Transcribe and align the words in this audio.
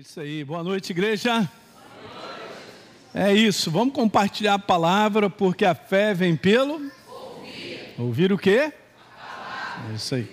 Isso 0.00 0.20
aí. 0.20 0.44
Boa 0.44 0.62
noite, 0.62 0.90
igreja. 0.90 1.50
É 3.12 3.34
isso. 3.34 3.68
Vamos 3.68 3.92
compartilhar 3.92 4.54
a 4.54 4.58
palavra, 4.58 5.28
porque 5.28 5.64
a 5.64 5.74
fé 5.74 6.14
vem 6.14 6.36
pelo 6.36 6.74
ouvir. 7.08 7.94
Ouvir 7.98 8.32
o 8.32 8.38
quê? 8.38 8.72
É 9.90 9.94
isso 9.96 10.14
aí. 10.14 10.30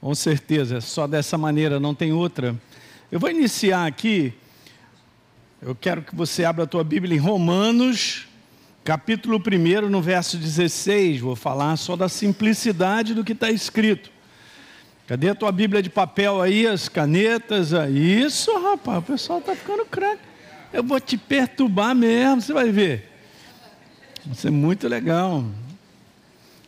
Com 0.00 0.14
certeza, 0.14 0.78
é 0.78 0.80
só 0.80 1.06
dessa 1.06 1.36
maneira, 1.36 1.78
não 1.78 1.94
tem 1.94 2.10
outra. 2.10 2.56
Eu 3.12 3.20
vou 3.20 3.28
iniciar 3.28 3.84
aqui. 3.84 4.32
Eu 5.60 5.74
quero 5.74 6.00
que 6.00 6.16
você 6.16 6.46
abra 6.46 6.64
a 6.64 6.66
tua 6.66 6.82
Bíblia 6.82 7.14
em 7.14 7.20
Romanos, 7.20 8.26
capítulo 8.84 9.36
1, 9.36 9.86
no 9.90 10.00
verso 10.00 10.38
16. 10.38 11.20
Vou 11.20 11.36
falar 11.36 11.76
só 11.76 11.94
da 11.94 12.08
simplicidade 12.08 13.12
do 13.12 13.22
que 13.22 13.32
está 13.32 13.50
escrito. 13.50 14.10
Cadê 15.08 15.30
a 15.30 15.34
tua 15.34 15.50
Bíblia 15.50 15.82
de 15.82 15.88
papel 15.88 16.42
aí, 16.42 16.66
as 16.66 16.86
canetas? 16.86 17.70
Isso, 17.90 18.52
rapaz, 18.60 18.98
o 18.98 19.02
pessoal 19.02 19.38
está 19.38 19.56
ficando 19.56 19.86
craque. 19.86 20.20
Eu 20.70 20.84
vou 20.84 21.00
te 21.00 21.16
perturbar 21.16 21.94
mesmo, 21.94 22.42
você 22.42 22.52
vai 22.52 22.70
ver. 22.70 23.10
Vai 24.26 24.34
ser 24.34 24.50
muito 24.50 24.86
legal. 24.86 25.46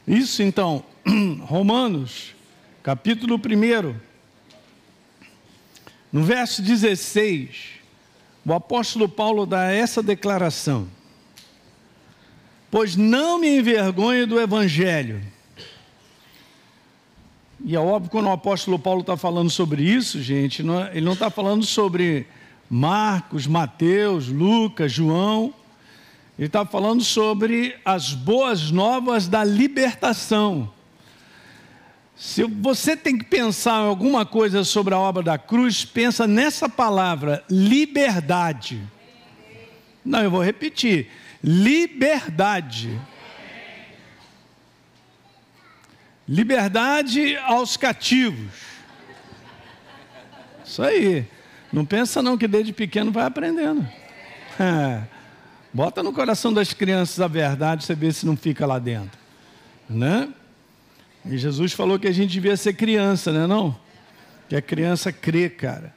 Isso 0.08 0.42
então, 0.42 0.82
Romanos, 1.44 2.34
capítulo 2.82 3.36
1, 3.36 3.94
no 6.10 6.24
verso 6.24 6.62
16, 6.62 7.72
o 8.46 8.54
apóstolo 8.54 9.06
Paulo 9.06 9.44
dá 9.44 9.70
essa 9.70 10.02
declaração: 10.02 10.88
Pois 12.70 12.96
não 12.96 13.38
me 13.38 13.58
envergonho 13.58 14.26
do 14.26 14.40
evangelho 14.40 15.20
e 17.64 17.76
é 17.76 17.80
óbvio, 17.80 18.10
quando 18.10 18.26
o 18.26 18.32
apóstolo 18.32 18.78
Paulo 18.78 19.02
está 19.02 19.16
falando 19.16 19.50
sobre 19.50 19.82
isso, 19.82 20.22
gente, 20.22 20.62
não 20.62 20.80
é, 20.80 20.90
ele 20.92 21.04
não 21.04 21.12
está 21.12 21.30
falando 21.30 21.64
sobre 21.64 22.26
Marcos, 22.68 23.46
Mateus, 23.46 24.28
Lucas, 24.28 24.92
João. 24.92 25.52
Ele 26.38 26.46
está 26.46 26.64
falando 26.64 27.02
sobre 27.04 27.76
as 27.84 28.14
boas 28.14 28.70
novas 28.70 29.28
da 29.28 29.44
libertação. 29.44 30.72
Se 32.16 32.44
você 32.44 32.96
tem 32.96 33.18
que 33.18 33.24
pensar 33.24 33.82
em 33.82 33.88
alguma 33.88 34.24
coisa 34.24 34.62
sobre 34.64 34.94
a 34.94 34.98
obra 34.98 35.22
da 35.22 35.36
cruz, 35.38 35.84
pensa 35.84 36.26
nessa 36.26 36.68
palavra, 36.68 37.44
liberdade. 37.50 38.80
Não, 40.04 40.22
eu 40.22 40.30
vou 40.30 40.42
repetir: 40.42 41.08
liberdade. 41.42 42.98
Liberdade 46.30 47.36
aos 47.38 47.76
cativos. 47.76 48.52
Isso 50.64 50.80
aí. 50.80 51.26
Não 51.72 51.84
pensa 51.84 52.22
não 52.22 52.38
que 52.38 52.46
desde 52.46 52.72
pequeno 52.72 53.10
vai 53.10 53.24
aprendendo. 53.24 53.84
É. 54.60 55.02
Bota 55.74 56.04
no 56.04 56.12
coração 56.12 56.52
das 56.52 56.72
crianças 56.72 57.20
a 57.20 57.26
verdade, 57.26 57.84
você 57.84 57.96
vê 57.96 58.12
se 58.12 58.24
não 58.24 58.36
fica 58.36 58.64
lá 58.64 58.78
dentro. 58.78 59.18
Né? 59.88 60.28
E 61.26 61.36
Jesus 61.36 61.72
falou 61.72 61.98
que 61.98 62.06
a 62.06 62.12
gente 62.12 62.30
devia 62.30 62.56
ser 62.56 62.74
criança, 62.74 63.32
né 63.32 63.48
não? 63.48 63.76
Que 64.48 64.54
a 64.54 64.62
criança 64.62 65.10
crê, 65.10 65.50
cara. 65.50 65.92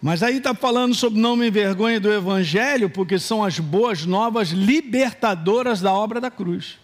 Mas 0.00 0.22
aí 0.22 0.36
está 0.36 0.54
falando 0.54 0.94
sobre 0.94 1.18
não 1.18 1.34
me 1.34 1.48
envergonhe 1.48 1.98
do 1.98 2.12
Evangelho, 2.12 2.88
porque 2.88 3.18
são 3.18 3.42
as 3.42 3.58
boas 3.58 4.06
novas 4.06 4.50
libertadoras 4.50 5.80
da 5.80 5.92
obra 5.92 6.20
da 6.20 6.30
cruz. 6.30 6.78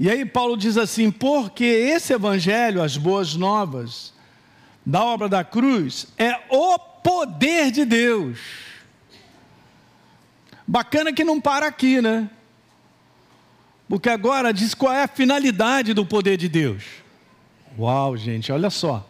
E 0.00 0.08
aí 0.08 0.24
Paulo 0.24 0.56
diz 0.56 0.78
assim: 0.78 1.10
porque 1.10 1.62
esse 1.62 2.14
evangelho, 2.14 2.82
as 2.82 2.96
boas 2.96 3.34
novas, 3.34 4.14
da 4.84 5.04
obra 5.04 5.28
da 5.28 5.44
cruz, 5.44 6.06
é 6.16 6.40
o 6.48 6.78
poder 6.78 7.70
de 7.70 7.84
Deus. 7.84 8.38
Bacana 10.66 11.12
que 11.12 11.22
não 11.22 11.38
para 11.38 11.66
aqui, 11.66 12.00
né? 12.00 12.30
Porque 13.86 14.08
agora 14.08 14.54
diz 14.54 14.72
qual 14.72 14.94
é 14.94 15.02
a 15.02 15.08
finalidade 15.08 15.92
do 15.92 16.06
poder 16.06 16.38
de 16.38 16.48
Deus. 16.48 16.82
Uau, 17.78 18.16
gente, 18.16 18.50
olha 18.50 18.70
só. 18.70 19.06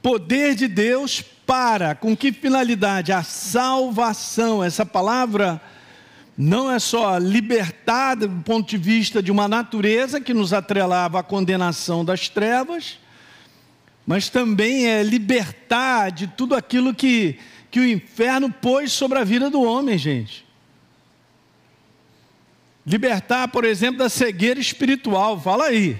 Poder 0.00 0.54
de 0.54 0.68
Deus 0.68 1.20
para 1.20 1.94
com 1.94 2.16
que 2.16 2.32
finalidade? 2.32 3.12
A 3.12 3.22
salvação. 3.22 4.64
Essa 4.64 4.86
palavra 4.86 5.60
não 6.36 6.70
é 6.70 6.78
só 6.78 7.16
libertada 7.16 8.28
do 8.28 8.42
ponto 8.42 8.68
de 8.68 8.76
vista 8.76 9.22
de 9.22 9.32
uma 9.32 9.48
natureza 9.48 10.20
que 10.20 10.34
nos 10.34 10.52
atrelava 10.52 11.20
à 11.20 11.22
condenação 11.22 12.04
das 12.04 12.28
trevas, 12.28 12.98
mas 14.06 14.28
também 14.28 14.86
é 14.86 15.02
libertar 15.02 16.10
de 16.12 16.26
tudo 16.26 16.54
aquilo 16.54 16.94
que, 16.94 17.38
que 17.70 17.80
o 17.80 17.86
inferno 17.86 18.52
pôs 18.52 18.92
sobre 18.92 19.18
a 19.18 19.24
vida 19.24 19.48
do 19.48 19.62
homem, 19.62 19.96
gente. 19.96 20.44
Libertar, 22.86 23.48
por 23.48 23.64
exemplo, 23.64 23.98
da 23.98 24.08
cegueira 24.08 24.60
espiritual, 24.60 25.40
fala 25.40 25.64
aí, 25.64 25.98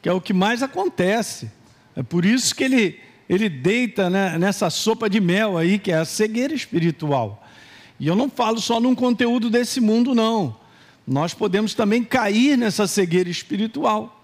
que 0.00 0.08
é 0.08 0.12
o 0.12 0.20
que 0.20 0.32
mais 0.32 0.62
acontece. 0.62 1.50
É 1.94 2.02
por 2.02 2.24
isso 2.24 2.54
que 2.54 2.64
ele, 2.64 2.98
ele 3.28 3.48
deita 3.48 4.08
né, 4.08 4.38
nessa 4.38 4.70
sopa 4.70 5.10
de 5.10 5.20
mel 5.20 5.58
aí, 5.58 5.78
que 5.78 5.92
é 5.92 5.98
a 5.98 6.04
cegueira 6.04 6.54
espiritual. 6.54 7.44
E 7.98 8.06
eu 8.06 8.14
não 8.14 8.30
falo 8.30 8.60
só 8.60 8.80
num 8.80 8.94
conteúdo 8.94 9.50
desse 9.50 9.80
mundo, 9.80 10.14
não. 10.14 10.56
Nós 11.06 11.34
podemos 11.34 11.74
também 11.74 12.04
cair 12.04 12.56
nessa 12.56 12.86
cegueira 12.86 13.28
espiritual. 13.28 14.22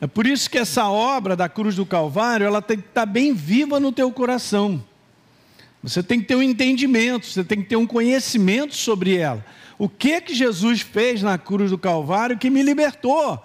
É 0.00 0.06
por 0.06 0.26
isso 0.26 0.50
que 0.50 0.58
essa 0.58 0.88
obra 0.88 1.34
da 1.34 1.48
cruz 1.48 1.76
do 1.76 1.86
Calvário, 1.86 2.46
ela 2.46 2.60
tem 2.60 2.78
que 2.78 2.88
estar 2.88 3.06
bem 3.06 3.32
viva 3.32 3.80
no 3.80 3.90
teu 3.90 4.12
coração. 4.12 4.84
Você 5.82 6.02
tem 6.02 6.20
que 6.20 6.26
ter 6.26 6.34
um 6.34 6.42
entendimento, 6.42 7.26
você 7.26 7.44
tem 7.44 7.62
que 7.62 7.68
ter 7.68 7.76
um 7.76 7.86
conhecimento 7.86 8.74
sobre 8.74 9.16
ela. 9.16 9.44
O 9.78 9.88
que 9.88 10.20
que 10.20 10.34
Jesus 10.34 10.80
fez 10.80 11.22
na 11.22 11.36
cruz 11.38 11.70
do 11.70 11.78
Calvário 11.78 12.38
que 12.38 12.50
me 12.50 12.62
libertou? 12.62 13.42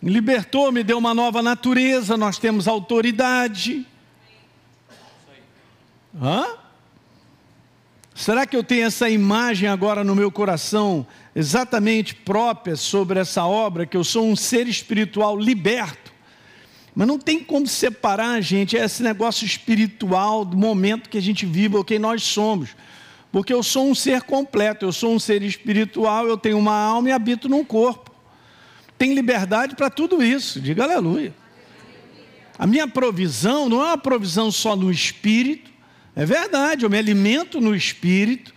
Me 0.00 0.10
libertou, 0.10 0.70
me 0.72 0.82
deu 0.82 0.98
uma 0.98 1.14
nova 1.14 1.42
natureza, 1.42 2.16
nós 2.16 2.38
temos 2.38 2.68
autoridade. 2.68 3.86
Hã? 6.20 6.61
Será 8.14 8.46
que 8.46 8.56
eu 8.56 8.62
tenho 8.62 8.86
essa 8.86 9.08
imagem 9.08 9.68
agora 9.68 10.04
no 10.04 10.14
meu 10.14 10.30
coração, 10.30 11.06
exatamente 11.34 12.14
própria 12.14 12.76
sobre 12.76 13.18
essa 13.18 13.44
obra, 13.44 13.86
que 13.86 13.96
eu 13.96 14.04
sou 14.04 14.26
um 14.26 14.36
ser 14.36 14.68
espiritual 14.68 15.38
liberto? 15.38 16.12
Mas 16.94 17.08
não 17.08 17.18
tem 17.18 17.40
como 17.40 17.66
separar, 17.66 18.40
gente, 18.42 18.76
esse 18.76 19.02
negócio 19.02 19.46
espiritual 19.46 20.44
do 20.44 20.56
momento 20.56 21.08
que 21.08 21.16
a 21.16 21.22
gente 21.22 21.46
vive, 21.46 21.76
ou 21.76 21.84
quem 21.84 21.98
nós 21.98 22.22
somos. 22.22 22.76
Porque 23.32 23.52
eu 23.52 23.62
sou 23.62 23.88
um 23.88 23.94
ser 23.94 24.22
completo, 24.22 24.84
eu 24.84 24.92
sou 24.92 25.14
um 25.14 25.18
ser 25.18 25.42
espiritual, 25.42 26.26
eu 26.26 26.36
tenho 26.36 26.58
uma 26.58 26.76
alma 26.76 27.08
e 27.08 27.12
habito 27.12 27.48
num 27.48 27.64
corpo. 27.64 28.10
Tem 28.98 29.14
liberdade 29.14 29.74
para 29.74 29.88
tudo 29.88 30.22
isso, 30.22 30.60
diga 30.60 30.84
aleluia. 30.84 31.34
A 32.58 32.66
minha 32.66 32.86
provisão 32.86 33.70
não 33.70 33.80
é 33.80 33.86
uma 33.86 33.98
provisão 33.98 34.52
só 34.52 34.76
no 34.76 34.90
espírito, 34.90 35.71
é 36.14 36.26
verdade, 36.26 36.84
eu 36.84 36.90
me 36.90 36.98
alimento 36.98 37.60
no 37.60 37.74
espírito, 37.74 38.52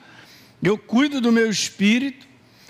eu 0.62 0.78
cuido 0.78 1.22
do 1.22 1.32
meu 1.32 1.50
espírito, 1.50 2.28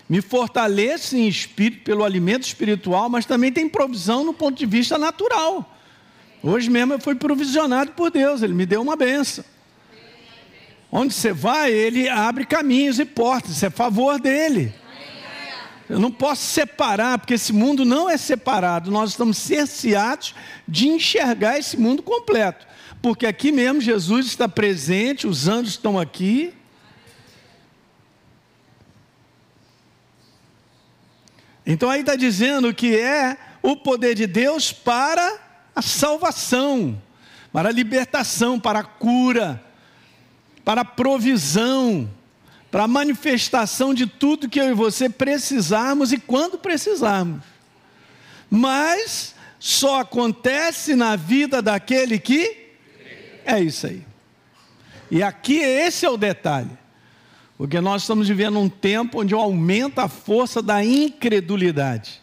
me 0.07 0.22
fortaleço 0.22 1.16
em 1.16 1.28
espírito 1.28 1.84
pelo 1.84 2.03
alimento 2.03 2.44
espiritual, 2.44 3.09
mas 3.09 3.25
também 3.25 3.51
tem 3.51 3.68
provisão 3.68 4.23
no 4.23 4.34
ponto 4.34 4.57
de 4.57 4.66
vista 4.66 4.97
natural. 4.97 5.75
Hoje 6.44 6.69
mesmo 6.69 6.94
eu 6.94 7.00
fui 7.00 7.16
provisionado 7.16 7.94
por 7.94 8.12
Deus, 8.12 8.44
Ele 8.44 8.53
me 8.53 8.68
deu 8.68 8.81
uma 8.81 8.96
benção. 8.96 9.44
Onde 10.91 11.16
você 11.16 11.34
vai, 11.34 11.72
Ele 11.72 12.07
abre 12.07 12.46
caminhos 12.46 13.00
e 13.00 13.06
portas, 13.06 13.56
isso 13.56 13.66
é 13.66 13.72
favor 13.72 14.19
dEle. 14.19 14.72
Eu 15.90 16.00
não 16.00 16.12
posso 16.12 16.44
separar, 16.44 17.17
porque 17.17 17.34
esse 17.34 17.52
mundo 17.52 17.84
não 17.84 18.07
é 18.07 18.17
separado, 18.17 18.91
nós 18.91 19.12
estamos 19.12 19.38
cerceados 19.38 20.35
de 20.67 20.88
enxergar 20.88 21.57
esse 21.57 21.75
mundo 21.75 22.03
completo 22.03 22.67
porque 23.06 23.28
aqui 23.28 23.52
mesmo 23.52 23.79
Jesus 23.79 24.26
está 24.26 24.50
presente, 24.50 25.28
os 25.28 25.47
anjos 25.47 25.74
estão 25.74 26.00
aqui. 26.00 26.52
Então 31.64 31.88
aí 31.88 32.00
está 32.00 32.16
dizendo 32.16 32.74
que 32.74 32.96
é 32.96 33.38
o 33.62 33.76
poder 33.78 34.16
de 34.16 34.26
Deus 34.26 34.72
para 34.74 35.40
a 35.76 35.84
salvação, 35.84 37.00
para 37.53 37.70
a 37.70 37.72
libertação, 37.72 38.59
para 38.59 38.79
a 38.79 38.84
cura, 38.84 39.64
para 40.64 40.82
a 40.82 40.85
provisão, 40.85 42.09
para 42.72 42.85
a 42.85 42.88
manifestação 42.88 43.94
de 43.94 44.08
tudo 44.08 44.50
que 44.50 44.59
eu 44.59 44.72
e 44.72 44.74
você 44.74 45.09
precisarmos 45.09 46.12
e 46.12 46.18
quando 46.18 46.58
precisarmos. 46.58 47.44
Mas 48.50 49.35
só 49.59 50.00
acontece 50.00 50.96
na 50.96 51.16
vida 51.16 51.62
daquele 51.62 52.18
que 52.18 52.65
é 53.46 53.59
isso 53.59 53.88
aí. 53.88 54.06
E 55.09 55.22
aqui 55.22 55.58
esse 55.58 56.06
é 56.06 56.09
o 56.09 56.18
detalhe. 56.18 56.72
Porque 57.58 57.80
nós 57.80 58.02
estamos 58.02 58.28
vivendo 58.28 58.59
um 58.59 58.68
tempo 58.68 59.22
onde 59.22 59.34
aumenta 59.34 60.03
a 60.03 60.09
força 60.09 60.62
da 60.62 60.84
incredulidade. 60.84 62.22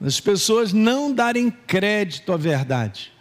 As 0.00 0.20
pessoas 0.20 0.72
não 0.72 1.12
darem 1.12 1.50
crédito 1.50 2.32
à 2.32 2.36
verdade. 2.36 3.12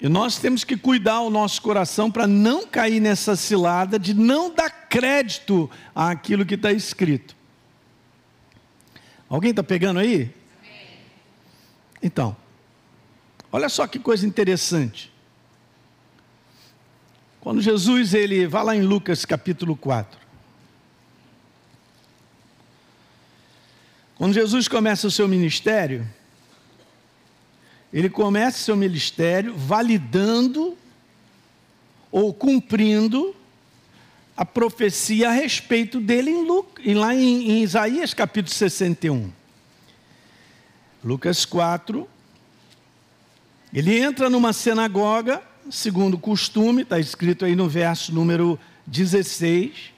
E 0.00 0.08
nós 0.08 0.38
temos 0.38 0.64
que 0.64 0.76
cuidar 0.76 1.20
o 1.20 1.30
nosso 1.30 1.62
coração 1.62 2.10
para 2.10 2.26
não 2.26 2.66
cair 2.66 2.98
nessa 2.98 3.36
cilada 3.36 3.98
de 3.98 4.14
não 4.14 4.52
dar 4.52 4.70
crédito 4.88 5.70
àquilo 5.94 6.44
que 6.44 6.54
está 6.54 6.72
escrito. 6.72 7.36
Alguém 9.28 9.50
está 9.50 9.62
pegando 9.62 10.00
aí? 10.00 10.34
Então, 12.02 12.36
olha 13.52 13.68
só 13.68 13.86
que 13.86 13.98
coisa 13.98 14.26
interessante. 14.26 15.11
Quando 17.42 17.60
Jesus 17.60 18.14
ele 18.14 18.46
vai 18.46 18.62
lá 18.62 18.76
em 18.76 18.82
Lucas 18.82 19.24
capítulo 19.24 19.74
4. 19.74 20.16
Quando 24.14 24.32
Jesus 24.32 24.68
começa 24.68 25.08
o 25.08 25.10
seu 25.10 25.26
ministério, 25.26 26.08
ele 27.92 28.08
começa 28.08 28.58
o 28.58 28.60
seu 28.60 28.76
ministério 28.76 29.56
validando 29.56 30.78
ou 32.12 32.32
cumprindo 32.32 33.34
a 34.36 34.44
profecia 34.44 35.28
a 35.28 35.32
respeito 35.32 35.98
dele 35.98 36.30
em 36.30 36.46
Lucas, 36.46 36.94
lá 36.94 37.12
em, 37.12 37.50
em 37.50 37.62
Isaías 37.64 38.14
capítulo 38.14 38.54
61. 38.54 39.32
Lucas 41.02 41.44
4. 41.44 42.08
Ele 43.74 43.98
entra 43.98 44.30
numa 44.30 44.52
sinagoga, 44.52 45.42
segundo 45.70 46.14
o 46.14 46.18
costume, 46.18 46.82
está 46.82 46.98
escrito 46.98 47.44
aí 47.44 47.54
no 47.54 47.68
verso 47.68 48.12
número 48.12 48.58
16 48.86 49.92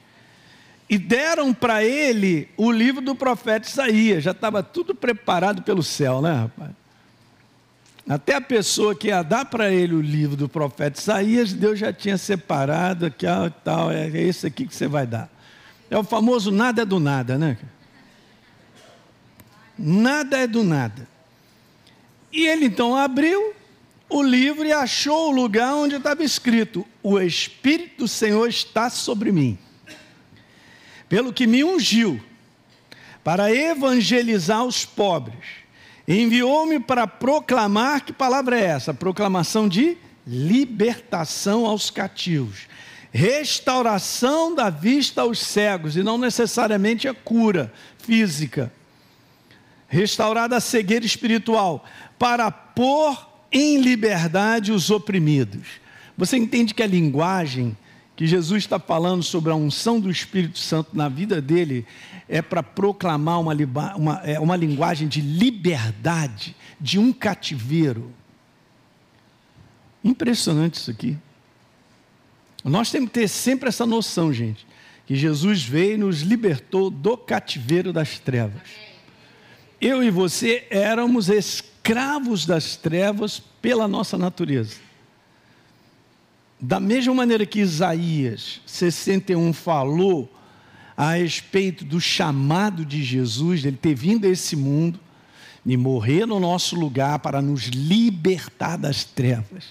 e 0.88 0.99
deram 0.99 1.52
para 1.55 1.82
ele 1.82 2.49
o 2.56 2.70
livro 2.70 3.00
do 3.00 3.14
profeta 3.14 3.69
Isaías. 3.69 4.22
Já 4.22 4.32
estava 4.32 4.62
tudo 4.62 4.94
preparado 4.94 5.62
pelo 5.62 5.82
céu, 5.82 6.20
né, 6.20 6.32
rapaz? 6.32 6.70
Até 8.06 8.34
a 8.34 8.40
pessoa 8.40 8.94
que 8.94 9.08
ia 9.08 9.22
dar 9.22 9.46
para 9.46 9.72
ele 9.72 9.94
o 9.94 10.00
livro 10.00 10.37
do 10.37 10.46
profeta 10.46 11.00
Isaías, 11.00 11.55
Deus 11.55 11.78
já 11.78 11.90
tinha 11.90 12.19
separado 12.19 13.06
ó, 13.06 13.50
tal, 13.64 13.90
é 13.90 14.08
esse 14.08 14.46
aqui 14.46 14.67
que 14.67 14.75
você 14.75 14.87
vai 14.87 15.06
dar. 15.06 15.31
É 15.90 15.96
o 15.96 16.05
famoso 16.05 16.50
nada 16.50 16.82
é 16.82 16.84
do 16.84 17.00
nada, 17.00 17.38
né? 17.38 17.56
Nada 19.78 20.38
é 20.38 20.46
do 20.46 20.62
nada. 20.62 21.08
E 22.31 22.46
ele 22.46 22.67
então 22.67 22.94
abriu 22.94 23.55
o 24.09 24.23
livro 24.23 24.65
e 24.65 24.73
achou 24.73 25.31
o 25.31 25.35
lugar 25.35 25.75
onde 25.75 25.97
estava 25.97 26.23
escrito: 26.23 26.87
O 27.03 27.19
Espírito 27.21 27.99
do 27.99 28.09
Senhor 28.09 28.49
está 28.49 28.91
sobre 28.91 29.33
mim 29.33 29.59
pelo 31.09 31.33
que 31.33 31.47
me 31.47 31.62
ungiu 31.62 32.21
para 33.23 33.55
evangelizar 33.55 34.65
os 34.65 34.85
pobres. 34.85 35.45
Enviou-me 36.09 36.81
para 36.81 37.06
proclamar, 37.06 38.05
que 38.05 38.12
palavra 38.12 38.59
é 38.59 38.65
essa? 38.65 38.93
Proclamação 38.93 39.69
de 39.69 39.97
libertação 40.27 41.67
aos 41.67 41.89
cativos, 41.89 42.67
restauração 43.12 44.55
da 44.55 44.69
vista 44.69 45.23
aos 45.23 45.39
cegos, 45.39 45.97
e 45.97 46.03
não 46.03 46.19
necessariamente 46.19 47.06
a 47.06 47.15
cura 47.15 47.73
física, 47.99 48.73
restaurada 49.87 50.56
a 50.56 50.61
cegueira 50.61 51.06
espiritual, 51.06 51.85
para 52.19 52.51
pôr 52.51 53.33
em 53.55 53.81
liberdade 53.81 54.73
os 54.73 54.91
oprimidos. 54.91 55.81
Você 56.19 56.37
entende 56.37 56.75
que 56.75 56.83
a 56.83 56.87
linguagem 56.87 57.77
que 58.17 58.27
Jesus 58.27 58.65
está 58.65 58.79
falando 58.79 59.23
sobre 59.23 59.53
a 59.53 59.55
unção 59.55 60.01
do 60.01 60.11
Espírito 60.11 60.59
Santo 60.59 60.97
na 60.97 61.09
vida 61.09 61.41
dele 61.41 61.87
é 62.29 62.43
para 62.43 62.62
proclamar 62.62 63.41
uma, 63.41 63.55
uma, 63.97 64.21
é 64.25 64.39
uma 64.41 64.56
linguagem 64.56 65.06
de 65.06 65.21
liberdade, 65.21 66.56
de 66.81 66.99
um 66.99 67.12
cativeiro. 67.12 68.12
Impressionante 70.03 70.75
isso 70.75 70.91
aqui. 70.91 71.17
Nós 72.65 72.91
temos 72.91 73.09
que 73.09 73.21
ter 73.21 73.29
sempre 73.29 73.69
essa 73.69 73.87
noção, 73.87 74.33
gente, 74.33 74.67
que 75.06 75.15
Jesus 75.15 75.62
veio 75.62 75.95
e 75.95 75.99
nos 75.99 76.23
libertou 76.23 76.91
do 76.91 77.17
cativeiro 77.17 77.93
das 77.93 78.19
trevas. 78.19 78.62
Eu 79.81 80.03
e 80.03 80.11
você 80.11 80.67
éramos 80.71 81.29
escravos 81.29 81.74
das 82.46 82.76
trevas 82.76 83.40
pela 83.60 83.86
nossa 83.86 84.16
natureza. 84.16 84.76
Da 86.60 86.81
mesma 86.81 87.12
maneira 87.12 87.44
que 87.44 87.60
Isaías 87.60 88.60
61 88.64 89.52
falou 89.52 90.32
a 90.96 91.12
respeito 91.14 91.84
do 91.84 92.00
chamado 92.00 92.84
de 92.84 93.02
Jesus, 93.02 93.62
dele 93.62 93.76
ter 93.76 93.94
vindo 93.94 94.26
a 94.26 94.31
esse 94.31 94.56
mundo 94.56 94.98
e 95.66 95.76
morrer 95.76 96.26
no 96.26 96.38
nosso 96.38 96.76
lugar 96.76 97.19
para 97.19 97.42
nos 97.42 97.64
libertar 97.64 98.76
das 98.76 99.04
trevas. 99.04 99.64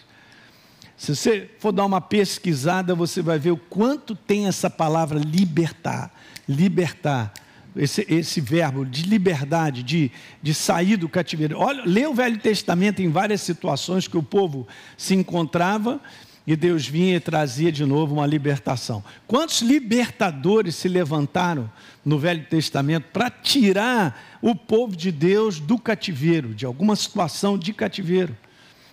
Se 0.97 1.15
você 1.15 1.49
for 1.59 1.71
dar 1.71 1.85
uma 1.85 2.01
pesquisada, 2.01 2.93
você 2.95 3.21
vai 3.21 3.39
ver 3.39 3.51
o 3.51 3.57
quanto 3.57 4.15
tem 4.15 4.47
essa 4.47 4.69
palavra 4.69 5.19
libertar, 5.19 6.13
libertar, 6.47 7.33
esse, 7.75 8.05
esse 8.09 8.39
verbo 8.39 8.85
de 8.85 9.03
liberdade, 9.03 9.83
de, 9.83 10.11
de 10.41 10.53
sair 10.53 10.97
do 10.97 11.09
cativeiro. 11.09 11.57
Olha, 11.57 11.83
lê 11.85 12.05
o 12.05 12.13
Velho 12.13 12.37
Testamento 12.37 13.01
em 13.01 13.09
várias 13.09 13.41
situações 13.41 14.07
que 14.07 14.17
o 14.17 14.23
povo 14.23 14.67
se 14.97 15.15
encontrava 15.15 15.99
e 16.45 16.55
Deus 16.55 16.85
vinha 16.85 17.15
e 17.15 17.19
trazia 17.19 17.71
de 17.71 17.85
novo 17.85 18.15
uma 18.15 18.27
libertação. 18.27 19.03
Quantos 19.25 19.61
libertadores 19.61 20.75
se 20.75 20.89
levantaram 20.89 21.71
no 22.03 22.19
Velho 22.19 22.45
Testamento 22.45 23.05
para 23.13 23.29
tirar 23.29 24.37
o 24.41 24.53
povo 24.53 24.95
de 24.95 25.11
Deus 25.11 25.59
do 25.59 25.77
cativeiro, 25.77 26.53
de 26.53 26.65
alguma 26.65 26.95
situação 26.95 27.57
de 27.57 27.73
cativeiro? 27.73 28.35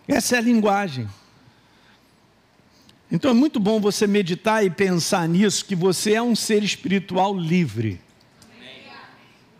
Essa 0.06 0.36
é 0.36 0.38
a 0.38 0.42
linguagem. 0.42 1.08
Então 3.10 3.32
é 3.32 3.34
muito 3.34 3.58
bom 3.58 3.80
você 3.80 4.06
meditar 4.06 4.64
e 4.64 4.70
pensar 4.70 5.28
nisso, 5.28 5.64
que 5.64 5.74
você 5.74 6.14
é 6.14 6.22
um 6.22 6.36
ser 6.36 6.62
espiritual 6.62 7.36
livre. 7.36 8.00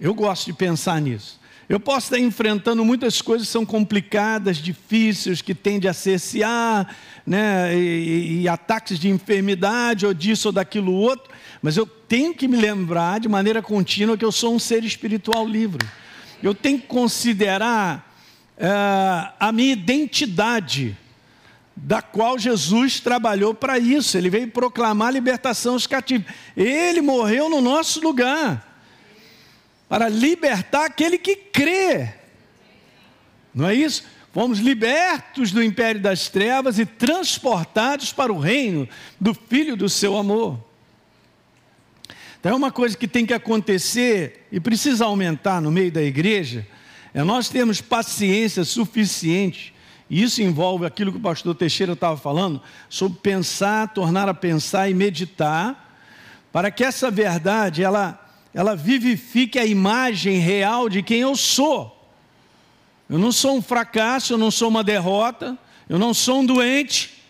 Eu 0.00 0.14
gosto 0.14 0.46
de 0.46 0.54
pensar 0.54 0.98
nisso. 0.98 1.38
Eu 1.68 1.78
posso 1.78 2.06
estar 2.06 2.18
enfrentando 2.18 2.84
muitas 2.84 3.20
coisas 3.22 3.46
que 3.46 3.52
são 3.52 3.66
complicadas, 3.66 4.56
difíceis, 4.56 5.40
que 5.40 5.54
tendem 5.54 5.88
a 5.88 5.92
cessear, 5.92 6.96
né, 7.24 7.76
e, 7.76 8.40
e, 8.40 8.48
ataques 8.48 8.98
de 8.98 9.08
enfermidade, 9.08 10.04
ou 10.04 10.12
disso 10.12 10.48
ou 10.48 10.52
daquilo 10.52 10.92
outro, 10.92 11.32
mas 11.62 11.76
eu 11.76 11.86
tenho 11.86 12.34
que 12.34 12.48
me 12.48 12.56
lembrar 12.56 13.20
de 13.20 13.28
maneira 13.28 13.62
contínua 13.62 14.16
que 14.16 14.24
eu 14.24 14.32
sou 14.32 14.52
um 14.52 14.58
ser 14.58 14.82
espiritual 14.82 15.46
livre. 15.46 15.86
Eu 16.42 16.54
tenho 16.54 16.80
que 16.80 16.88
considerar 16.88 18.16
é, 18.56 18.66
a 19.38 19.52
minha 19.52 19.72
identidade, 19.72 20.96
da 21.76 22.02
qual 22.02 22.38
Jesus 22.38 22.98
trabalhou 22.98 23.54
para 23.54 23.78
isso. 23.78 24.18
Ele 24.18 24.28
veio 24.28 24.48
proclamar 24.48 25.08
a 25.08 25.12
libertação 25.12 25.74
aos 25.74 25.86
cativos. 25.86 26.26
Ele 26.56 27.00
morreu 27.00 27.48
no 27.48 27.60
nosso 27.60 28.00
lugar 28.00 28.69
para 29.90 30.08
libertar 30.08 30.84
aquele 30.84 31.18
que 31.18 31.34
crê. 31.34 32.10
Não 33.52 33.68
é 33.68 33.74
isso? 33.74 34.04
Fomos 34.32 34.60
libertos 34.60 35.50
do 35.50 35.60
império 35.60 36.00
das 36.00 36.28
trevas 36.28 36.78
e 36.78 36.86
transportados 36.86 38.12
para 38.12 38.32
o 38.32 38.38
reino 38.38 38.88
do 39.20 39.34
Filho 39.34 39.76
do 39.76 39.88
seu 39.88 40.16
amor. 40.16 40.64
Então, 42.38 42.52
é 42.52 42.54
uma 42.54 42.70
coisa 42.70 42.96
que 42.96 43.08
tem 43.08 43.26
que 43.26 43.34
acontecer 43.34 44.46
e 44.52 44.60
precisa 44.60 45.06
aumentar 45.06 45.60
no 45.60 45.72
meio 45.72 45.90
da 45.90 46.02
igreja, 46.02 46.64
é 47.12 47.24
nós 47.24 47.48
termos 47.48 47.80
paciência 47.80 48.62
suficiente, 48.62 49.74
e 50.08 50.22
isso 50.22 50.40
envolve 50.40 50.86
aquilo 50.86 51.10
que 51.10 51.18
o 51.18 51.20
pastor 51.20 51.52
Teixeira 51.56 51.94
estava 51.94 52.16
falando, 52.16 52.62
sobre 52.88 53.18
pensar, 53.18 53.88
tornar 53.88 54.28
a 54.28 54.34
pensar 54.34 54.88
e 54.88 54.94
meditar, 54.94 55.98
para 56.52 56.70
que 56.70 56.84
essa 56.84 57.10
verdade, 57.10 57.82
ela 57.82 58.29
ela 58.52 58.74
vivifique 58.74 59.58
a 59.58 59.64
imagem 59.64 60.38
real 60.38 60.88
de 60.88 61.02
quem 61.02 61.20
eu 61.20 61.36
sou. 61.36 61.96
Eu 63.08 63.18
não 63.18 63.32
sou 63.32 63.56
um 63.56 63.62
fracasso, 63.62 64.32
eu 64.32 64.38
não 64.38 64.50
sou 64.50 64.68
uma 64.68 64.84
derrota, 64.84 65.58
eu 65.88 65.98
não 65.98 66.14
sou 66.14 66.40
um 66.40 66.46
doente. 66.46 67.20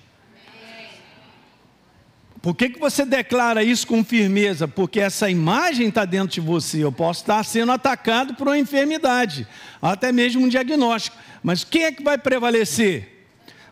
Por 2.42 2.54
que, 2.54 2.70
que 2.70 2.78
você 2.78 3.04
declara 3.04 3.62
isso 3.62 3.86
com 3.86 4.02
firmeza? 4.02 4.66
Porque 4.66 4.98
essa 4.98 5.28
imagem 5.28 5.88
está 5.88 6.06
dentro 6.06 6.28
de 6.28 6.40
você. 6.40 6.82
Eu 6.82 6.90
posso 6.90 7.20
estar 7.20 7.44
sendo 7.44 7.70
atacado 7.72 8.34
por 8.34 8.48
uma 8.48 8.58
enfermidade, 8.58 9.46
até 9.80 10.10
mesmo 10.10 10.44
um 10.44 10.48
diagnóstico. 10.48 11.18
Mas 11.42 11.64
quem 11.64 11.84
é 11.84 11.92
que 11.92 12.02
vai 12.02 12.16
prevalecer? 12.16 13.26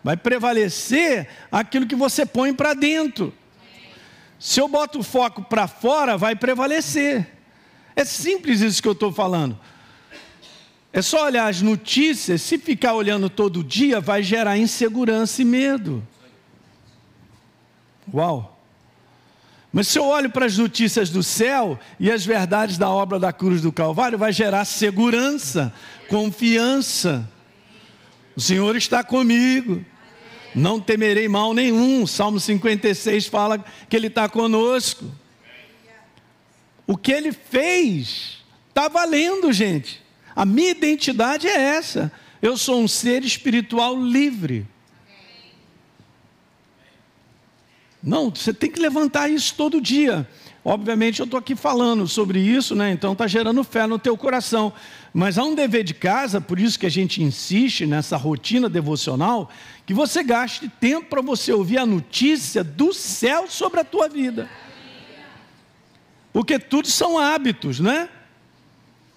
Vai 0.05 0.19
prevalecer 0.19 1.29
aquilo 1.51 1.87
que 1.87 1.97
você 1.97 2.27
põe 2.27 2.53
para 2.53 2.75
dentro. 2.75 3.33
Se 4.39 4.61
eu 4.61 4.69
boto 4.69 5.01
o 5.01 5.03
foco 5.03 5.43
para 5.43 5.67
fora, 5.67 6.19
vai 6.19 6.37
prevalecer. 6.37 7.38
É 7.99 8.05
simples 8.05 8.61
isso 8.61 8.81
que 8.81 8.87
eu 8.87 8.93
estou 8.93 9.11
falando. 9.11 9.59
É 10.93 11.03
só 11.03 11.25
olhar 11.25 11.49
as 11.49 11.61
notícias, 11.61 12.43
se 12.43 12.57
ficar 12.57 12.95
olhando 12.95 13.29
todo 13.29 13.65
dia, 13.65 14.01
vai 14.01 14.23
gerar 14.23 14.57
insegurança 14.57 15.43
e 15.43 15.45
medo. 15.45 16.07
Uau! 18.15 18.57
Mas 19.73 19.89
se 19.89 19.99
eu 19.99 20.05
olho 20.05 20.31
para 20.31 20.47
as 20.47 20.57
notícias 20.57 21.11
do 21.11 21.25
céu 21.25 21.77
e 21.99 22.09
as 22.09 22.25
verdades 22.25 22.79
da 22.79 22.89
obra 22.89 23.19
da 23.19 23.33
cruz 23.33 23.63
do 23.63 23.73
Calvário, 23.73 24.17
vai 24.17 24.33
gerar 24.33 24.65
segurança, 24.65 25.75
confiança. 26.09 27.29
O 28.37 28.41
Senhor 28.41 28.77
está 28.77 29.03
comigo. 29.03 29.85
Não 30.55 30.79
temerei 30.79 31.27
mal 31.27 31.53
nenhum. 31.53 32.07
Salmo 32.07 32.39
56 32.39 33.27
fala 33.27 33.59
que 33.89 33.97
Ele 33.97 34.07
está 34.07 34.29
conosco. 34.29 35.05
O 36.89 36.97
que 36.97 37.13
Ele 37.13 37.33
fez 37.33 38.39
está 38.71 38.89
valendo, 38.89 39.53
gente. 39.53 40.03
A 40.35 40.47
minha 40.47 40.71
identidade 40.71 41.47
é 41.47 41.55
essa. 41.55 42.11
Eu 42.41 42.57
sou 42.57 42.81
um 42.81 42.89
ser 42.89 43.23
espiritual 43.23 44.01
livre. 44.03 44.67
Não, 48.03 48.31
você 48.31 48.55
tem 48.55 48.71
que 48.71 48.81
levantar 48.81 49.29
isso 49.29 49.55
todo 49.55 49.83
dia. 49.83 50.27
Obviamente 50.65 51.21
eu 51.21 51.25
estou 51.25 51.39
aqui 51.39 51.55
falando 51.55 52.09
sobre 52.09 52.39
isso, 52.41 52.75
né? 52.75 52.91
Então 52.91 53.13
está 53.13 53.27
gerando 53.27 53.63
fé 53.63 53.87
no 53.87 53.99
teu 53.99 54.17
coração. 54.17 54.73
Mas 55.13 55.37
há 55.37 55.45
um 55.45 55.55
dever 55.55 55.85
de 55.85 55.93
casa, 55.93 56.41
por 56.41 56.59
isso 56.59 56.79
que 56.79 56.87
a 56.87 56.91
gente 56.91 57.23
insiste 57.23 57.85
nessa 57.85 58.17
rotina 58.17 58.67
devocional, 58.69 59.51
que 59.85 59.93
você 59.93 60.23
gaste 60.23 60.71
tempo 60.81 61.09
para 61.11 61.21
você 61.21 61.53
ouvir 61.53 61.79
a 61.79 61.85
notícia 61.85 62.65
do 62.65 62.95
céu 62.95 63.47
sobre 63.47 63.81
a 63.81 63.85
tua 63.85 64.09
vida. 64.09 64.49
Porque 66.33 66.59
tudo 66.59 66.89
são 66.89 67.19
hábitos, 67.19 67.81
né? 67.81 68.09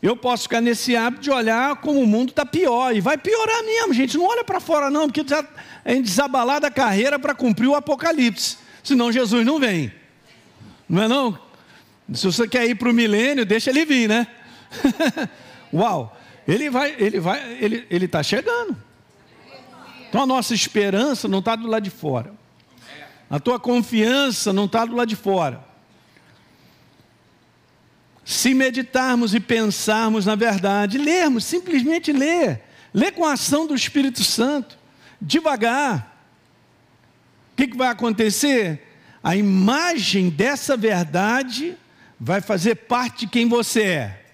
Eu 0.01 0.15
posso 0.17 0.43
ficar 0.43 0.61
nesse 0.61 0.95
hábito 0.95 1.21
de 1.21 1.29
olhar 1.29 1.75
como 1.75 2.01
o 2.01 2.07
mundo 2.07 2.29
está 2.29 2.43
pior, 2.45 2.95
e 2.95 2.99
vai 2.99 3.17
piorar 3.17 3.63
mesmo, 3.63 3.93
gente. 3.93 4.17
Não 4.17 4.25
olha 4.25 4.43
para 4.43 4.59
fora, 4.59 4.89
não, 4.89 5.07
porque 5.07 5.23
já 5.27 5.45
é 5.85 5.95
desabalar 5.95 6.59
da 6.59 6.71
carreira 6.71 7.19
para 7.19 7.35
cumprir 7.35 7.67
o 7.67 7.75
apocalipse. 7.75 8.57
Senão 8.83 9.11
Jesus 9.11 9.45
não 9.45 9.59
vem. 9.59 9.93
Não 10.89 11.03
é 11.03 11.07
não? 11.07 11.37
Se 12.13 12.25
você 12.25 12.47
quer 12.47 12.67
ir 12.67 12.75
para 12.75 12.89
o 12.89 12.93
milênio, 12.93 13.45
deixa 13.45 13.69
ele 13.69 13.85
vir, 13.85 14.09
né? 14.09 14.25
Uau! 15.71 16.17
Ele 16.47 16.69
vai, 16.69 16.95
ele 16.97 17.19
vai, 17.19 17.57
ele 17.61 18.05
está 18.05 18.23
chegando. 18.23 18.75
Então 20.09 20.23
a 20.23 20.25
nossa 20.25 20.53
esperança 20.53 21.27
não 21.27 21.39
está 21.39 21.55
do 21.55 21.67
lado 21.67 21.83
de 21.83 21.89
fora. 21.89 22.33
A 23.29 23.39
tua 23.39 23.57
confiança 23.57 24.51
não 24.51 24.65
está 24.65 24.83
do 24.83 24.93
lado 24.93 25.07
de 25.07 25.15
fora. 25.15 25.63
Se 28.31 28.53
meditarmos 28.53 29.35
e 29.35 29.41
pensarmos 29.41 30.25
na 30.25 30.35
verdade, 30.35 30.97
lermos, 30.97 31.43
simplesmente 31.43 32.13
ler, 32.13 32.61
ler 32.93 33.11
com 33.11 33.25
a 33.25 33.33
ação 33.33 33.67
do 33.67 33.75
Espírito 33.75 34.23
Santo, 34.23 34.79
devagar. 35.21 36.17
O 37.51 37.57
que, 37.57 37.67
que 37.67 37.75
vai 37.75 37.89
acontecer? 37.89 38.87
A 39.21 39.35
imagem 39.35 40.29
dessa 40.29 40.77
verdade 40.77 41.77
vai 42.17 42.39
fazer 42.39 42.75
parte 42.75 43.25
de 43.25 43.31
quem 43.33 43.49
você 43.49 43.83
é. 43.83 44.25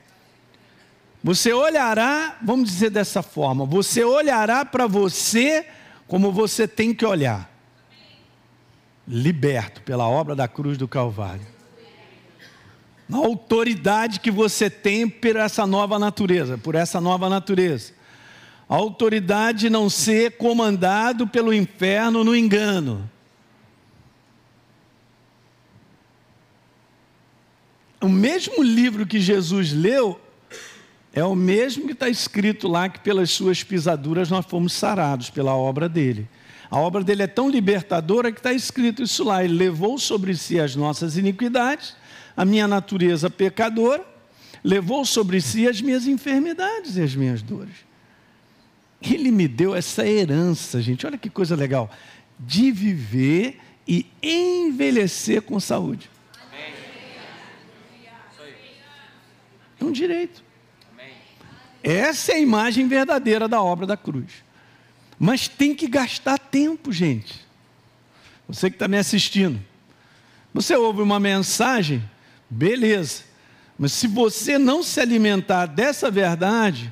Você 1.24 1.52
olhará, 1.52 2.38
vamos 2.44 2.70
dizer 2.70 2.92
dessa 2.92 3.24
forma, 3.24 3.66
você 3.66 4.04
olhará 4.04 4.64
para 4.64 4.86
você 4.86 5.66
como 6.08 6.32
você 6.32 6.68
tem 6.68 6.94
que 6.94 7.04
olhar. 7.04 7.52
Liberto 9.08 9.82
pela 9.82 10.08
obra 10.08 10.36
da 10.36 10.48
cruz 10.48 10.78
do 10.78 10.88
Calvário. 10.88 11.57
Na 13.08 13.18
autoridade 13.18 14.20
que 14.20 14.30
você 14.30 14.70
tem 14.70 15.08
por 15.08 15.36
essa 15.36 15.66
nova 15.66 15.98
natureza, 15.98 16.58
por 16.58 16.76
essa 16.76 17.00
nova 17.00 17.30
natureza. 17.30 17.94
A 18.68 18.76
autoridade 18.76 19.60
de 19.60 19.70
não 19.70 19.90
ser 19.90 20.38
comandado 20.38 21.28
pelo 21.28 21.54
inferno 21.54 22.24
no 22.24 22.36
engano. 22.36 23.10
O 28.02 28.10
mesmo 28.10 28.62
livro 28.62 29.08
que 29.08 29.20
Jesus 29.20 29.72
leu 29.72 30.20
é 31.14 31.24
o 31.24 31.36
mesmo 31.36 31.88
que 31.88 31.94
está 31.94 32.08
escrito 32.08 32.68
lá 32.68 32.88
que 32.88 33.00
pelas 33.00 33.32
suas 33.32 33.64
pisaduras 33.64 34.30
nós 34.30 34.46
fomos 34.46 34.74
sarados 34.74 35.32
pela 35.32 35.56
obra 35.56 35.90
dele. 35.90 36.28
A 36.70 36.78
obra 36.78 37.04
dele 37.04 37.24
é 37.24 37.28
tão 37.28 37.50
libertadora 37.50 38.32
que 38.32 38.40
está 38.40 38.54
escrito 38.54 39.02
isso 39.02 39.24
lá. 39.24 39.44
Ele 39.44 39.56
levou 39.56 39.98
sobre 39.98 40.36
si 40.36 40.60
as 40.60 40.76
nossas 40.76 41.18
iniquidades, 41.18 41.96
a 42.38 42.46
minha 42.46 42.68
natureza 42.68 43.30
pecadora, 43.30 44.06
levou 44.64 45.04
sobre 45.04 45.42
si 45.42 45.68
as 45.68 45.82
minhas 45.82 46.06
enfermidades 46.06 46.96
e 46.96 47.02
as 47.02 47.16
minhas 47.16 47.42
dores. 47.42 47.76
Ele 49.02 49.32
me 49.32 49.48
deu 49.48 49.76
essa 49.76 50.08
herança, 50.08 50.82
gente, 50.82 51.06
olha 51.06 51.18
que 51.18 51.30
coisa 51.30 51.56
legal, 51.56 51.90
de 52.40 52.72
viver 52.72 53.60
e 53.88 54.06
envelhecer 54.22 55.42
com 55.42 55.60
saúde. 55.60 56.10
É 59.80 59.84
um 59.84 59.92
direito. 59.92 60.44
Essa 61.84 62.34
é 62.34 62.36
a 62.36 62.40
imagem 62.40 62.88
verdadeira 62.88 63.48
da 63.48 63.62
obra 63.62 63.86
da 63.86 63.96
cruz. 63.96 64.44
Mas 65.20 65.48
tem 65.48 65.74
que 65.74 65.88
gastar 65.88 66.38
tempo, 66.38 66.92
gente. 66.92 67.46
Você 68.48 68.70
que 68.70 68.76
está 68.76 68.88
me 68.88 68.98
assistindo. 68.98 69.60
Você 70.54 70.76
ouve 70.76 71.02
uma 71.02 71.20
mensagem, 71.20 72.04
beleza. 72.50 73.24
Mas 73.78 73.94
se 73.94 74.08
você 74.08 74.58
não 74.58 74.82
se 74.82 75.00
alimentar 75.00 75.68
dessa 75.68 76.10
verdade, 76.10 76.92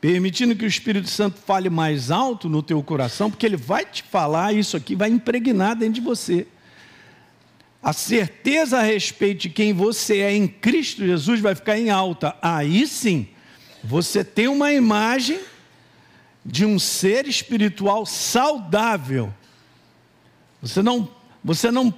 permitindo 0.00 0.56
que 0.56 0.64
o 0.64 0.68
Espírito 0.68 1.08
Santo 1.08 1.38
fale 1.44 1.68
mais 1.68 2.10
alto 2.10 2.48
no 2.48 2.62
teu 2.62 2.82
coração, 2.82 3.30
porque 3.30 3.44
ele 3.44 3.56
vai 3.56 3.84
te 3.84 4.02
falar 4.02 4.54
isso 4.54 4.76
aqui, 4.76 4.94
vai 4.94 5.10
impregnar 5.10 5.76
dentro 5.76 5.94
de 5.94 6.00
você. 6.00 6.46
A 7.82 7.92
certeza 7.92 8.78
a 8.78 8.82
respeito 8.82 9.42
de 9.42 9.50
quem 9.50 9.72
você 9.72 10.18
é 10.18 10.34
em 10.34 10.48
Cristo 10.48 11.06
Jesus 11.06 11.40
vai 11.40 11.54
ficar 11.54 11.78
em 11.78 11.90
alta. 11.90 12.36
Aí 12.40 12.86
sim, 12.86 13.28
você 13.84 14.24
tem 14.24 14.48
uma 14.48 14.72
imagem 14.72 15.38
de 16.44 16.64
um 16.64 16.78
ser 16.78 17.26
espiritual 17.26 18.06
saudável. 18.06 19.32
Você 20.62 20.82
não, 20.82 21.08
você 21.44 21.70
não, 21.70 21.92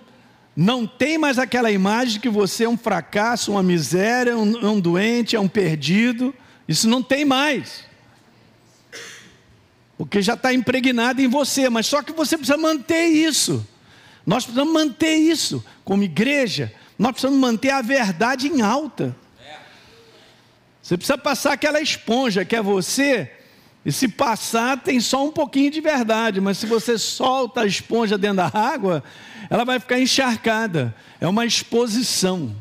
não 0.61 0.89
tem 0.89 1.17
mais 1.17 1.39
aquela 1.39 1.71
imagem 1.71 2.21
que 2.21 2.29
você 2.29 2.65
é 2.65 2.69
um 2.69 2.77
fracasso, 2.77 3.53
uma 3.53 3.63
miséria, 3.63 4.37
um, 4.37 4.73
um 4.73 4.81
doente, 4.81 5.37
é 5.37 5.41
um 5.41 5.47
perdido. 5.47 6.35
Isso 6.67 6.89
não 6.89 7.01
tem 7.01 7.25
mais. 7.25 7.85
Porque 9.97 10.21
já 10.21 10.35
está 10.35 10.53
impregnado 10.53 11.23
em 11.23 11.29
você, 11.29 11.71
mas 11.71 11.87
só 11.87 12.03
que 12.03 12.13
você 12.13 12.37
precisa 12.37 12.59
manter 12.59 13.07
isso. 13.07 13.65
Nós 14.27 14.43
precisamos 14.43 14.75
manter 14.75 15.15
isso 15.15 15.65
como 15.85 16.03
igreja. 16.03 16.75
Nós 16.99 17.13
precisamos 17.13 17.39
manter 17.39 17.71
a 17.71 17.81
verdade 17.81 18.49
em 18.49 18.61
alta. 18.61 19.15
Você 20.83 20.97
precisa 20.97 21.17
passar 21.17 21.53
aquela 21.53 21.81
esponja 21.81 22.45
que 22.45 22.57
é 22.57 22.61
você, 22.61 23.31
e 23.85 23.93
se 23.93 24.09
passar, 24.09 24.79
tem 24.79 25.01
só 25.01 25.25
um 25.25 25.31
pouquinho 25.31 25.71
de 25.71 25.81
verdade, 25.81 26.41
mas 26.41 26.59
se 26.59 26.67
você 26.67 26.99
solta 26.99 27.63
a 27.63 27.67
esponja 27.67 28.19
dentro 28.19 28.39
da 28.39 28.51
água, 28.53 29.03
ela 29.49 29.65
vai 29.65 29.79
ficar 29.79 29.99
encharcada. 29.99 30.95
É 31.21 31.27
uma 31.27 31.47
exposição. 31.47 32.55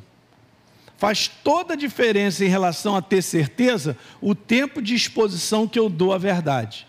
Faz 0.97 1.27
toda 1.27 1.73
a 1.73 1.77
diferença 1.77 2.45
em 2.45 2.47
relação 2.47 2.95
a 2.95 3.01
ter 3.01 3.21
certeza 3.21 3.97
o 4.21 4.33
tempo 4.33 4.81
de 4.81 4.95
exposição 4.95 5.67
que 5.67 5.77
eu 5.77 5.89
dou 5.89 6.13
à 6.13 6.17
verdade. 6.17 6.87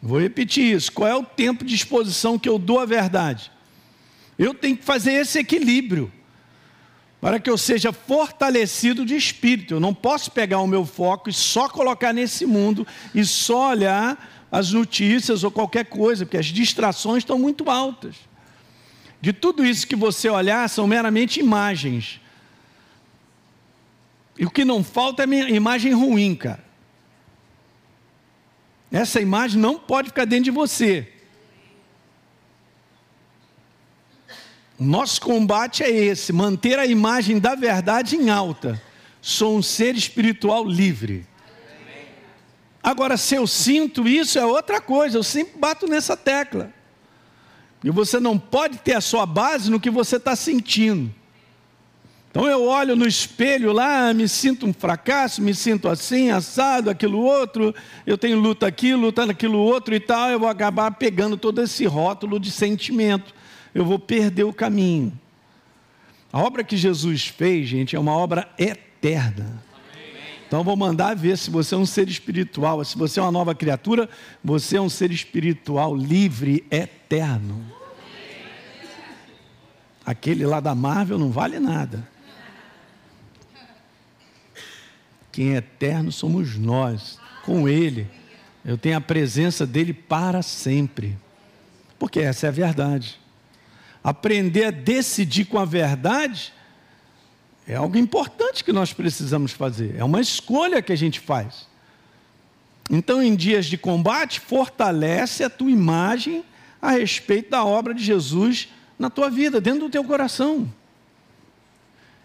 Vou 0.00 0.20
repetir 0.20 0.74
isso. 0.74 0.90
Qual 0.92 1.08
é 1.08 1.14
o 1.14 1.22
tempo 1.22 1.64
de 1.64 1.74
exposição 1.74 2.38
que 2.38 2.48
eu 2.48 2.58
dou 2.58 2.80
à 2.80 2.86
verdade? 2.86 3.50
Eu 4.38 4.54
tenho 4.54 4.76
que 4.76 4.84
fazer 4.84 5.12
esse 5.12 5.38
equilíbrio 5.38 6.12
para 7.26 7.40
que 7.40 7.50
eu 7.50 7.58
seja 7.58 7.92
fortalecido 7.92 9.04
de 9.04 9.16
espírito. 9.16 9.74
Eu 9.74 9.80
não 9.80 9.92
posso 9.92 10.30
pegar 10.30 10.60
o 10.60 10.66
meu 10.68 10.86
foco 10.86 11.28
e 11.28 11.32
só 11.32 11.68
colocar 11.68 12.12
nesse 12.12 12.46
mundo 12.46 12.86
e 13.12 13.24
só 13.24 13.70
olhar 13.70 14.46
as 14.48 14.70
notícias 14.70 15.42
ou 15.42 15.50
qualquer 15.50 15.86
coisa, 15.86 16.24
porque 16.24 16.36
as 16.36 16.46
distrações 16.46 17.22
estão 17.22 17.36
muito 17.36 17.68
altas. 17.68 18.14
De 19.20 19.32
tudo 19.32 19.66
isso 19.66 19.88
que 19.88 19.96
você 19.96 20.28
olhar 20.28 20.68
são 20.68 20.86
meramente 20.86 21.40
imagens. 21.40 22.20
E 24.38 24.46
o 24.46 24.50
que 24.50 24.64
não 24.64 24.84
falta 24.84 25.24
é 25.24 25.50
imagem 25.50 25.92
ruim, 25.92 26.32
cara. 26.36 26.64
Essa 28.92 29.20
imagem 29.20 29.60
não 29.60 29.80
pode 29.80 30.10
ficar 30.10 30.26
dentro 30.26 30.44
de 30.44 30.52
você. 30.52 31.12
Nosso 34.78 35.20
combate 35.20 35.82
é 35.82 35.90
esse: 35.90 36.32
manter 36.32 36.78
a 36.78 36.86
imagem 36.86 37.38
da 37.38 37.54
verdade 37.54 38.16
em 38.16 38.30
alta. 38.30 38.80
Sou 39.20 39.56
um 39.56 39.62
ser 39.62 39.94
espiritual 39.94 40.64
livre. 40.64 41.26
Agora, 42.82 43.16
se 43.16 43.34
eu 43.34 43.46
sinto 43.46 44.06
isso, 44.06 44.38
é 44.38 44.46
outra 44.46 44.80
coisa, 44.80 45.18
eu 45.18 45.22
sempre 45.22 45.58
bato 45.58 45.88
nessa 45.88 46.16
tecla. 46.16 46.72
E 47.82 47.90
você 47.90 48.20
não 48.20 48.38
pode 48.38 48.78
ter 48.78 48.94
a 48.94 49.00
sua 49.00 49.26
base 49.26 49.70
no 49.70 49.80
que 49.80 49.90
você 49.90 50.16
está 50.16 50.36
sentindo. 50.36 51.12
Então 52.30 52.46
eu 52.46 52.66
olho 52.66 52.94
no 52.94 53.06
espelho 53.06 53.72
lá, 53.72 54.12
me 54.12 54.28
sinto 54.28 54.66
um 54.66 54.72
fracasso, 54.72 55.40
me 55.40 55.54
sinto 55.54 55.88
assim, 55.88 56.30
assado, 56.30 56.90
aquilo 56.90 57.18
outro, 57.18 57.74
eu 58.06 58.18
tenho 58.18 58.38
luta 58.38 58.66
aqui, 58.66 58.94
luta 58.94 59.24
naquilo 59.24 59.58
outro 59.58 59.94
e 59.94 60.00
tal, 60.00 60.30
eu 60.30 60.38
vou 60.38 60.48
acabar 60.48 60.90
pegando 60.90 61.38
todo 61.38 61.62
esse 61.62 61.86
rótulo 61.86 62.38
de 62.38 62.50
sentimento 62.50 63.34
eu 63.76 63.84
vou 63.84 63.98
perder 63.98 64.44
o 64.44 64.54
caminho. 64.54 65.12
A 66.32 66.40
obra 66.40 66.64
que 66.64 66.78
Jesus 66.78 67.26
fez, 67.26 67.68
gente, 67.68 67.94
é 67.94 67.98
uma 67.98 68.16
obra 68.16 68.48
eterna. 68.58 69.62
Então 70.46 70.64
vou 70.64 70.74
mandar 70.74 71.14
ver 71.14 71.36
se 71.36 71.50
você 71.50 71.74
é 71.74 71.78
um 71.78 71.84
ser 71.84 72.08
espiritual, 72.08 72.82
se 72.86 72.96
você 72.96 73.20
é 73.20 73.22
uma 73.22 73.30
nova 73.30 73.54
criatura, 73.54 74.08
você 74.42 74.78
é 74.78 74.80
um 74.80 74.88
ser 74.88 75.10
espiritual 75.10 75.94
livre, 75.94 76.64
eterno. 76.70 77.62
Aquele 80.06 80.46
lá 80.46 80.58
da 80.58 80.74
Marvel 80.74 81.18
não 81.18 81.30
vale 81.30 81.60
nada. 81.60 82.08
Quem 85.30 85.52
é 85.52 85.58
eterno 85.58 86.10
somos 86.10 86.56
nós, 86.56 87.20
com 87.44 87.68
Ele. 87.68 88.06
Eu 88.64 88.78
tenho 88.78 88.96
a 88.96 89.02
presença 89.02 89.66
dele 89.66 89.92
para 89.92 90.40
sempre. 90.40 91.18
Porque 91.98 92.20
essa 92.20 92.46
é 92.46 92.48
a 92.48 92.52
verdade. 92.52 93.25
Aprender 94.06 94.66
a 94.66 94.70
decidir 94.70 95.46
com 95.46 95.58
a 95.58 95.64
verdade 95.64 96.52
é 97.66 97.74
algo 97.74 97.98
importante 97.98 98.62
que 98.62 98.72
nós 98.72 98.92
precisamos 98.92 99.50
fazer. 99.50 99.96
É 99.98 100.04
uma 100.04 100.20
escolha 100.20 100.80
que 100.80 100.92
a 100.92 100.96
gente 100.96 101.18
faz. 101.18 101.66
Então, 102.88 103.20
em 103.20 103.34
dias 103.34 103.66
de 103.66 103.76
combate, 103.76 104.38
fortalece 104.38 105.42
a 105.42 105.50
tua 105.50 105.72
imagem 105.72 106.44
a 106.80 106.92
respeito 106.92 107.50
da 107.50 107.64
obra 107.64 107.92
de 107.92 108.04
Jesus 108.04 108.68
na 108.96 109.10
tua 109.10 109.28
vida, 109.28 109.60
dentro 109.60 109.80
do 109.80 109.90
teu 109.90 110.04
coração. 110.04 110.72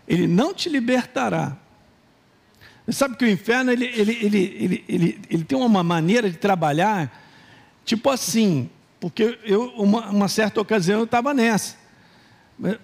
Ele 0.07 0.27
não 0.27 0.53
te 0.53 0.69
libertará. 0.69 1.57
Você 2.85 2.93
sabe 2.93 3.15
que 3.15 3.25
o 3.25 3.27
inferno 3.27 3.71
ele, 3.71 3.85
ele, 3.85 4.19
ele, 4.21 4.38
ele, 4.38 4.85
ele, 4.88 5.21
ele 5.27 5.43
tem 5.43 5.57
uma 5.57 5.81
maneira 5.81 6.29
de 6.29 6.38
trabalhar, 6.38 7.11
tipo 7.83 8.07
assim, 8.07 8.69
porque 9.01 9.39
eu, 9.43 9.63
uma, 9.72 10.12
uma 10.12 10.27
certa 10.27 10.62
ocasião, 10.62 11.00
eu 11.00 11.05
estava 11.05 11.34
nessa. 11.34 11.75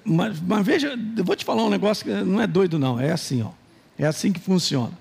Mas, 0.04 0.40
mas, 0.42 0.66
veja, 0.66 1.00
eu 1.16 1.24
vou 1.24 1.36
te 1.36 1.46
falar 1.46 1.64
um 1.64 1.70
negócio 1.70 2.04
que 2.04 2.12
não 2.12 2.42
é 2.42 2.48
doido, 2.48 2.80
não, 2.80 3.00
é 3.00 3.12
assim, 3.12 3.44
ó. 3.44 3.52
É 3.98 4.08
assim 4.08 4.34
que 4.34 4.40
funciona. 4.40 4.94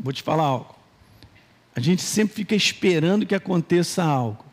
Vou 0.00 0.12
te 0.12 0.22
falar 0.22 0.44
algo. 0.44 0.74
A 1.74 1.80
gente 1.80 2.00
sempre 2.00 2.36
fica 2.36 2.54
esperando 2.54 3.26
que 3.26 3.34
aconteça 3.34 4.04
algo. 4.04 4.44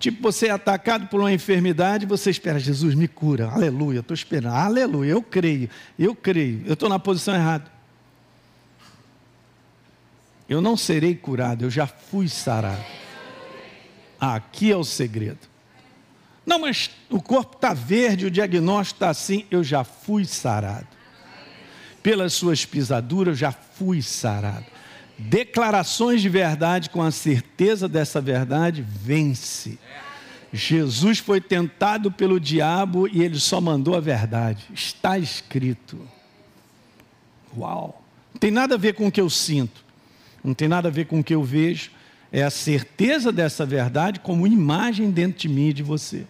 Tipo, 0.00 0.20
você 0.20 0.48
é 0.48 0.50
atacado 0.50 1.06
por 1.06 1.20
uma 1.20 1.32
enfermidade, 1.32 2.04
você 2.04 2.30
espera, 2.30 2.58
Jesus 2.58 2.94
me 2.94 3.06
cura, 3.06 3.48
aleluia, 3.48 4.00
estou 4.00 4.14
esperando, 4.14 4.54
aleluia, 4.54 5.12
eu 5.12 5.22
creio, 5.22 5.70
eu 5.98 6.14
creio, 6.14 6.62
eu 6.66 6.74
estou 6.74 6.88
na 6.88 6.98
posição 6.98 7.34
errada. 7.34 7.70
Eu 10.48 10.60
não 10.60 10.76
serei 10.76 11.14
curado, 11.14 11.64
eu 11.64 11.70
já 11.70 11.86
fui 11.86 12.28
sarado. 12.28 13.05
Aqui 14.20 14.70
é 14.70 14.76
o 14.76 14.84
segredo. 14.84 15.38
Não, 16.44 16.60
mas 16.60 16.90
o 17.10 17.20
corpo 17.20 17.56
está 17.56 17.74
verde, 17.74 18.26
o 18.26 18.30
diagnóstico 18.30 18.96
está 18.96 19.10
assim, 19.10 19.44
eu 19.50 19.64
já 19.64 19.82
fui 19.84 20.24
sarado. 20.24 20.86
Pelas 22.02 22.34
suas 22.34 22.64
pisaduras, 22.64 23.32
eu 23.32 23.34
já 23.34 23.52
fui 23.52 24.00
sarado 24.00 24.66
declarações 25.18 26.20
de 26.20 26.28
verdade 26.28 26.90
com 26.90 27.02
a 27.02 27.10
certeza 27.10 27.88
dessa 27.88 28.20
verdade 28.20 28.82
vence. 28.82 29.78
Jesus 30.52 31.18
foi 31.18 31.40
tentado 31.40 32.10
pelo 32.10 32.38
diabo 32.38 33.08
e 33.08 33.22
ele 33.22 33.38
só 33.38 33.60
mandou 33.60 33.94
a 33.94 34.00
verdade. 34.00 34.64
Está 34.72 35.18
escrito. 35.18 35.98
Uau! 37.56 38.02
Não 38.32 38.38
tem 38.38 38.50
nada 38.50 38.74
a 38.74 38.78
ver 38.78 38.94
com 38.94 39.06
o 39.06 39.12
que 39.12 39.20
eu 39.20 39.30
sinto, 39.30 39.84
não 40.44 40.52
tem 40.52 40.68
nada 40.68 40.88
a 40.88 40.90
ver 40.90 41.06
com 41.06 41.20
o 41.20 41.24
que 41.24 41.34
eu 41.34 41.42
vejo. 41.42 41.90
É 42.32 42.42
a 42.42 42.50
certeza 42.50 43.30
dessa 43.30 43.64
verdade 43.64 44.20
como 44.20 44.46
imagem 44.46 45.10
dentro 45.10 45.38
de 45.38 45.48
mim 45.48 45.68
e 45.68 45.72
de 45.72 45.82
você. 45.82 46.26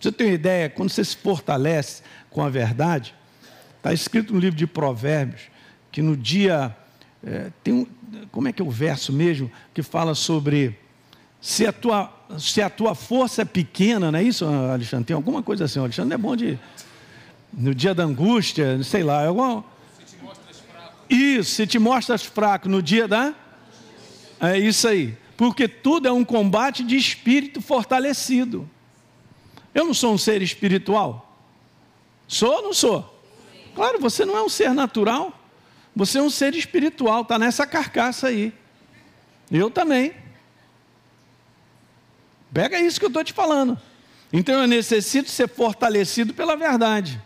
Você 0.00 0.10
tem 0.10 0.28
uma 0.28 0.34
ideia? 0.34 0.70
Quando 0.70 0.90
você 0.90 1.04
se 1.04 1.16
fortalece 1.16 2.02
com 2.30 2.42
a 2.42 2.48
verdade, 2.48 3.14
está 3.76 3.92
escrito 3.92 4.32
no 4.32 4.40
livro 4.40 4.56
de 4.56 4.66
Provérbios 4.66 5.42
que 5.92 6.00
no 6.00 6.16
dia 6.16 6.74
é, 7.24 7.50
tem 7.62 7.74
um, 7.74 7.86
como 8.30 8.48
é 8.48 8.52
que 8.52 8.62
é 8.62 8.64
o 8.64 8.70
verso 8.70 9.12
mesmo 9.12 9.50
que 9.74 9.82
fala 9.82 10.14
sobre 10.14 10.78
se 11.40 11.66
a 11.66 11.72
tua, 11.72 12.12
se 12.38 12.60
a 12.60 12.68
tua 12.68 12.94
força 12.94 13.42
é 13.42 13.44
pequena, 13.44 14.12
não 14.12 14.18
é 14.18 14.22
isso, 14.22 14.44
Alexandre? 14.44 15.06
Tem 15.06 15.16
alguma 15.16 15.42
coisa 15.42 15.64
assim, 15.64 15.78
o 15.78 15.84
Alexandre 15.84 16.14
é 16.14 16.18
bom 16.18 16.36
de. 16.36 16.58
No 17.52 17.74
dia 17.74 17.92
da 17.92 18.04
angústia, 18.04 18.80
sei 18.84 19.02
lá, 19.02 19.22
é 19.22 19.26
alguma. 19.26 19.64
Se 19.98 20.04
te 20.04 20.22
mostras 20.22 20.60
fraco. 20.60 20.94
Isso, 21.08 21.50
se 21.50 21.66
te 21.66 21.78
mostras 21.78 22.22
fraco 22.22 22.68
no 22.68 22.82
dia 22.82 23.08
da. 23.08 23.34
É 24.40 24.58
isso 24.58 24.88
aí. 24.88 25.16
Porque 25.36 25.68
tudo 25.68 26.08
é 26.08 26.12
um 26.12 26.24
combate 26.24 26.82
de 26.82 26.96
espírito 26.96 27.60
fortalecido. 27.60 28.68
Eu 29.74 29.84
não 29.84 29.94
sou 29.94 30.14
um 30.14 30.18
ser 30.18 30.42
espiritual? 30.42 31.38
Sou 32.26 32.50
ou 32.56 32.62
não 32.62 32.72
sou? 32.72 33.22
Claro, 33.74 34.00
você 34.00 34.24
não 34.24 34.36
é 34.36 34.42
um 34.42 34.48
ser 34.48 34.72
natural. 34.72 35.32
Você 35.94 36.18
é 36.18 36.22
um 36.22 36.30
ser 36.30 36.54
espiritual, 36.54 37.22
está 37.22 37.38
nessa 37.38 37.66
carcaça 37.66 38.28
aí. 38.28 38.52
Eu 39.50 39.70
também. 39.70 40.12
Pega 42.52 42.78
isso 42.80 42.98
que 42.98 43.06
eu 43.06 43.10
estou 43.10 43.24
te 43.24 43.32
falando. 43.32 43.78
Então 44.32 44.60
eu 44.60 44.66
necessito 44.66 45.28
ser 45.30 45.48
fortalecido 45.48 46.32
pela 46.32 46.56
verdade. 46.56 47.20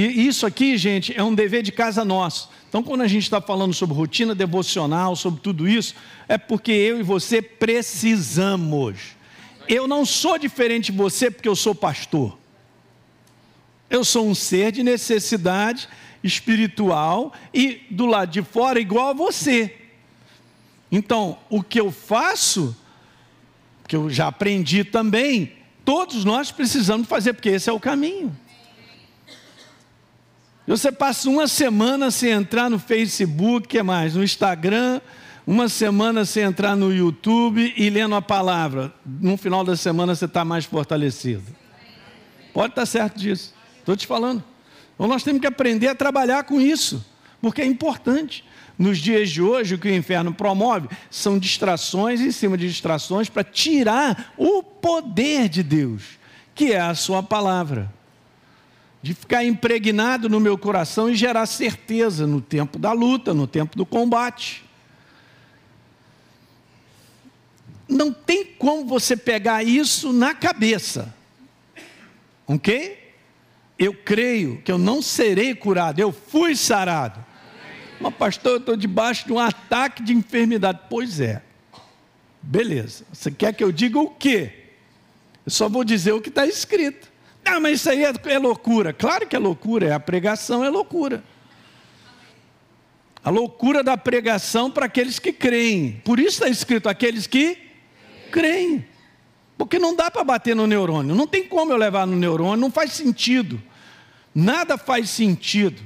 E 0.00 0.28
isso 0.28 0.46
aqui, 0.46 0.76
gente, 0.78 1.12
é 1.12 1.24
um 1.24 1.34
dever 1.34 1.60
de 1.60 1.72
casa 1.72 2.04
nosso. 2.04 2.48
Então, 2.68 2.84
quando 2.84 3.00
a 3.00 3.08
gente 3.08 3.24
está 3.24 3.40
falando 3.40 3.74
sobre 3.74 3.96
rotina 3.96 4.32
devocional, 4.32 5.16
sobre 5.16 5.40
tudo 5.40 5.66
isso, 5.66 5.92
é 6.28 6.38
porque 6.38 6.70
eu 6.70 7.00
e 7.00 7.02
você 7.02 7.42
precisamos. 7.42 9.16
Eu 9.66 9.88
não 9.88 10.06
sou 10.06 10.38
diferente 10.38 10.92
de 10.92 10.98
você 10.98 11.32
porque 11.32 11.48
eu 11.48 11.56
sou 11.56 11.74
pastor. 11.74 12.38
Eu 13.90 14.04
sou 14.04 14.28
um 14.28 14.36
ser 14.36 14.70
de 14.70 14.84
necessidade 14.84 15.88
espiritual 16.22 17.32
e 17.52 17.80
do 17.90 18.06
lado 18.06 18.30
de 18.30 18.42
fora 18.42 18.78
igual 18.78 19.08
a 19.08 19.14
você. 19.14 19.74
Então, 20.92 21.40
o 21.50 21.60
que 21.60 21.80
eu 21.80 21.90
faço, 21.90 22.76
que 23.88 23.96
eu 23.96 24.08
já 24.08 24.28
aprendi 24.28 24.84
também, 24.84 25.54
todos 25.84 26.24
nós 26.24 26.52
precisamos 26.52 27.08
fazer, 27.08 27.32
porque 27.32 27.48
esse 27.48 27.68
é 27.68 27.72
o 27.72 27.80
caminho. 27.80 28.32
Você 30.68 30.92
passa 30.92 31.30
uma 31.30 31.48
semana 31.48 32.10
sem 32.10 32.28
entrar 32.28 32.68
no 32.68 32.78
Facebook, 32.78 33.66
que 33.66 33.82
mais? 33.82 34.14
No 34.14 34.22
Instagram, 34.22 35.00
uma 35.46 35.66
semana 35.66 36.26
sem 36.26 36.42
entrar 36.42 36.76
no 36.76 36.92
YouTube 36.92 37.72
e 37.74 37.88
lendo 37.88 38.14
a 38.14 38.20
palavra. 38.20 38.92
No 39.06 39.38
final 39.38 39.64
da 39.64 39.74
semana 39.74 40.14
você 40.14 40.26
está 40.26 40.44
mais 40.44 40.66
fortalecido. 40.66 41.44
Pode 42.52 42.72
estar 42.72 42.84
certo 42.84 43.18
disso. 43.18 43.54
Estou 43.78 43.96
te 43.96 44.06
falando. 44.06 44.44
Então 44.94 45.06
nós 45.08 45.22
temos 45.22 45.40
que 45.40 45.46
aprender 45.46 45.88
a 45.88 45.94
trabalhar 45.94 46.44
com 46.44 46.60
isso, 46.60 47.02
porque 47.40 47.62
é 47.62 47.66
importante. 47.66 48.44
Nos 48.78 48.98
dias 48.98 49.30
de 49.30 49.40
hoje, 49.40 49.74
o 49.74 49.78
que 49.78 49.88
o 49.88 49.94
inferno 49.94 50.34
promove 50.34 50.86
são 51.10 51.38
distrações 51.38 52.20
em 52.20 52.30
cima 52.30 52.58
de 52.58 52.68
distrações 52.68 53.30
para 53.30 53.42
tirar 53.42 54.34
o 54.36 54.62
poder 54.62 55.48
de 55.48 55.62
Deus, 55.62 56.02
que 56.54 56.74
é 56.74 56.80
a 56.80 56.94
Sua 56.94 57.22
palavra. 57.22 57.96
De 59.02 59.14
ficar 59.14 59.44
impregnado 59.44 60.28
no 60.28 60.40
meu 60.40 60.58
coração 60.58 61.08
e 61.08 61.14
gerar 61.14 61.46
certeza 61.46 62.26
no 62.26 62.40
tempo 62.40 62.78
da 62.78 62.92
luta, 62.92 63.32
no 63.32 63.46
tempo 63.46 63.76
do 63.76 63.86
combate. 63.86 64.64
Não 67.88 68.12
tem 68.12 68.44
como 68.44 68.84
você 68.84 69.16
pegar 69.16 69.62
isso 69.62 70.12
na 70.12 70.34
cabeça, 70.34 71.14
ok? 72.46 73.08
eu 73.78 73.94
creio 73.94 74.60
que 74.62 74.72
eu 74.72 74.76
não 74.76 75.00
serei 75.00 75.54
curado, 75.54 76.00
eu 76.00 76.10
fui 76.10 76.56
sarado. 76.56 77.24
Mas, 78.00 78.14
pastor, 78.14 78.52
eu 78.52 78.58
estou 78.58 78.76
debaixo 78.76 79.26
de 79.26 79.32
um 79.32 79.38
ataque 79.38 80.02
de 80.02 80.12
enfermidade. 80.12 80.80
Pois 80.90 81.20
é. 81.20 81.42
Beleza. 82.42 83.04
Você 83.12 83.30
quer 83.30 83.54
que 83.54 83.62
eu 83.62 83.70
diga 83.70 83.98
o 83.98 84.10
quê? 84.10 84.52
Eu 85.46 85.50
só 85.50 85.68
vou 85.68 85.84
dizer 85.84 86.12
o 86.12 86.20
que 86.20 86.28
está 86.28 86.46
escrito. 86.46 87.08
Ah, 87.48 87.60
mas 87.60 87.80
isso 87.80 87.90
aí 87.90 88.04
é, 88.04 88.12
é 88.26 88.38
loucura. 88.38 88.92
Claro 88.92 89.26
que 89.26 89.34
é 89.34 89.38
loucura, 89.38 89.86
é 89.88 89.92
a 89.92 90.00
pregação 90.00 90.64
é 90.64 90.68
loucura. 90.68 91.24
A 93.24 93.30
loucura 93.30 93.82
da 93.82 93.96
pregação 93.96 94.70
para 94.70 94.86
aqueles 94.86 95.18
que 95.18 95.32
creem. 95.32 96.00
Por 96.04 96.18
isso 96.18 96.36
está 96.36 96.48
escrito: 96.48 96.88
aqueles 96.88 97.26
que 97.26 97.58
creem. 98.30 98.86
Porque 99.56 99.78
não 99.78 99.96
dá 99.96 100.10
para 100.10 100.22
bater 100.22 100.54
no 100.54 100.66
neurônio. 100.66 101.14
Não 101.14 101.26
tem 101.26 101.46
como 101.46 101.72
eu 101.72 101.76
levar 101.76 102.06
no 102.06 102.16
neurônio, 102.16 102.60
não 102.60 102.70
faz 102.70 102.92
sentido. 102.92 103.60
Nada 104.34 104.78
faz 104.78 105.10
sentido. 105.10 105.82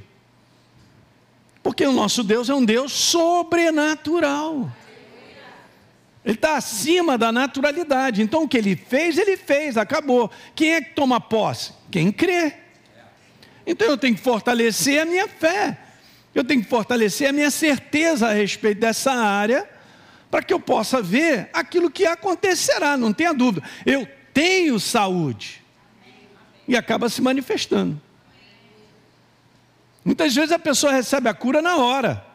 Porque 1.63 1.85
o 1.85 1.91
nosso 1.91 2.23
Deus 2.23 2.49
é 2.49 2.53
um 2.53 2.63
Deus 2.63 2.91
sobrenatural. 2.91 4.71
Ele 6.25 6.35
está 6.35 6.55
acima 6.55 7.17
da 7.17 7.31
naturalidade. 7.31 8.21
Então 8.21 8.43
o 8.43 8.47
que 8.47 8.57
ele 8.57 8.75
fez, 8.75 9.17
ele 9.17 9.35
fez, 9.35 9.77
acabou. 9.77 10.31
Quem 10.55 10.73
é 10.73 10.81
que 10.81 10.93
toma 10.93 11.19
posse? 11.19 11.73
Quem 11.91 12.11
crê. 12.11 12.53
Então 13.65 13.87
eu 13.87 13.97
tenho 13.97 14.15
que 14.15 14.21
fortalecer 14.21 15.01
a 15.01 15.05
minha 15.05 15.27
fé. 15.27 15.77
Eu 16.33 16.43
tenho 16.43 16.63
que 16.63 16.69
fortalecer 16.69 17.29
a 17.29 17.33
minha 17.33 17.51
certeza 17.51 18.29
a 18.29 18.33
respeito 18.33 18.79
dessa 18.79 19.11
área, 19.11 19.69
para 20.31 20.41
que 20.41 20.51
eu 20.51 20.59
possa 20.59 20.99
ver 21.01 21.49
aquilo 21.53 21.91
que 21.91 22.07
acontecerá, 22.07 22.97
não 22.97 23.13
tenha 23.13 23.33
dúvida. 23.33 23.67
Eu 23.85 24.07
tenho 24.33 24.79
saúde. 24.79 25.63
E 26.67 26.75
acaba 26.75 27.07
se 27.09 27.21
manifestando. 27.21 28.01
Muitas 30.03 30.33
vezes 30.33 30.51
a 30.51 30.57
pessoa 30.57 30.91
recebe 30.91 31.29
a 31.29 31.33
cura 31.33 31.61
na 31.61 31.75
hora. 31.75 32.32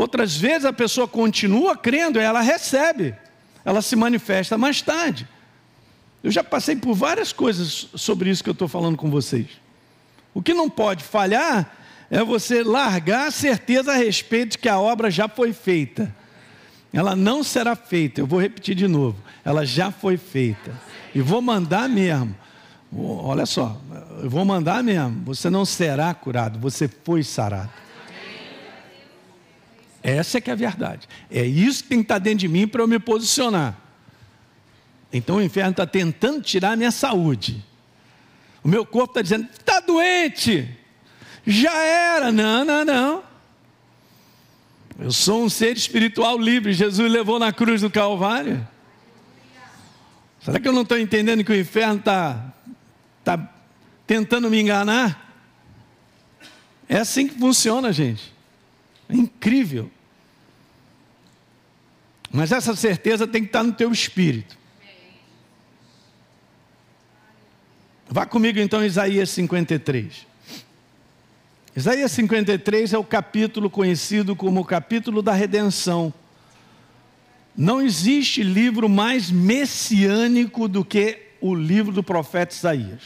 Outras 0.00 0.34
vezes 0.34 0.64
a 0.64 0.72
pessoa 0.72 1.06
continua 1.06 1.76
crendo 1.76 2.18
e 2.18 2.22
ela 2.22 2.40
recebe, 2.40 3.14
ela 3.62 3.82
se 3.82 3.94
manifesta 3.94 4.56
mais 4.56 4.80
tarde. 4.80 5.28
Eu 6.24 6.30
já 6.30 6.42
passei 6.42 6.74
por 6.74 6.94
várias 6.94 7.34
coisas 7.34 7.86
sobre 7.94 8.30
isso 8.30 8.42
que 8.42 8.48
eu 8.48 8.54
estou 8.54 8.66
falando 8.66 8.96
com 8.96 9.10
vocês. 9.10 9.46
O 10.32 10.40
que 10.40 10.54
não 10.54 10.70
pode 10.70 11.04
falhar 11.04 11.76
é 12.10 12.24
você 12.24 12.62
largar 12.62 13.28
a 13.28 13.30
certeza 13.30 13.92
a 13.92 13.96
respeito 13.96 14.52
de 14.52 14.58
que 14.58 14.70
a 14.70 14.80
obra 14.80 15.10
já 15.10 15.28
foi 15.28 15.52
feita. 15.52 16.16
Ela 16.94 17.14
não 17.14 17.44
será 17.44 17.76
feita, 17.76 18.22
eu 18.22 18.26
vou 18.26 18.40
repetir 18.40 18.74
de 18.74 18.88
novo. 18.88 19.18
Ela 19.44 19.66
já 19.66 19.90
foi 19.90 20.16
feita. 20.16 20.72
E 21.14 21.20
vou 21.20 21.42
mandar 21.42 21.90
mesmo. 21.90 22.34
Olha 22.90 23.44
só, 23.44 23.78
eu 24.22 24.30
vou 24.30 24.46
mandar 24.46 24.82
mesmo. 24.82 25.24
Você 25.26 25.50
não 25.50 25.66
será 25.66 26.14
curado, 26.14 26.58
você 26.58 26.88
foi 26.88 27.22
sarado. 27.22 27.68
Essa 30.02 30.38
é 30.38 30.40
que 30.40 30.50
é 30.50 30.52
a 30.52 30.56
verdade. 30.56 31.08
É 31.30 31.44
isso 31.44 31.82
que 31.82 31.90
tem 31.90 31.98
que 31.98 32.04
estar 32.04 32.18
dentro 32.18 32.38
de 32.38 32.48
mim 32.48 32.66
para 32.66 32.82
eu 32.82 32.88
me 32.88 32.98
posicionar. 32.98 33.78
Então 35.12 35.36
o 35.36 35.42
inferno 35.42 35.72
está 35.72 35.86
tentando 35.86 36.40
tirar 36.40 36.72
a 36.72 36.76
minha 36.76 36.90
saúde. 36.90 37.64
O 38.62 38.68
meu 38.68 38.86
corpo 38.86 39.10
está 39.10 39.22
dizendo: 39.22 39.48
está 39.50 39.80
doente, 39.80 40.68
já 41.46 41.74
era. 41.74 42.30
Não, 42.30 42.64
não, 42.64 42.84
não. 42.84 43.24
Eu 44.98 45.10
sou 45.10 45.44
um 45.44 45.48
ser 45.48 45.76
espiritual 45.76 46.38
livre. 46.38 46.72
Jesus 46.72 47.10
levou 47.10 47.38
na 47.38 47.52
cruz 47.52 47.80
do 47.80 47.90
Calvário. 47.90 48.66
Será 50.42 50.58
que 50.58 50.68
eu 50.68 50.72
não 50.72 50.82
estou 50.82 50.98
entendendo 50.98 51.44
que 51.44 51.52
o 51.52 51.58
inferno 51.58 51.98
está 51.98 52.52
tá 53.24 53.52
tentando 54.06 54.50
me 54.50 54.60
enganar? 54.60 55.28
É 56.88 56.98
assim 56.98 57.28
que 57.28 57.38
funciona, 57.38 57.92
gente. 57.92 58.32
É 59.10 59.14
incrível. 59.14 59.90
Mas 62.32 62.52
essa 62.52 62.76
certeza 62.76 63.26
tem 63.26 63.42
que 63.42 63.48
estar 63.48 63.62
no 63.62 63.72
teu 63.72 63.90
espírito. 63.90 64.56
Vá 68.08 68.24
comigo 68.24 68.58
então 68.58 68.84
Isaías 68.84 69.30
53. 69.30 70.26
Isaías 71.74 72.10
53 72.12 72.92
é 72.92 72.98
o 72.98 73.04
capítulo 73.04 73.70
conhecido 73.70 74.34
como 74.34 74.60
o 74.60 74.64
capítulo 74.64 75.22
da 75.22 75.32
redenção. 75.32 76.12
Não 77.56 77.80
existe 77.80 78.42
livro 78.42 78.88
mais 78.88 79.30
messiânico 79.30 80.68
do 80.68 80.84
que 80.84 81.30
o 81.40 81.54
livro 81.54 81.92
do 81.92 82.02
profeta 82.02 82.54
Isaías. 82.54 83.02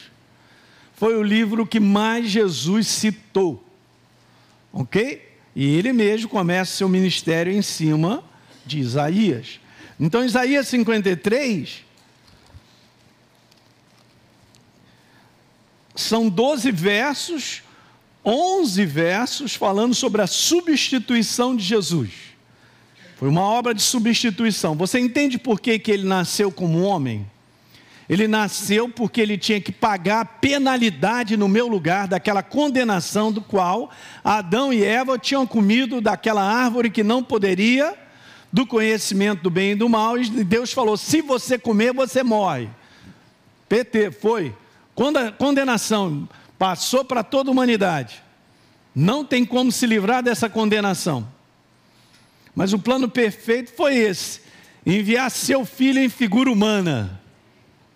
Foi 0.95 1.17
o 1.17 1.23
livro 1.23 1.67
que 1.67 1.81
mais 1.81 2.29
Jesus 2.29 2.87
citou. 2.87 3.63
Ok? 4.73 5.34
E 5.55 5.77
ele 5.77 5.93
mesmo 5.93 6.29
começa 6.29 6.77
seu 6.77 6.89
ministério 6.89 7.53
em 7.53 7.63
cima 7.63 8.25
de 8.67 8.79
Isaías. 8.79 9.61
Então, 9.99 10.25
Isaías 10.25 10.67
53 10.69 11.85
são 15.95 16.29
12 16.29 16.73
versos 16.73 17.63
11 18.25 18.87
versos 18.87 19.55
falando 19.55 19.95
sobre 19.95 20.23
a 20.23 20.27
substituição 20.27 21.55
de 21.55 21.63
Jesus. 21.63 22.11
Foi 23.17 23.29
uma 23.29 23.43
obra 23.43 23.75
de 23.75 23.83
substituição. 23.83 24.75
Você 24.75 24.99
entende 24.99 25.39
por 25.39 25.61
que, 25.61 25.79
que 25.79 25.91
ele 25.91 26.05
nasceu 26.05 26.51
como 26.51 26.83
homem? 26.83 27.31
Ele 28.09 28.29
nasceu 28.29 28.89
porque 28.89 29.21
ele 29.21 29.39
tinha 29.39 29.61
que 29.61 29.73
pagar 29.73 30.21
a 30.21 30.25
penalidade 30.25 31.37
no 31.37 31.49
meu 31.49 31.67
lugar 31.67 32.07
daquela 32.07 32.43
condenação 32.43 33.33
do 33.33 33.41
qual 33.41 33.91
Adão 34.23 34.73
e 34.73 34.85
Eva 34.85 35.19
tinham 35.19 35.47
comido 35.47 36.01
daquela 36.01 36.43
árvore 36.43 36.91
que 36.91 37.03
não 37.03 37.23
poderia, 37.23 37.97
do 38.53 38.67
conhecimento 38.67 39.43
do 39.43 39.51
bem 39.51 39.73
e 39.73 39.75
do 39.75 39.89
mal, 39.89 40.17
e 40.19 40.29
Deus 40.45 40.73
falou: 40.73 40.97
se 40.97 41.21
você 41.21 41.59
comer, 41.59 41.93
você 41.93 42.23
morre. 42.23 42.69
PT, 43.69 44.13
foi. 44.13 44.55
Condenação 45.39 46.29
passou 46.57 47.05
para 47.05 47.25
toda 47.25 47.51
a 47.51 47.53
humanidade. 47.53 48.23
Não 48.95 49.25
tem 49.25 49.45
como 49.45 49.73
se 49.73 49.87
livrar 49.87 50.23
dessa 50.23 50.49
condenação. 50.49 51.27
Mas 52.55 52.73
o 52.73 52.79
plano 52.79 53.09
perfeito 53.09 53.73
foi 53.73 53.97
esse: 53.97 54.43
enviar 54.87 55.31
seu 55.31 55.65
filho 55.65 55.99
em 55.99 56.09
figura 56.09 56.51
humana. 56.51 57.21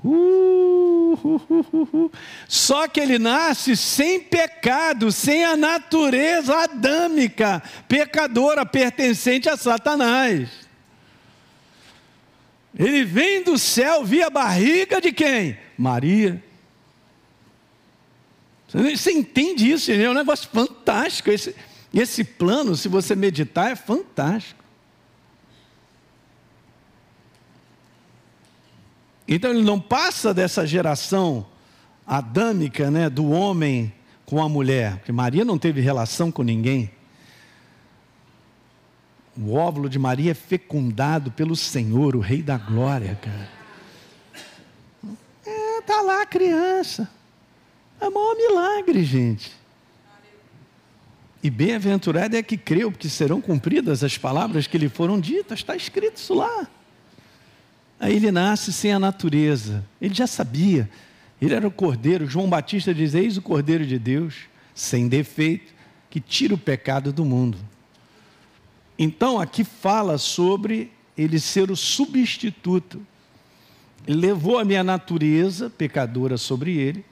Uh, 0.04 1.18
uh, 1.24 1.96
uh, 2.06 2.12
Só 2.46 2.86
que 2.86 3.00
ele 3.00 3.18
nasce 3.18 3.76
sem 3.76 4.20
pecado, 4.20 5.10
sem 5.10 5.44
a 5.44 5.56
natureza 5.56 6.56
adâmica, 6.56 7.62
pecadora, 7.88 8.64
pertencente 8.64 9.48
a 9.48 9.56
Satanás. 9.56 10.48
Ele 12.78 13.04
vem 13.04 13.42
do 13.42 13.58
céu 13.58 14.04
via 14.04 14.30
barriga 14.30 15.00
de 15.00 15.10
quem? 15.10 15.58
Maria. 15.76 16.42
Você 18.68 19.12
entende 19.12 19.70
isso, 19.70 19.90
é 19.90 20.08
um 20.08 20.14
negócio 20.14 20.48
fantástico. 20.52 21.30
Esse, 21.30 21.56
esse 21.92 22.22
plano, 22.22 22.76
se 22.76 22.86
você 22.86 23.16
meditar, 23.16 23.72
é 23.72 23.76
fantástico. 23.76 24.57
Então 29.28 29.50
ele 29.50 29.62
não 29.62 29.78
passa 29.78 30.32
dessa 30.32 30.66
geração 30.66 31.46
adâmica, 32.06 32.90
né, 32.90 33.10
do 33.10 33.30
homem 33.30 33.92
com 34.24 34.42
a 34.42 34.48
mulher, 34.48 34.96
porque 34.96 35.12
Maria 35.12 35.44
não 35.44 35.58
teve 35.58 35.82
relação 35.82 36.32
com 36.32 36.42
ninguém. 36.42 36.90
O 39.36 39.54
óvulo 39.54 39.88
de 39.88 39.98
Maria 39.98 40.30
é 40.30 40.34
fecundado 40.34 41.30
pelo 41.30 41.54
Senhor, 41.54 42.16
o 42.16 42.20
Rei 42.20 42.42
da 42.42 42.56
Glória, 42.56 43.18
cara. 43.20 43.48
É, 45.46 45.82
tá 45.82 46.00
lá 46.00 46.22
a 46.22 46.26
criança. 46.26 47.08
É 48.00 48.08
maior 48.08 48.34
milagre, 48.34 49.04
gente. 49.04 49.52
E 51.42 51.50
bem-aventurado 51.50 52.34
é 52.36 52.42
que 52.42 52.56
creu, 52.56 52.90
porque 52.90 53.08
serão 53.08 53.40
cumpridas 53.40 54.02
as 54.02 54.18
palavras 54.18 54.66
que 54.66 54.76
lhe 54.76 54.88
foram 54.88 55.20
ditas, 55.20 55.60
está 55.60 55.76
escrito 55.76 56.16
isso 56.16 56.34
lá. 56.34 56.66
Aí 58.00 58.16
ele 58.16 58.30
nasce 58.30 58.72
sem 58.72 58.92
a 58.92 58.98
natureza, 58.98 59.84
ele 60.00 60.14
já 60.14 60.26
sabia, 60.26 60.88
ele 61.40 61.54
era 61.54 61.66
o 61.66 61.70
cordeiro. 61.70 62.26
João 62.26 62.48
Batista 62.48 62.94
diz: 62.94 63.14
Eis 63.14 63.36
o 63.36 63.42
cordeiro 63.42 63.84
de 63.84 63.98
Deus, 63.98 64.34
sem 64.74 65.08
defeito, 65.08 65.72
que 66.08 66.20
tira 66.20 66.54
o 66.54 66.58
pecado 66.58 67.12
do 67.12 67.24
mundo. 67.24 67.58
Então 68.98 69.40
aqui 69.40 69.64
fala 69.64 70.18
sobre 70.18 70.90
ele 71.16 71.40
ser 71.40 71.70
o 71.70 71.76
substituto. 71.76 73.04
Ele 74.06 74.20
levou 74.20 74.58
a 74.58 74.64
minha 74.64 74.84
natureza 74.84 75.68
pecadora 75.68 76.36
sobre 76.36 76.76
ele 76.76 77.04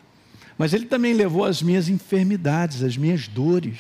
mas 0.59 0.73
ele 0.73 0.87
também 0.87 1.13
levou 1.13 1.45
as 1.45 1.63
minhas 1.63 1.89
enfermidades, 1.89 2.83
as 2.83 2.97
minhas 2.97 3.29
dores. 3.29 3.79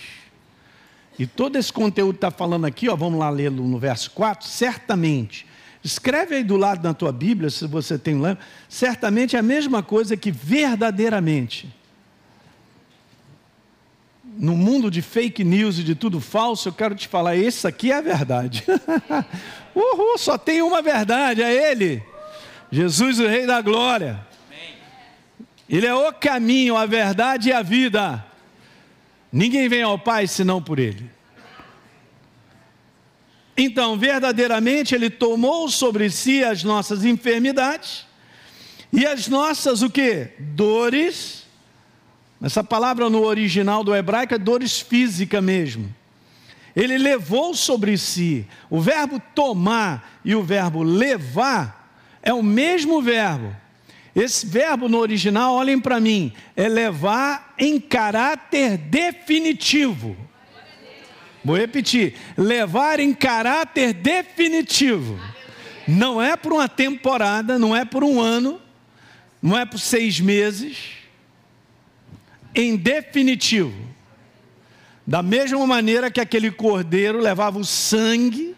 E 1.18 1.26
todo 1.26 1.56
esse 1.56 1.72
conteúdo 1.72 2.16
está 2.16 2.30
falando 2.30 2.66
aqui, 2.66 2.88
ó, 2.88 2.96
vamos 2.96 3.18
lá 3.18 3.30
lê-lo 3.30 3.66
no 3.66 3.78
verso 3.78 4.10
4, 4.10 4.46
certamente. 4.46 5.46
Escreve 5.86 6.34
aí 6.34 6.42
do 6.42 6.56
lado 6.56 6.82
da 6.82 6.92
tua 6.92 7.12
Bíblia, 7.12 7.48
se 7.48 7.64
você 7.64 7.96
tem 7.96 8.16
um 8.16 8.20
lembro, 8.20 8.42
certamente 8.68 9.36
é 9.36 9.38
a 9.38 9.42
mesma 9.42 9.84
coisa 9.84 10.16
que 10.16 10.32
verdadeiramente. 10.32 11.72
No 14.24 14.56
mundo 14.56 14.90
de 14.90 15.00
fake 15.00 15.44
news 15.44 15.78
e 15.78 15.84
de 15.84 15.94
tudo 15.94 16.20
falso, 16.20 16.68
eu 16.68 16.72
quero 16.72 16.96
te 16.96 17.06
falar, 17.06 17.36
esse 17.36 17.68
aqui 17.68 17.92
é 17.92 17.98
a 17.98 18.00
verdade. 18.00 18.64
Uhul, 19.72 20.18
só 20.18 20.36
tem 20.36 20.60
uma 20.60 20.82
verdade, 20.82 21.40
é 21.40 21.70
Ele. 21.70 22.02
Jesus, 22.72 23.20
o 23.20 23.28
Rei 23.28 23.46
da 23.46 23.60
Glória. 23.60 24.26
Ele 25.68 25.86
é 25.86 25.94
o 25.94 26.12
caminho, 26.12 26.76
a 26.76 26.84
verdade 26.84 27.50
e 27.50 27.52
a 27.52 27.62
vida. 27.62 28.24
Ninguém 29.30 29.68
vem 29.68 29.82
ao 29.82 30.00
Pai 30.00 30.26
senão 30.26 30.60
por 30.60 30.80
Ele. 30.80 31.08
Então, 33.56 33.96
verdadeiramente, 33.98 34.94
Ele 34.94 35.08
tomou 35.08 35.68
sobre 35.68 36.10
si 36.10 36.44
as 36.44 36.62
nossas 36.62 37.04
enfermidades 37.04 38.04
e 38.92 39.06
as 39.06 39.28
nossas 39.28 39.82
o 39.82 39.90
que? 39.90 40.28
Dores. 40.38 41.44
Essa 42.42 42.62
palavra 42.62 43.08
no 43.08 43.24
original 43.24 43.82
do 43.82 43.94
hebraico 43.94 44.34
é 44.34 44.38
dores 44.38 44.80
física 44.80 45.40
mesmo. 45.40 45.94
Ele 46.74 46.98
levou 46.98 47.54
sobre 47.54 47.96
si. 47.96 48.46
O 48.68 48.80
verbo 48.80 49.20
tomar 49.34 50.20
e 50.22 50.34
o 50.34 50.42
verbo 50.42 50.82
levar 50.82 51.90
é 52.22 52.34
o 52.34 52.42
mesmo 52.42 53.00
verbo 53.00 53.56
esse 54.16 54.46
verbo 54.46 54.88
no 54.88 54.96
original, 54.96 55.56
olhem 55.56 55.78
para 55.78 56.00
mim, 56.00 56.32
é 56.56 56.66
levar 56.66 57.52
em 57.58 57.78
caráter 57.78 58.78
definitivo. 58.78 60.16
Vou 61.46 61.56
repetir: 61.56 62.14
levar 62.36 62.98
em 62.98 63.14
caráter 63.14 63.92
definitivo. 63.92 65.16
Não 65.86 66.20
é 66.20 66.36
por 66.36 66.52
uma 66.52 66.68
temporada, 66.68 67.56
não 67.56 67.74
é 67.74 67.84
por 67.84 68.02
um 68.02 68.20
ano, 68.20 68.60
não 69.40 69.56
é 69.56 69.64
por 69.64 69.78
seis 69.78 70.18
meses. 70.18 70.76
em 72.52 72.74
definitivo. 72.74 73.72
Da 75.06 75.22
mesma 75.22 75.64
maneira 75.66 76.10
que 76.10 76.20
aquele 76.20 76.50
cordeiro 76.50 77.20
levava 77.20 77.58
o 77.58 77.64
sangue, 77.64 78.56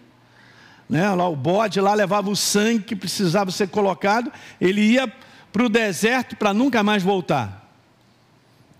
né, 0.88 1.10
lá 1.10 1.28
o 1.28 1.34
bode 1.34 1.80
lá 1.80 1.92
levava 1.92 2.30
o 2.30 2.36
sangue 2.36 2.84
que 2.84 2.96
precisava 2.96 3.50
ser 3.50 3.68
colocado, 3.68 4.32
ele 4.60 4.80
ia 4.80 5.12
para 5.52 5.64
o 5.64 5.68
deserto 5.68 6.36
para 6.36 6.54
nunca 6.54 6.82
mais 6.84 7.02
voltar. 7.02 7.68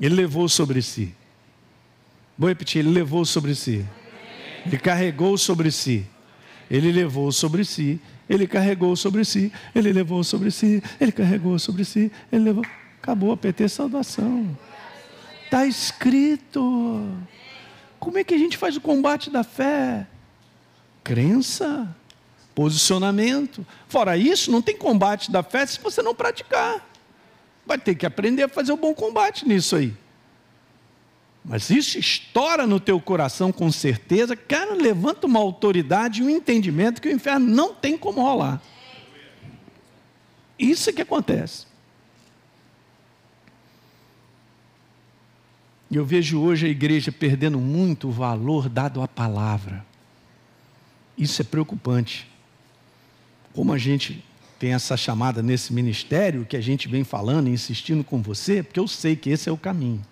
Ele 0.01 0.15
levou 0.15 0.49
sobre 0.49 0.81
si. 0.81 1.13
Vou 2.39 2.49
repetir, 2.49 2.79
ele 2.79 2.91
levou 2.91 3.25
sobre 3.25 3.57
si. 3.57 3.85
Ele 4.69 4.79
carregou 4.79 5.39
sobre 5.39 5.71
si. 5.71 6.07
Ele 6.71 6.93
levou 6.93 7.33
sobre 7.33 7.65
si. 7.65 7.99
Ele 8.29 8.47
carregou 8.47 8.95
sobre 8.95 9.25
si. 9.25 9.51
Ele 9.75 9.91
levou 9.93 10.23
sobre 10.23 10.51
si. 10.51 10.83
Ele 11.01 11.11
carregou 11.11 11.59
sobre 11.59 11.85
si. 11.87 12.13
Ele 12.31 12.45
levou. 12.45 12.65
Acabou 13.01 13.33
a 13.33 13.37
PT 13.37 13.67
saudação. 13.71 14.57
Está 15.47 15.65
escrito. 15.65 17.03
Como 17.99 18.19
é 18.19 18.25
que 18.25 18.35
a 18.35 18.39
gente 18.39 18.59
faz 18.59 18.77
o 18.77 18.81
combate 18.81 19.31
da 19.31 19.43
fé? 19.43 20.07
Crença, 21.03 21.89
posicionamento. 22.55 23.67
Fora 23.89 24.19
isso, 24.19 24.51
não 24.51 24.61
tem 24.61 24.77
combate 24.77 25.31
da 25.31 25.43
fé 25.43 25.65
se 25.65 25.81
você 25.81 26.03
não 26.03 26.15
praticar. 26.15 26.87
Vai 27.65 27.79
ter 27.79 27.95
que 27.95 28.05
aprender 28.05 28.43
a 28.43 28.49
fazer 28.49 28.73
o 28.73 28.77
bom 28.77 28.93
combate 28.93 29.49
nisso 29.49 29.77
aí. 29.77 29.95
Mas 31.45 31.71
isso 31.71 31.99
estoura 31.99 32.67
no 32.67 32.79
teu 32.79 33.01
coração 33.01 33.51
com 33.51 33.73
certeza, 33.73 34.37
cara, 34.37 34.75
levanta 34.75 35.27
uma 35.27 35.39
autoridade 35.39 36.21
e 36.21 36.25
um 36.25 36.31
entendimento 36.31 37.01
que 37.01 37.09
o 37.09 37.13
inferno 37.13 37.47
não 37.47 37.75
tem 37.75 37.97
como 37.97 38.21
rolar. 38.21 38.61
Isso 40.59 40.91
é 40.91 40.93
que 40.93 41.03
acontece. 41.03 41.67
Eu 45.91 46.05
vejo 46.05 46.39
hoje 46.41 46.67
a 46.67 46.69
igreja 46.69 47.11
perdendo 47.11 47.59
muito 47.59 48.11
valor 48.11 48.69
dado 48.69 49.01
à 49.01 49.09
palavra. 49.09 49.87
Isso 51.17 51.41
é 51.41 51.45
preocupante. 51.45 52.29
Como 53.55 53.73
a 53.73 53.79
gente 53.79 54.23
tem 54.59 54.75
essa 54.75 54.97
chamada 54.97 55.43
nesse 55.43 55.73
ministério, 55.73 56.45
que 56.45 56.57
a 56.57 56.61
gente 56.61 56.89
vem 56.89 57.05
falando 57.05 57.49
e 57.49 57.53
insistindo 57.53 58.05
com 58.05 58.21
você, 58.21 58.63
porque 58.63 58.79
eu 58.79 58.87
sei 58.87 59.17
que 59.17 59.31
esse 59.31 59.49
é 59.49 59.53
o 59.53 59.57
caminho. 59.57 60.05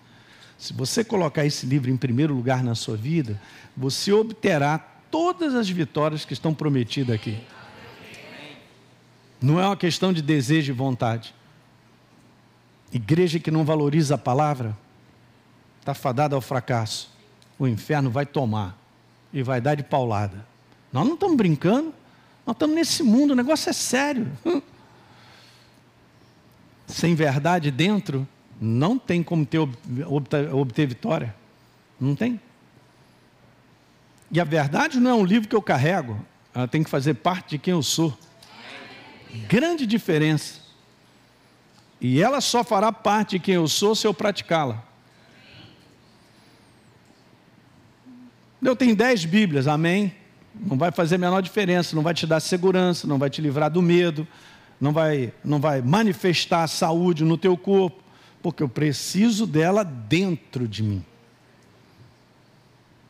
Se 0.57 0.73
você 0.73 1.03
colocar 1.03 1.45
esse 1.45 1.65
livro 1.65 1.91
em 1.91 1.97
primeiro 1.97 2.33
lugar 2.33 2.63
na 2.63 2.73
sua 2.73 2.97
vida, 2.97 3.39
você 3.75 4.11
obterá 4.11 4.79
todas 5.11 5.53
as 5.53 5.69
vitórias 5.69 6.25
que 6.25 6.33
estão 6.33 6.53
prometidas 6.53 7.15
aqui. 7.15 7.39
Não 9.41 9.59
é 9.59 9.65
uma 9.65 9.77
questão 9.77 10.11
de 10.11 10.21
desejo 10.21 10.71
e 10.71 10.75
vontade. 10.75 11.33
Igreja 12.91 13.39
que 13.39 13.51
não 13.51 13.63
valoriza 13.63 14.15
a 14.15 14.17
palavra, 14.17 14.75
está 15.79 15.93
fadada 15.93 16.35
ao 16.35 16.41
fracasso. 16.41 17.09
O 17.59 17.67
inferno 17.67 18.09
vai 18.09 18.25
tomar 18.25 18.77
e 19.31 19.43
vai 19.43 19.61
dar 19.61 19.75
de 19.75 19.83
paulada. 19.83 20.45
Nós 20.91 21.05
não 21.05 21.13
estamos 21.13 21.37
brincando, 21.37 21.93
nós 22.45 22.55
estamos 22.55 22.75
nesse 22.75 23.03
mundo, 23.03 23.31
o 23.31 23.35
negócio 23.35 23.69
é 23.69 23.73
sério. 23.73 24.31
Sem 26.87 27.13
verdade 27.13 27.69
dentro, 27.69 28.27
não 28.59 28.97
tem 28.97 29.21
como 29.21 29.45
ter, 29.45 29.59
obter, 29.59 30.53
obter 30.53 30.87
vitória. 30.87 31.35
Não 31.99 32.15
tem. 32.15 32.39
E 34.31 34.39
a 34.39 34.43
verdade 34.43 34.99
não 34.99 35.11
é 35.11 35.13
um 35.13 35.23
livro 35.23 35.47
que 35.47 35.55
eu 35.55 35.61
carrego, 35.61 36.19
ela 36.53 36.67
tem 36.67 36.83
que 36.83 36.89
fazer 36.89 37.13
parte 37.15 37.51
de 37.51 37.57
quem 37.57 37.71
eu 37.71 37.83
sou. 37.83 38.17
Grande 39.47 39.85
diferença. 39.85 40.59
E 42.01 42.21
ela 42.21 42.41
só 42.41 42.63
fará 42.63 42.91
parte 42.91 43.31
de 43.31 43.39
quem 43.39 43.55
eu 43.55 43.67
sou 43.67 43.95
se 43.95 44.05
eu 44.05 44.13
praticá-la. 44.13 44.83
Eu 48.61 48.75
tenho 48.75 48.95
dez 48.95 49.23
Bíblias, 49.23 49.67
amém? 49.67 50.13
Não 50.53 50.77
vai 50.77 50.91
fazer 50.91 51.15
a 51.15 51.19
menor 51.19 51.41
diferença, 51.41 51.95
não 51.95 52.03
vai 52.03 52.13
te 52.13 52.25
dar 52.25 52.39
segurança, 52.39 53.07
não 53.07 53.19
vai 53.19 53.29
te 53.29 53.39
livrar 53.39 53.69
do 53.69 53.81
medo, 53.81 54.27
não 54.81 54.91
vai, 54.91 55.31
não 55.43 55.59
vai 55.59 55.81
manifestar 55.81 56.67
saúde 56.67 57.23
no 57.23 57.37
teu 57.37 57.55
corpo 57.55 58.06
porque 58.41 58.63
eu 58.63 58.69
preciso 58.69 59.45
dela 59.45 59.83
dentro 59.83 60.67
de 60.67 60.83
mim. 60.83 61.05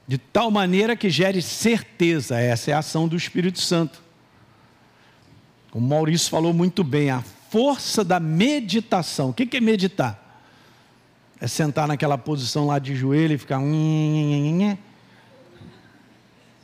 De 0.08 0.18
tal 0.18 0.50
maneira 0.50 0.96
que 0.96 1.10
gere 1.10 1.42
certeza, 1.42 2.40
essa 2.40 2.72
é 2.72 2.74
a 2.74 2.80
ação 2.80 3.08
do 3.08 3.16
Espírito 3.16 3.60
Santo. 3.60 4.02
O 5.74 5.82
Maurício 5.82 6.30
falou 6.30 6.54
muito 6.54 6.84
bem, 6.84 7.10
a 7.10 7.22
força 7.50 8.04
da 8.04 8.20
meditação. 8.20 9.30
O 9.30 9.34
que 9.34 9.56
é 9.56 9.60
meditar? 9.60 10.24
É 11.40 11.48
sentar 11.48 11.88
naquela 11.88 12.18
posição 12.18 12.66
lá 12.66 12.80
de 12.80 12.96
joelho 12.96 13.36
e 13.36 13.38
ficar. 13.38 13.60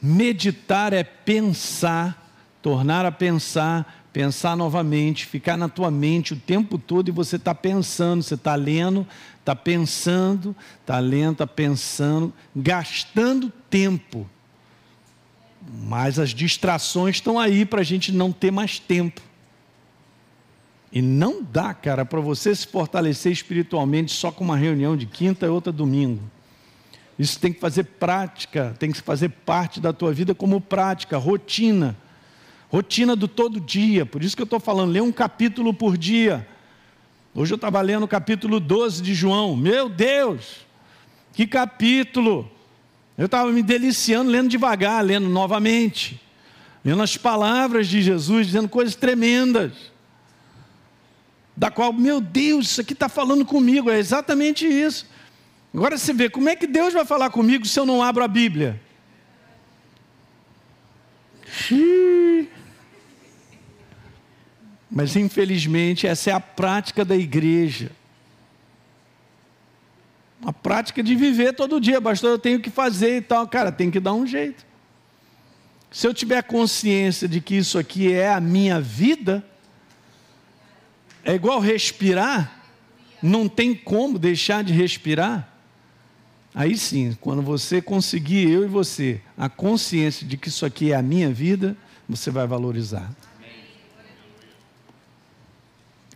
Meditar 0.01 0.93
é 0.93 1.03
pensar, 1.03 2.33
tornar 2.61 3.05
a 3.05 3.11
pensar, 3.11 4.02
pensar 4.13 4.55
novamente, 4.55 5.25
ficar 5.25 5.57
na 5.57 5.67
tua 5.67 5.89
mente 5.89 6.33
o 6.33 6.37
tempo 6.37 6.77
todo 6.77 7.09
e 7.09 7.11
você 7.11 7.35
está 7.35 7.55
pensando, 7.55 8.21
você 8.21 8.35
está 8.35 8.53
lendo, 8.53 9.07
está 9.39 9.55
pensando, 9.55 10.55
está 10.79 10.99
lendo, 10.99 11.31
está 11.33 11.47
pensando, 11.47 12.31
gastando 12.55 13.51
tempo. 13.71 14.29
Mas 15.67 16.19
as 16.19 16.29
distrações 16.29 17.15
estão 17.15 17.39
aí 17.39 17.65
para 17.65 17.81
a 17.81 17.83
gente 17.83 18.11
não 18.11 18.31
ter 18.31 18.51
mais 18.51 18.77
tempo. 18.77 19.19
E 20.91 21.01
não 21.01 21.41
dá, 21.41 21.73
cara, 21.73 22.05
para 22.05 22.21
você 22.21 22.53
se 22.53 22.67
fortalecer 22.67 23.31
espiritualmente 23.31 24.11
só 24.11 24.31
com 24.31 24.43
uma 24.43 24.55
reunião 24.55 24.95
de 24.95 25.07
quinta 25.07 25.47
e 25.47 25.49
outra 25.49 25.73
domingo. 25.73 26.21
Isso 27.17 27.39
tem 27.39 27.51
que 27.51 27.59
fazer 27.59 27.83
prática, 27.83 28.75
tem 28.77 28.91
que 28.91 29.01
fazer 29.01 29.29
parte 29.29 29.79
da 29.79 29.91
tua 29.91 30.13
vida 30.13 30.35
como 30.35 30.61
prática, 30.61 31.17
rotina 31.17 31.97
rotina 32.73 33.15
do 33.15 33.27
todo 33.27 33.59
dia. 33.59 34.03
Por 34.03 34.23
isso 34.23 34.35
que 34.35 34.41
eu 34.41 34.45
estou 34.45 34.59
falando, 34.59 34.91
lê 34.91 34.99
um 34.99 35.11
capítulo 35.11 35.71
por 35.75 35.95
dia. 35.95 36.47
Hoje 37.35 37.53
eu 37.53 37.55
estava 37.55 37.79
lendo 37.81 38.01
o 38.01 38.07
capítulo 38.07 38.59
12 38.59 39.03
de 39.03 39.13
João. 39.13 39.55
Meu 39.55 39.87
Deus, 39.87 40.65
que 41.33 41.45
capítulo! 41.45 42.51
Eu 43.15 43.27
estava 43.27 43.51
me 43.51 43.61
deliciando, 43.61 44.31
lendo 44.31 44.49
devagar, 44.49 45.05
lendo 45.05 45.29
novamente, 45.29 46.19
lendo 46.83 47.03
as 47.03 47.15
palavras 47.15 47.87
de 47.87 48.01
Jesus, 48.01 48.47
dizendo 48.47 48.67
coisas 48.67 48.95
tremendas. 48.95 49.73
Da 51.55 51.69
qual, 51.69 51.93
meu 51.93 52.19
Deus, 52.19 52.71
isso 52.71 52.81
aqui 52.81 52.93
está 52.93 53.07
falando 53.07 53.45
comigo, 53.45 53.91
é 53.91 53.99
exatamente 53.99 54.65
isso. 54.65 55.07
Agora 55.71 55.95
você 55.95 56.11
vê, 56.11 56.27
como 56.27 56.49
é 56.49 56.55
que 56.55 56.65
Deus 56.65 56.91
vai 56.91 57.05
falar 57.05 57.29
comigo 57.29 57.67
se 57.67 57.79
eu 57.79 57.85
não 57.85 58.01
abro 58.01 58.23
a 58.23 58.27
Bíblia? 58.27 58.81
Mas 64.93 65.15
infelizmente 65.15 66.05
essa 66.05 66.29
é 66.29 66.33
a 66.33 66.39
prática 66.39 67.03
da 67.03 67.15
igreja. 67.15 67.91
A 70.45 70.53
prática 70.53 71.01
de 71.01 71.15
viver 71.15 71.53
todo 71.53 71.81
dia, 71.81 71.99
pastor, 71.99 72.29
eu 72.29 72.39
tenho 72.39 72.59
que 72.59 72.69
fazer 72.69 73.17
e 73.17 73.21
tal. 73.21 73.47
Cara, 73.47 73.71
tem 73.71 73.89
que 73.89 73.99
dar 73.99 74.13
um 74.13 74.27
jeito. 74.27 74.63
Se 75.89 76.07
eu 76.07 76.13
tiver 76.13 76.43
consciência 76.43 77.27
de 77.27 77.41
que 77.41 77.55
isso 77.55 77.79
aqui 77.79 78.11
é 78.11 78.31
a 78.31 78.39
minha 78.39 78.79
vida, 78.79 79.43
é 81.23 81.33
igual 81.33 81.59
respirar, 81.59 82.61
não 83.21 83.47
tem 83.47 83.73
como 83.73 84.19
deixar 84.19 84.63
de 84.63 84.73
respirar. 84.73 85.49
Aí 86.53 86.77
sim, 86.77 87.17
quando 87.19 87.41
você 87.41 87.81
conseguir, 87.81 88.47
eu 88.47 88.63
e 88.63 88.67
você, 88.67 89.21
a 89.35 89.49
consciência 89.49 90.27
de 90.27 90.37
que 90.37 90.49
isso 90.49 90.65
aqui 90.65 90.91
é 90.91 90.95
a 90.95 91.01
minha 91.01 91.31
vida, 91.31 91.75
você 92.07 92.29
vai 92.29 92.45
valorizar. 92.45 93.09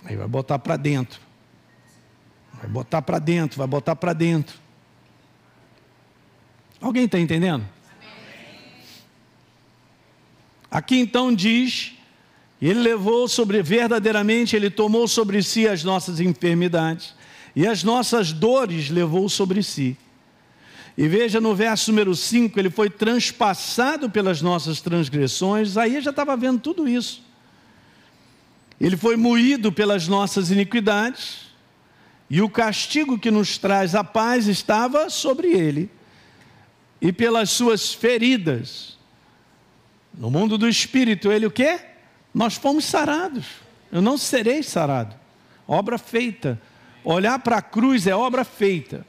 Aí 0.08 0.16
vai 0.16 0.28
botar 0.28 0.58
para 0.58 0.78
dentro. 0.78 1.20
Vai 2.54 2.70
botar 2.70 3.02
para 3.02 3.20
dentro, 3.20 3.58
vai 3.58 3.68
botar 3.68 3.94
para 3.94 4.14
dentro. 4.14 4.58
Alguém 6.80 7.04
está 7.04 7.20
entendendo? 7.20 7.68
Aqui 10.72 10.98
então 10.98 11.36
diz, 11.36 11.94
ele 12.62 12.80
levou 12.80 13.28
sobre, 13.28 13.62
verdadeiramente, 13.62 14.56
ele 14.56 14.70
tomou 14.70 15.10
sobre 15.10 15.44
si 15.44 15.68
as 15.68 15.84
nossas 15.84 16.22
enfermidades 16.22 17.14
e 17.54 17.68
as 17.68 17.84
nossas 17.84 18.32
dores 18.32 18.90
levou 18.90 19.28
sobre 19.28 19.62
si. 19.62 19.98
E 20.98 21.06
veja 21.06 21.42
no 21.42 21.54
verso 21.54 21.92
número 21.92 22.16
5, 22.16 22.58
ele 22.58 22.70
foi 22.70 22.90
transpassado 22.90 24.10
pelas 24.10 24.42
nossas 24.42 24.80
transgressões, 24.80 25.76
aí 25.76 26.00
já 26.00 26.12
estava 26.12 26.38
vendo 26.38 26.62
tudo 26.62 26.88
isso. 26.88 27.27
Ele 28.80 28.96
foi 28.96 29.16
moído 29.16 29.72
pelas 29.72 30.08
nossas 30.08 30.52
iniquidades, 30.52 31.48
e 32.30 32.42
o 32.42 32.50
castigo 32.50 33.18
que 33.18 33.32
nos 33.32 33.58
traz 33.58 33.96
a 33.96 34.04
paz 34.04 34.48
estava 34.48 35.10
sobre 35.10 35.52
ele, 35.52 35.90
e 37.02 37.12
pelas 37.12 37.50
suas 37.50 37.94
feridas. 37.94 38.98
No 40.14 40.30
mundo 40.30 40.58
do 40.58 40.68
espírito, 40.68 41.32
ele 41.32 41.46
o 41.46 41.52
quê? 41.52 41.80
Nós 42.34 42.56
fomos 42.56 42.86
sarados. 42.86 43.46
Eu 43.92 44.02
não 44.02 44.18
serei 44.18 44.62
sarado. 44.62 45.16
Obra 45.68 45.98
feita. 45.98 46.60
Olhar 47.04 47.40
para 47.40 47.58
a 47.58 47.62
cruz 47.62 48.06
é 48.08 48.16
obra 48.16 48.44
feita. 48.44 49.06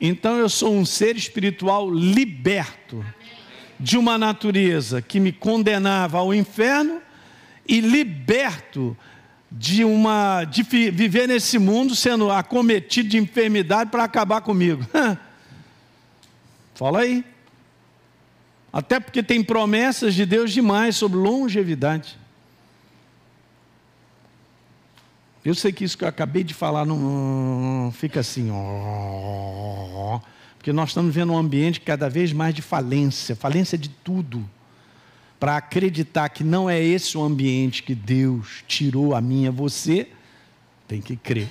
Então 0.00 0.36
eu 0.36 0.48
sou 0.48 0.74
um 0.74 0.84
ser 0.84 1.16
espiritual 1.16 1.90
liberto 1.90 3.04
de 3.78 3.98
uma 3.98 4.16
natureza 4.16 5.02
que 5.02 5.20
me 5.20 5.32
condenava 5.32 6.18
ao 6.18 6.32
inferno 6.32 7.02
e 7.70 7.80
liberto 7.80 8.96
de 9.48 9.84
uma 9.84 10.42
de 10.44 10.64
viver 10.90 11.28
nesse 11.28 11.56
mundo 11.56 11.94
sendo 11.94 12.28
acometido 12.30 13.08
de 13.08 13.16
enfermidade 13.16 13.90
para 13.90 14.02
acabar 14.02 14.40
comigo. 14.40 14.84
Fala 16.74 17.02
aí. 17.02 17.24
Até 18.72 18.98
porque 18.98 19.22
tem 19.22 19.42
promessas 19.42 20.14
de 20.14 20.26
Deus 20.26 20.52
demais 20.52 20.96
sobre 20.96 21.16
longevidade. 21.18 22.18
Eu 25.44 25.54
sei 25.54 25.72
que 25.72 25.84
isso 25.84 25.96
que 25.96 26.04
eu 26.04 26.08
acabei 26.08 26.42
de 26.42 26.52
falar 26.52 26.84
não 26.84 27.92
fica 27.94 28.20
assim, 28.20 28.50
ó, 28.52 30.20
porque 30.58 30.72
nós 30.72 30.90
estamos 30.90 31.14
vendo 31.14 31.32
um 31.32 31.38
ambiente 31.38 31.80
cada 31.80 32.10
vez 32.10 32.32
mais 32.32 32.54
de 32.54 32.62
falência, 32.62 33.34
falência 33.34 33.78
de 33.78 33.88
tudo. 33.88 34.46
Para 35.40 35.56
acreditar 35.56 36.28
que 36.28 36.44
não 36.44 36.70
é 36.70 36.80
esse 36.80 37.18
o 37.18 37.22
ambiente 37.22 37.82
que 37.82 37.94
Deus 37.94 38.62
tirou 38.68 39.14
a 39.14 39.20
mim 39.20 39.44
e 39.44 39.48
a 39.48 39.50
você, 39.50 40.08
tem 40.86 41.00
que 41.00 41.16
crer. 41.16 41.50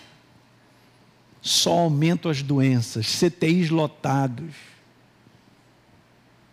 Só 1.42 1.72
aumentam 1.80 2.32
as 2.32 2.42
doenças, 2.42 3.08
CTIs 3.08 3.70
lotados 3.70 4.54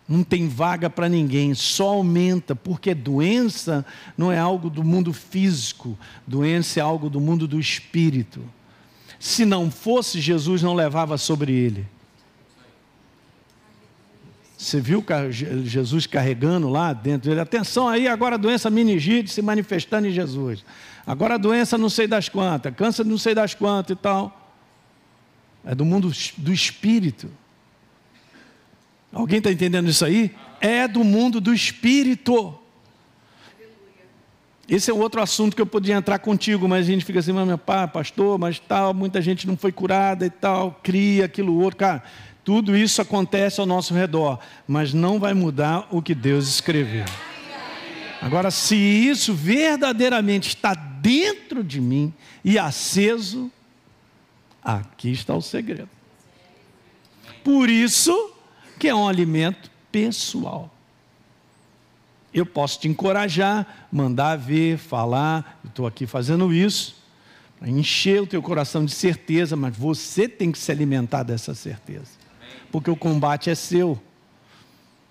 não 0.07 0.23
tem 0.23 0.47
vaga 0.47 0.89
para 0.89 1.09
ninguém, 1.09 1.53
só 1.53 1.89
aumenta, 1.89 2.55
porque 2.55 2.95
doença 2.95 3.85
não 4.17 4.31
é 4.31 4.39
algo 4.39 4.69
do 4.69 4.83
mundo 4.83 5.11
físico, 5.11 5.97
doença 6.25 6.79
é 6.79 6.83
algo 6.83 7.09
do 7.09 7.19
mundo 7.19 7.45
do 7.45 7.59
espírito. 7.59 8.41
Se 9.19 9.43
não 9.43 9.69
fosse, 9.69 10.21
Jesus 10.21 10.61
não 10.61 10.73
levava 10.73 11.17
sobre 11.17 11.51
ele. 11.51 11.85
Você 14.57 14.81
viu 14.81 15.05
Jesus 15.63 16.07
carregando 16.07 16.67
lá 16.67 16.91
dentro 16.91 17.29
dele? 17.29 17.39
Atenção 17.39 17.87
aí, 17.87 18.07
agora 18.07 18.35
a 18.35 18.37
doença 18.39 18.71
meningite 18.71 19.29
se 19.29 19.39
manifestando 19.39 20.07
em 20.07 20.11
Jesus. 20.11 20.65
Agora 21.05 21.35
a 21.35 21.37
doença 21.37 21.77
não 21.77 21.89
sei 21.89 22.07
das 22.07 22.27
quantas, 22.27 22.73
câncer 22.75 23.05
não 23.05 23.19
sei 23.19 23.35
das 23.35 23.53
quantas 23.53 23.95
e 23.95 23.99
tal. 23.99 24.55
É 25.63 25.75
do 25.75 25.85
mundo 25.85 26.11
do 26.37 26.51
espírito. 26.51 27.29
Alguém 29.13 29.37
está 29.37 29.51
entendendo 29.51 29.89
isso 29.89 30.03
aí? 30.03 30.35
É 30.59 30.87
do 30.87 31.03
mundo 31.03 31.39
do 31.39 31.53
espírito. 31.53 32.57
Esse 34.67 34.91
é 34.91 34.93
outro 34.93 35.21
assunto 35.21 35.55
que 35.55 35.61
eu 35.61 35.65
podia 35.65 35.95
entrar 35.95 36.19
contigo, 36.19 36.67
mas 36.67 36.85
a 36.85 36.91
gente 36.91 37.05
fica 37.05 37.19
assim, 37.19 37.31
mas 37.31 37.47
meu 37.47 37.57
pai, 37.57 37.87
pastor, 37.87 38.37
mas 38.37 38.59
tal, 38.59 38.93
muita 38.93 39.21
gente 39.21 39.47
não 39.47 39.55
foi 39.55 39.71
curada 39.71 40.25
e 40.25 40.29
tal, 40.29 40.77
cria 40.83 41.23
aquilo 41.23 41.57
outro. 41.61 41.77
Cara, 41.77 42.03
tudo 42.47 42.77
isso 42.77 43.01
acontece 43.01 43.59
ao 43.59 43.65
nosso 43.65 43.93
redor, 43.93 44.39
mas 44.65 44.93
não 44.93 45.19
vai 45.19 45.33
mudar 45.33 45.85
o 45.91 46.01
que 46.01 46.15
Deus 46.15 46.47
escreveu. 46.47 47.03
Agora, 48.21 48.49
se 48.51 48.73
isso 48.73 49.33
verdadeiramente 49.33 50.47
está 50.47 50.73
dentro 50.73 51.61
de 51.61 51.81
mim 51.81 52.13
e 52.45 52.57
aceso, 52.57 53.51
aqui 54.63 55.11
está 55.11 55.35
o 55.35 55.41
segredo. 55.41 55.89
Por 57.43 57.69
isso, 57.69 58.31
que 58.79 58.87
é 58.87 58.95
um 58.95 59.09
alimento 59.09 59.69
pessoal. 59.91 60.73
Eu 62.33 62.45
posso 62.45 62.79
te 62.79 62.87
encorajar, 62.87 63.89
mandar 63.91 64.37
ver, 64.37 64.77
falar, 64.77 65.59
estou 65.65 65.85
aqui 65.85 66.07
fazendo 66.07 66.53
isso, 66.53 66.95
para 67.59 67.69
encher 67.69 68.21
o 68.21 68.27
teu 68.27 68.41
coração 68.41 68.85
de 68.85 68.93
certeza, 68.93 69.57
mas 69.57 69.75
você 69.75 70.29
tem 70.29 70.49
que 70.49 70.57
se 70.57 70.71
alimentar 70.71 71.23
dessa 71.23 71.53
certeza. 71.53 72.26
Porque 72.71 72.91
o 72.91 72.95
combate 72.95 73.49
é 73.49 73.55
seu, 73.55 74.01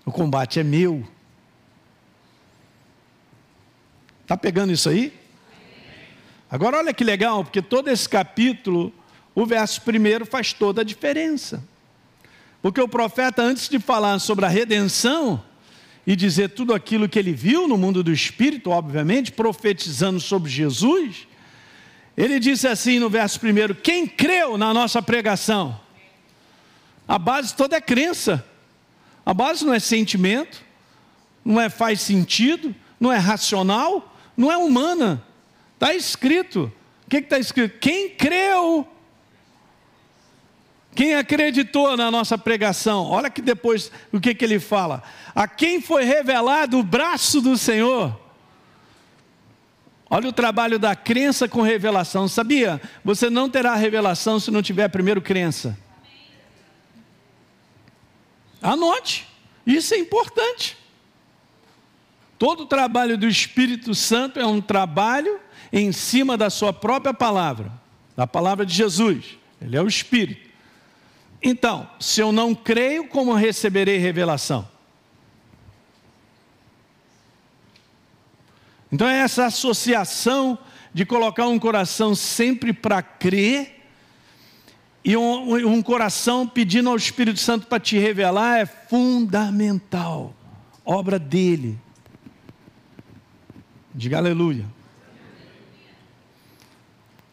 o 0.05 0.11
combate 0.11 0.59
é 0.59 0.63
meu. 0.63 1.05
Está 4.21 4.37
pegando 4.37 4.73
isso 4.73 4.89
aí? 4.89 5.13
Agora 6.49 6.77
olha 6.77 6.93
que 6.93 7.03
legal, 7.03 7.43
porque 7.43 7.61
todo 7.61 7.89
esse 7.89 8.07
capítulo, 8.07 8.93
o 9.35 9.45
verso 9.45 9.81
primeiro 9.81 10.25
faz 10.25 10.53
toda 10.53 10.81
a 10.81 10.83
diferença. 10.83 11.63
Porque 12.61 12.81
o 12.81 12.87
profeta, 12.87 13.41
antes 13.41 13.69
de 13.69 13.79
falar 13.79 14.19
sobre 14.19 14.45
a 14.45 14.49
redenção 14.49 15.43
e 16.05 16.15
dizer 16.15 16.49
tudo 16.49 16.73
aquilo 16.73 17.09
que 17.09 17.19
ele 17.19 17.33
viu 17.33 17.67
no 17.67 17.77
mundo 17.77 18.01
do 18.01 18.11
espírito, 18.11 18.69
obviamente, 18.69 19.31
profetizando 19.31 20.19
sobre 20.19 20.49
Jesus, 20.49 21.27
ele 22.15 22.39
disse 22.39 22.67
assim 22.67 22.97
no 22.99 23.09
verso 23.09 23.39
primeiro: 23.39 23.75
Quem 23.75 24.07
creu 24.07 24.57
na 24.57 24.73
nossa 24.73 25.01
pregação? 25.01 25.79
A 27.07 27.17
base 27.17 27.55
toda 27.55 27.75
é 27.75 27.81
crença. 27.81 28.43
A 29.25 29.33
base 29.33 29.65
não 29.65 29.73
é 29.73 29.79
sentimento, 29.79 30.63
não 31.43 31.59
é 31.59 31.69
faz 31.69 32.01
sentido, 32.01 32.75
não 32.99 33.11
é 33.11 33.17
racional, 33.17 34.15
não 34.35 34.51
é 34.51 34.57
humana. 34.57 35.23
Está 35.73 35.93
escrito. 35.93 36.71
O 37.05 37.09
que 37.09 37.17
está 37.17 37.39
escrito? 37.39 37.79
Quem 37.79 38.09
creu 38.09 38.87
quem 40.97 41.13
acreditou 41.13 41.95
na 41.95 42.09
nossa 42.09 42.39
pregação? 42.39 43.05
Olha 43.05 43.29
que 43.29 43.39
depois 43.39 43.91
o 44.11 44.19
que, 44.19 44.33
que 44.33 44.43
ele 44.43 44.59
fala. 44.59 45.03
A 45.35 45.47
quem 45.47 45.79
foi 45.79 46.03
revelado 46.03 46.79
o 46.79 46.83
braço 46.83 47.39
do 47.39 47.55
Senhor? 47.55 48.19
Olha 50.09 50.27
o 50.27 50.33
trabalho 50.33 50.79
da 50.79 50.95
crença 50.95 51.47
com 51.47 51.61
revelação. 51.61 52.27
Sabia? 52.27 52.81
Você 53.05 53.29
não 53.29 53.47
terá 53.47 53.75
revelação 53.75 54.39
se 54.39 54.49
não 54.49 54.63
tiver 54.63 54.87
primeiro 54.87 55.21
crença. 55.21 55.77
Anote. 58.61 59.27
Isso 59.65 59.93
é 59.93 59.97
importante. 59.97 60.77
Todo 62.39 62.63
o 62.63 62.65
trabalho 62.65 63.17
do 63.17 63.27
Espírito 63.27 63.93
Santo 63.95 64.39
é 64.39 64.45
um 64.45 64.61
trabalho 64.61 65.39
em 65.71 65.91
cima 65.91 66.37
da 66.37 66.49
sua 66.49 66.71
própria 66.71 67.13
palavra, 67.13 67.71
da 68.15 68.27
palavra 68.27 68.65
de 68.65 68.73
Jesus. 68.73 69.37
Ele 69.61 69.75
é 69.75 69.81
o 69.81 69.87
Espírito. 69.87 70.47
Então, 71.41 71.89
se 71.99 72.21
eu 72.21 72.31
não 72.31 72.53
creio, 72.55 73.07
como 73.07 73.33
receberei 73.33 73.97
revelação? 73.97 74.67
Então, 78.91 79.07
é 79.07 79.19
essa 79.19 79.45
associação 79.45 80.57
de 80.93 81.05
colocar 81.05 81.47
um 81.47 81.59
coração 81.59 82.15
sempre 82.15 82.71
para 82.71 83.01
crer 83.01 83.76
e 85.07 85.15
um, 85.15 85.71
um, 85.71 85.81
coração 85.81 86.45
pedindo 86.45 86.89
ao 86.89 86.97
Espírito 86.97 87.39
Santo 87.39 87.65
para 87.65 87.79
te 87.79 87.97
revelar 87.97 88.59
é 88.59 88.65
fundamental. 88.65 90.35
Obra 90.83 91.17
dele. 91.17 91.79
Diga 93.95 94.17
aleluia. 94.17 94.65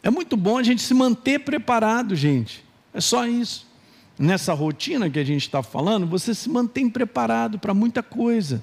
É 0.05 0.09
muito 0.09 0.37
bom 0.37 0.57
a 0.57 0.63
gente 0.63 0.83
se 0.83 0.95
manter 0.95 1.41
preparado, 1.41 2.15
gente. 2.15 2.65
É 2.93 3.01
só 3.01 3.27
isso 3.27 3.67
nessa 4.17 4.53
rotina 4.53 5.11
que 5.11 5.19
a 5.19 5.25
gente 5.25 5.43
está 5.43 5.61
falando, 5.61 6.07
você 6.07 6.33
se 6.33 6.49
mantém 6.49 6.89
preparado 6.89 7.59
para 7.59 7.75
muita 7.75 8.05
coisa. 8.05 8.63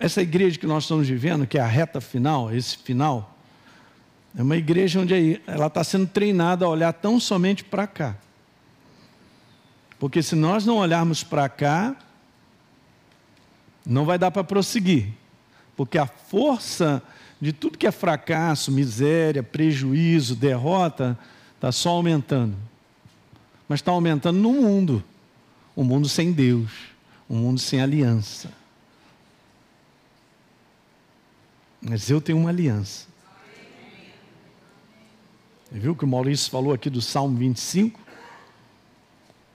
Essa 0.00 0.22
igreja 0.22 0.58
que 0.58 0.66
nós 0.66 0.84
estamos 0.84 1.06
vivendo, 1.06 1.46
que 1.46 1.58
é 1.58 1.60
a 1.60 1.66
reta 1.66 2.00
final, 2.00 2.50
esse 2.54 2.78
final, 2.78 3.35
é 4.36 4.42
uma 4.42 4.56
igreja 4.56 5.00
onde 5.00 5.40
ela 5.46 5.66
está 5.66 5.82
sendo 5.82 6.06
treinada 6.06 6.64
a 6.64 6.68
olhar 6.68 6.92
tão 6.92 7.18
somente 7.18 7.64
para 7.64 7.86
cá. 7.86 8.16
Porque 9.98 10.22
se 10.22 10.34
nós 10.36 10.66
não 10.66 10.76
olharmos 10.76 11.24
para 11.24 11.48
cá, 11.48 11.96
não 13.84 14.04
vai 14.04 14.18
dar 14.18 14.30
para 14.30 14.44
prosseguir. 14.44 15.08
Porque 15.74 15.96
a 15.96 16.06
força 16.06 17.02
de 17.40 17.52
tudo 17.52 17.78
que 17.78 17.86
é 17.86 17.90
fracasso, 17.90 18.70
miséria, 18.70 19.42
prejuízo, 19.42 20.36
derrota, 20.36 21.18
Está 21.56 21.72
só 21.72 21.90
aumentando. 21.90 22.56
Mas 23.68 23.80
está 23.80 23.90
aumentando 23.90 24.38
no 24.38 24.52
mundo. 24.52 25.02
Um 25.76 25.82
mundo 25.82 26.08
sem 26.08 26.30
Deus. 26.30 26.70
Um 27.28 27.38
mundo 27.38 27.58
sem 27.58 27.80
aliança. 27.80 28.52
Mas 31.80 32.08
eu 32.10 32.20
tenho 32.20 32.38
uma 32.38 32.50
aliança. 32.50 33.08
Viu 35.78 35.94
que 35.94 36.04
o 36.04 36.08
Maurício 36.08 36.50
falou 36.50 36.72
aqui 36.72 36.88
do 36.88 37.02
Salmo 37.02 37.36
25? 37.36 38.00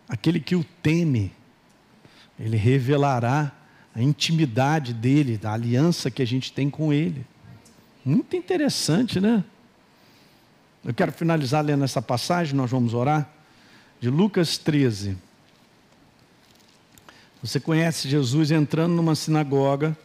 Aquele 0.08 0.40
que 0.40 0.56
o 0.56 0.64
teme, 0.84 1.32
ele 2.40 2.58
revelará 2.58 3.52
a 3.96 4.02
intimidade 4.02 4.94
dele, 4.94 5.36
da 5.36 5.54
aliança 5.54 6.12
que 6.12 6.22
a 6.22 6.26
gente 6.26 6.54
tem 6.54 6.70
com 6.70 6.94
ele. 6.94 7.26
Muito 8.06 8.36
interessante, 8.36 9.20
né? 9.20 9.44
Eu 10.86 10.94
quero 10.94 11.12
finalizar 11.12 11.66
lendo 11.66 11.84
essa 11.84 12.02
passagem, 12.02 12.56
nós 12.56 12.70
vamos 12.70 12.94
orar, 12.94 13.28
de 14.00 14.10
Lucas 14.10 14.60
13. 14.60 15.18
Você 17.42 17.60
conhece 17.60 18.08
Jesus 18.08 18.52
entrando 18.52 18.94
numa 18.94 19.16
sinagoga, 19.16 19.98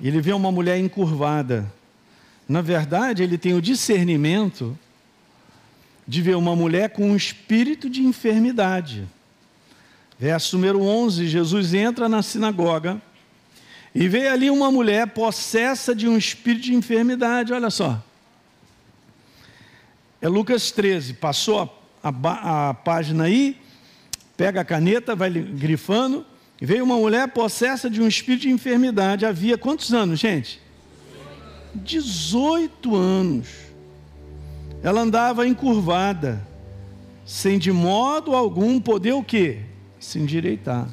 e 0.00 0.08
ele 0.08 0.22
vê 0.22 0.32
uma 0.32 0.50
mulher 0.50 0.78
encurvada. 0.78 1.70
Na 2.48 2.62
verdade, 2.62 3.22
ele 3.22 3.36
tem 3.36 3.52
o 3.52 3.60
discernimento 3.60 4.78
de 6.10 6.22
ver 6.22 6.36
uma 6.36 6.56
mulher 6.56 6.90
com 6.90 7.08
um 7.08 7.14
espírito 7.14 7.88
de 7.88 8.02
enfermidade. 8.02 9.06
Verso 10.18 10.56
número 10.56 10.82
11: 10.82 11.28
Jesus 11.28 11.72
entra 11.72 12.08
na 12.08 12.20
sinagoga 12.20 13.00
e 13.94 14.08
vê 14.08 14.26
ali 14.26 14.50
uma 14.50 14.72
mulher 14.72 15.06
possessa 15.06 15.94
de 15.94 16.08
um 16.08 16.18
espírito 16.18 16.64
de 16.64 16.74
enfermidade. 16.74 17.52
Olha 17.52 17.70
só. 17.70 18.02
É 20.20 20.28
Lucas 20.28 20.72
13. 20.72 21.14
Passou 21.14 21.60
a, 22.02 22.08
a, 22.08 22.70
a 22.70 22.74
página 22.74 23.24
aí, 23.24 23.56
pega 24.36 24.62
a 24.62 24.64
caneta, 24.64 25.14
vai 25.14 25.30
grifando. 25.30 26.26
E 26.60 26.66
veio 26.66 26.82
uma 26.82 26.96
mulher 26.96 27.28
possessa 27.28 27.88
de 27.88 28.02
um 28.02 28.08
espírito 28.08 28.42
de 28.42 28.50
enfermidade. 28.50 29.24
Havia 29.24 29.56
quantos 29.56 29.94
anos, 29.94 30.18
gente? 30.18 30.60
18 31.72 32.96
anos. 32.96 33.69
Ela 34.82 35.02
andava 35.02 35.46
encurvada, 35.46 36.40
sem 37.24 37.58
de 37.58 37.70
modo 37.70 38.34
algum 38.34 38.80
poder 38.80 39.12
o 39.12 39.22
quê? 39.22 39.60
Se 39.98 40.18
endireitar. 40.18 40.88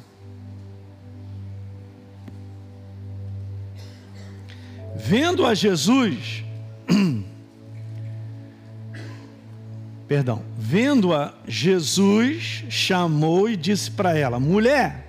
Vendo 4.94 5.46
a 5.46 5.54
Jesus, 5.54 6.44
perdão, 10.06 10.42
vendo 10.58 11.14
a 11.14 11.32
Jesus, 11.46 12.64
chamou 12.68 13.48
e 13.48 13.56
disse 13.56 13.90
para 13.90 14.18
ela: 14.18 14.38
mulher, 14.38 15.06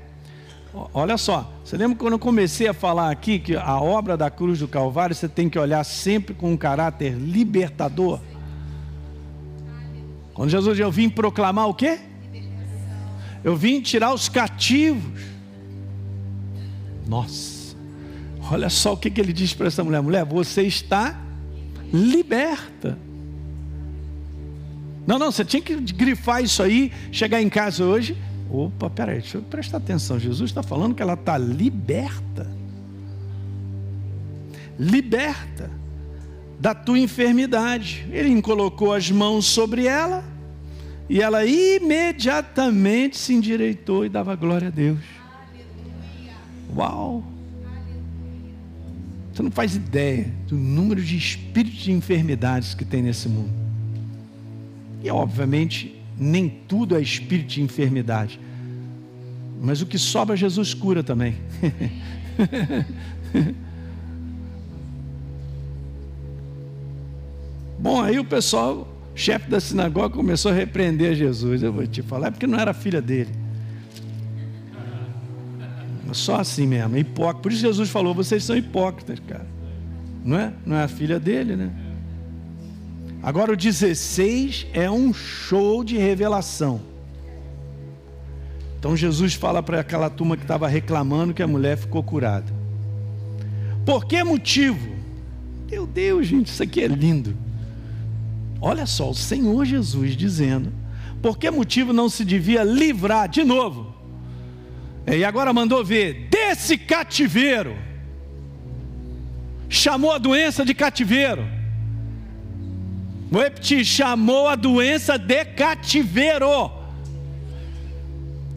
olha 0.94 1.18
só, 1.18 1.52
você 1.66 1.76
lembra 1.76 1.98
quando 1.98 2.14
eu 2.14 2.20
comecei 2.20 2.68
a 2.68 2.74
falar 2.74 3.12
aqui 3.12 3.40
que 3.40 3.58
a 3.58 3.82
obra 3.82 4.16
da 4.16 4.30
cruz 4.30 4.60
do 4.60 4.68
Calvário 4.68 5.14
você 5.14 5.28
tem 5.28 5.50
que 5.50 5.60
olhar 5.60 5.84
sempre 5.84 6.34
com 6.34 6.54
um 6.54 6.58
caráter 6.58 7.14
libertador? 7.14 8.22
Quando 10.40 10.52
Jesus 10.52 10.80
eu 10.80 10.90
vim 10.90 11.10
proclamar 11.10 11.68
o 11.68 11.74
quê? 11.74 12.00
Eu 13.44 13.58
vim 13.58 13.82
tirar 13.82 14.14
os 14.14 14.30
cativos. 14.30 15.22
Nossa, 17.06 17.76
olha 18.50 18.70
só 18.70 18.94
o 18.94 18.98
que, 18.98 19.12
que 19.12 19.20
ele 19.20 19.34
diz 19.34 19.54
para 19.54 19.68
essa 19.68 19.84
mulher: 19.84 20.02
mulher, 20.02 20.24
você 20.24 20.62
está 20.62 21.20
liberta. 21.92 22.98
Não, 25.06 25.20
não, 25.20 25.30
você 25.30 25.44
tinha 25.44 25.62
que 25.62 25.76
grifar 25.76 26.42
isso 26.42 26.64
aí, 26.64 26.90
chegar 27.12 27.42
em 27.42 27.50
casa 27.50 27.84
hoje. 27.84 28.16
Opa, 28.50 28.90
peraí, 28.90 29.20
deixa 29.20 29.40
eu 29.40 29.42
prestar 29.42 29.76
atenção. 29.80 30.18
Jesus 30.18 30.52
está 30.52 30.64
falando 30.64 30.96
que 30.96 31.02
ela 31.02 31.16
está 31.16 31.38
liberta. 31.38 32.50
Liberta 34.80 35.79
da 36.60 36.76
tua 36.76 37.00
enfermidade. 37.00 38.06
Ele 38.12 38.40
colocou 38.42 38.94
as 38.94 39.10
mãos 39.10 39.46
sobre 39.46 39.88
ela 39.88 40.24
e 41.10 41.22
ela 41.22 41.46
imediatamente 41.46 43.18
se 43.18 43.34
endireitou 43.34 44.06
e 44.06 44.10
dava 44.10 44.36
glória 44.36 44.68
a 44.68 44.72
Deus. 44.72 45.00
Uau! 46.76 47.24
Você 49.34 49.42
não 49.42 49.52
faz 49.52 49.76
ideia 49.76 50.34
do 50.48 50.58
número 50.58 51.02
de 51.02 51.16
espíritos 51.16 51.80
de 51.80 51.94
enfermidades 51.94 52.74
que 52.74 52.84
tem 52.84 53.02
nesse 53.02 53.30
mundo. 53.30 53.54
E 55.02 55.10
obviamente 55.10 55.96
nem 56.18 56.50
tudo 56.50 56.98
é 56.98 57.02
espírito 57.02 57.48
de 57.48 57.62
enfermidade. 57.62 58.38
Mas 59.62 59.82
o 59.82 59.86
que 59.86 59.98
sobra 59.98 60.36
Jesus 60.36 60.74
cura 60.74 61.02
também. 61.02 61.36
Bom, 67.80 68.02
aí 68.02 68.20
o 68.20 68.26
pessoal, 68.26 68.88
chefe 69.16 69.50
da 69.50 69.60
sinagoga, 69.60 70.10
começou 70.10 70.52
a 70.52 70.54
repreender 70.54 71.16
Jesus. 71.16 71.64
Eu 71.64 71.72
vou 71.72 71.88
te 71.88 72.02
falar, 72.02 72.28
é 72.28 72.32
porque 72.32 72.46
não 72.46 72.60
era 72.60 72.74
filha 72.74 73.02
dele. 73.02 73.32
Só 76.12 76.40
assim 76.40 76.68
mesmo, 76.68 76.98
hipócrita. 76.98 77.42
Por 77.42 77.52
isso 77.52 77.62
Jesus 77.62 77.90
falou: 77.90 78.14
vocês 78.14 78.44
são 78.44 78.58
hipócritas, 78.58 79.20
cara. 79.20 79.48
Não 80.26 80.38
é? 80.38 80.54
Não 80.66 80.76
é 80.76 80.84
a 80.84 80.88
filha 80.88 81.20
dele, 81.20 81.56
né? 81.56 81.72
Agora 83.22 83.52
o 83.52 83.56
16 83.56 84.68
é 84.74 84.90
um 84.90 85.14
show 85.14 85.84
de 85.84 85.98
revelação. 85.98 86.82
Então 88.80 88.96
Jesus 88.96 89.34
fala 89.34 89.62
para 89.62 89.80
aquela 89.80 90.10
turma 90.10 90.36
que 90.36 90.44
estava 90.44 90.68
reclamando 90.68 91.34
que 91.34 91.44
a 91.44 91.48
mulher 91.48 91.78
ficou 91.78 92.02
curada. 92.02 92.52
Por 93.86 94.06
que 94.06 94.24
motivo? 94.24 94.90
Meu 95.70 95.86
Deus, 95.86 96.28
gente, 96.28 96.48
isso 96.48 96.64
aqui 96.64 96.82
é 96.82 96.88
lindo. 96.88 97.36
Olha 98.62 98.86
só, 98.86 99.10
o 99.10 99.16
Senhor 99.16 99.66
Jesus 99.66 100.16
dizendo: 100.16 100.72
por 101.22 101.38
que 101.38 101.50
motivo 101.52 101.92
não 101.92 102.10
se 102.10 102.24
devia 102.24 102.64
livrar 102.64 103.28
de 103.28 103.44
novo? 103.44 103.94
E 105.06 105.24
agora 105.24 105.52
mandou 105.52 105.84
ver 105.84 106.28
desse 106.30 106.78
cativeiro. 106.78 107.76
Chamou 109.68 110.12
a 110.12 110.18
doença 110.18 110.64
de 110.64 110.74
cativeiro. 110.74 111.46
Vou 113.30 113.42
repetir: 113.42 113.84
chamou 113.84 114.48
a 114.48 114.56
doença 114.56 115.18
de 115.18 115.46
cativeiro. 115.46 116.72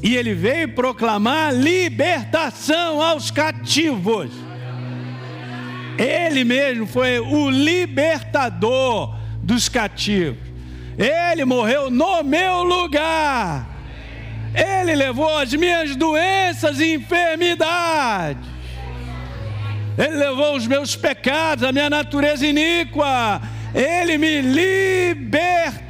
E 0.02 0.16
ele 0.16 0.34
veio 0.34 0.74
proclamar 0.74 1.54
libertação 1.54 3.00
aos 3.00 3.30
cativos. 3.30 4.30
Ele 5.98 6.42
mesmo 6.44 6.86
foi 6.86 7.20
o 7.20 7.50
libertador 7.50 9.21
dos 9.42 9.68
cativos. 9.68 10.38
Ele 10.96 11.44
morreu 11.44 11.90
no 11.90 12.22
meu 12.22 12.62
lugar. 12.62 13.68
Ele 14.54 14.94
levou 14.94 15.38
as 15.38 15.52
minhas 15.54 15.96
doenças 15.96 16.78
e 16.78 16.94
enfermidades. 16.94 18.52
Ele 19.96 20.16
levou 20.16 20.56
os 20.56 20.66
meus 20.66 20.94
pecados, 20.96 21.64
a 21.64 21.72
minha 21.72 21.88
natureza 21.90 22.46
iníqua. 22.46 23.40
Ele 23.74 24.18
me 24.18 24.40
libertou. 24.42 25.88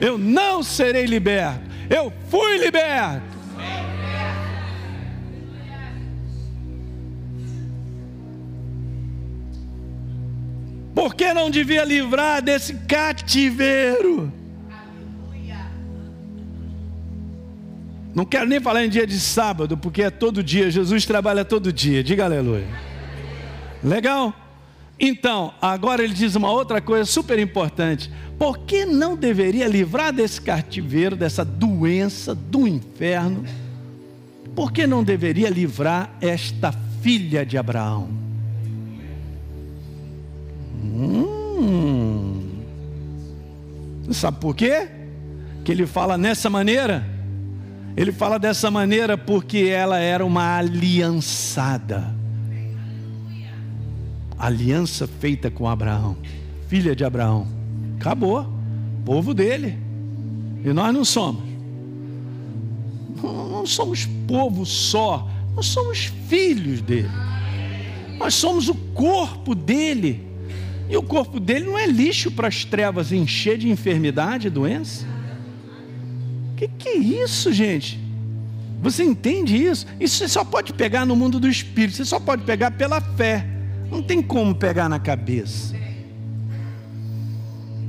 Eu 0.00 0.16
não 0.16 0.62
serei 0.62 1.04
liberto. 1.04 1.68
Eu 1.90 2.12
fui 2.30 2.58
liberto. 2.58 3.27
Por 10.98 11.14
que 11.14 11.32
não 11.32 11.48
devia 11.48 11.84
livrar 11.84 12.42
desse 12.42 12.74
cativeiro? 12.74 14.32
Não 18.12 18.24
quero 18.24 18.48
nem 18.48 18.58
falar 18.58 18.84
em 18.84 18.88
dia 18.88 19.06
de 19.06 19.20
sábado, 19.20 19.76
porque 19.76 20.02
é 20.02 20.10
todo 20.10 20.42
dia, 20.42 20.68
Jesus 20.72 21.06
trabalha 21.06 21.44
todo 21.44 21.72
dia. 21.72 22.02
Diga 22.02 22.24
aleluia. 22.24 22.66
Legal? 23.80 24.34
Então, 24.98 25.54
agora 25.62 26.02
ele 26.02 26.12
diz 26.12 26.34
uma 26.34 26.50
outra 26.50 26.80
coisa 26.80 27.04
super 27.04 27.38
importante. 27.38 28.10
Por 28.36 28.58
que 28.58 28.84
não 28.84 29.14
deveria 29.14 29.68
livrar 29.68 30.12
desse 30.12 30.40
cativeiro, 30.40 31.14
dessa 31.14 31.44
doença 31.44 32.34
do 32.34 32.66
inferno? 32.66 33.44
Por 34.52 34.72
que 34.72 34.84
não 34.84 35.04
deveria 35.04 35.48
livrar 35.48 36.10
esta 36.20 36.72
filha 37.00 37.46
de 37.46 37.56
Abraão? 37.56 38.27
Sabe 44.10 44.38
por 44.40 44.54
quê? 44.54 44.88
Que 45.64 45.72
ele 45.72 45.86
fala 45.86 46.16
nessa 46.16 46.48
maneira? 46.48 47.06
Ele 47.96 48.12
fala 48.12 48.38
dessa 48.38 48.70
maneira 48.70 49.18
porque 49.18 49.58
ela 49.58 49.98
era 49.98 50.24
uma 50.24 50.56
aliançada 50.56 52.18
aliança 54.38 55.06
feita 55.06 55.50
com 55.50 55.66
Abraão, 55.66 56.16
filha 56.68 56.94
de 56.94 57.04
Abraão. 57.04 57.46
Acabou, 57.98 58.46
povo 59.04 59.34
dele. 59.34 59.76
E 60.64 60.72
nós 60.72 60.94
não 60.94 61.04
somos. 61.04 61.42
Não 63.20 63.66
somos 63.66 64.06
povo 64.28 64.64
só, 64.64 65.28
nós 65.56 65.66
somos 65.66 66.04
filhos 66.28 66.80
dele. 66.80 67.10
Nós 68.18 68.34
somos 68.34 68.68
o 68.68 68.74
corpo 68.74 69.54
dele. 69.54 70.27
E 70.88 70.96
o 70.96 71.02
corpo 71.02 71.38
dele 71.38 71.66
não 71.66 71.78
é 71.78 71.86
lixo 71.86 72.30
para 72.30 72.48
as 72.48 72.64
trevas 72.64 73.12
encher 73.12 73.58
de 73.58 73.68
enfermidade 73.68 74.46
e 74.46 74.50
doença. 74.50 75.06
Que, 76.56 76.66
que 76.66 76.88
é 76.88 76.96
isso, 76.96 77.52
gente? 77.52 78.00
Você 78.80 79.04
entende 79.04 79.56
isso? 79.56 79.86
Isso 80.00 80.16
você 80.16 80.28
só 80.28 80.44
pode 80.44 80.72
pegar 80.72 81.04
no 81.04 81.14
mundo 81.14 81.38
do 81.38 81.48
espírito, 81.48 81.96
você 81.96 82.04
só 82.04 82.18
pode 82.18 82.42
pegar 82.44 82.70
pela 82.70 83.00
fé. 83.00 83.46
Não 83.90 84.02
tem 84.02 84.22
como 84.22 84.54
pegar 84.54 84.88
na 84.88 84.98
cabeça. 84.98 85.76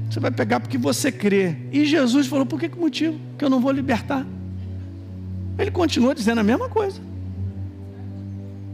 Você 0.10 0.20
vai 0.20 0.32
pegar 0.32 0.60
porque 0.60 0.78
você 0.78 1.12
crê. 1.12 1.56
E 1.72 1.86
Jesus 1.86 2.28
falou: 2.28 2.45
por 2.45 2.60
que, 2.60 2.68
que 2.68 2.78
motivo? 2.78 3.20
Que 3.38 3.45
eu 3.45 3.50
não 3.50 3.60
vou 3.60 3.72
libertar. 3.72 4.26
Ele 5.58 5.72
continua 5.72 6.16
dizendo 6.16 6.39
a 6.39 6.43
mesma 6.43 6.68
coisa. 6.70 7.00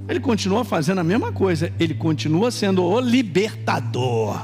Ele 0.07 0.19
continua 0.19 0.63
fazendo 0.63 0.99
a 0.99 1.03
mesma 1.03 1.31
coisa, 1.31 1.71
ele 1.79 1.93
continua 1.93 2.51
sendo 2.51 2.83
o 2.83 2.99
libertador. 2.99 4.39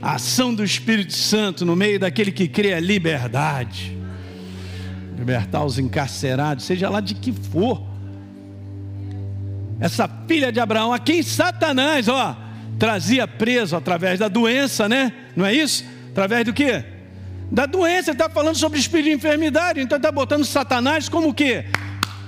A 0.00 0.14
ação 0.14 0.54
do 0.54 0.62
Espírito 0.62 1.12
Santo 1.12 1.64
no 1.64 1.74
meio 1.74 1.98
daquele 1.98 2.30
que 2.30 2.46
crê 2.46 2.72
a 2.72 2.80
liberdade. 2.80 3.96
Libertar 5.18 5.64
os 5.64 5.78
encarcerados, 5.78 6.64
seja 6.64 6.88
lá 6.88 7.00
de 7.00 7.14
que 7.14 7.32
for. 7.32 7.82
Essa 9.80 10.08
filha 10.28 10.52
de 10.52 10.60
Abraão, 10.60 10.92
a 10.92 10.98
quem 10.98 11.22
Satanás, 11.22 12.06
ó, 12.06 12.36
trazia 12.78 13.26
preso 13.26 13.76
através 13.76 14.20
da 14.20 14.28
doença, 14.28 14.88
né? 14.88 15.12
Não 15.34 15.44
é 15.44 15.52
isso? 15.52 15.84
Através 16.10 16.44
do 16.44 16.52
que? 16.52 16.84
Da 17.50 17.66
doença, 17.66 18.10
ele 18.10 18.14
está 18.14 18.28
falando 18.28 18.56
sobre 18.56 18.78
espírito 18.78 19.06
de 19.06 19.16
enfermidade, 19.16 19.80
então 19.80 19.96
está 19.96 20.12
botando 20.12 20.44
Satanás 20.44 21.08
como 21.08 21.30
o 21.30 21.34
quê? 21.34 21.64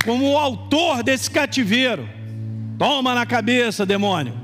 Como 0.04 0.32
o 0.32 0.36
autor 0.36 1.02
desse 1.02 1.30
cativeiro. 1.30 2.15
Toma 2.78 3.14
na 3.14 3.24
cabeça, 3.24 3.86
demônio. 3.86 4.34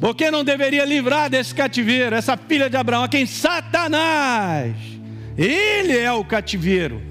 Porque 0.00 0.30
não 0.30 0.44
deveria 0.44 0.84
livrar 0.84 1.28
desse 1.28 1.54
cativeiro, 1.54 2.14
essa 2.14 2.36
filha 2.36 2.70
de 2.70 2.76
Abraão, 2.76 3.02
a 3.02 3.08
quem 3.08 3.26
Satanás, 3.26 4.76
ele 5.36 5.96
é 5.96 6.12
o 6.12 6.24
cativeiro, 6.24 7.02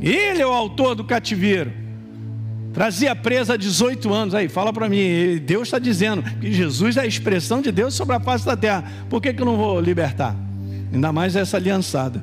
ele 0.00 0.42
é 0.42 0.46
o 0.46 0.52
autor 0.52 0.94
do 0.94 1.04
cativeiro. 1.04 1.72
Trazia 2.74 3.16
presa 3.16 3.54
há 3.54 3.56
18 3.56 4.12
anos. 4.12 4.34
Aí, 4.34 4.50
fala 4.50 4.70
para 4.70 4.86
mim, 4.86 5.40
Deus 5.42 5.68
está 5.68 5.78
dizendo 5.78 6.22
que 6.38 6.52
Jesus 6.52 6.98
é 6.98 7.00
a 7.00 7.06
expressão 7.06 7.62
de 7.62 7.72
Deus 7.72 7.94
sobre 7.94 8.14
a 8.14 8.20
face 8.20 8.44
da 8.44 8.54
terra. 8.54 8.84
Por 9.08 9.22
que, 9.22 9.32
que 9.32 9.40
eu 9.40 9.46
não 9.46 9.56
vou 9.56 9.80
libertar? 9.80 10.36
Ainda 10.92 11.10
mais 11.10 11.34
essa 11.34 11.56
aliançada. 11.56 12.22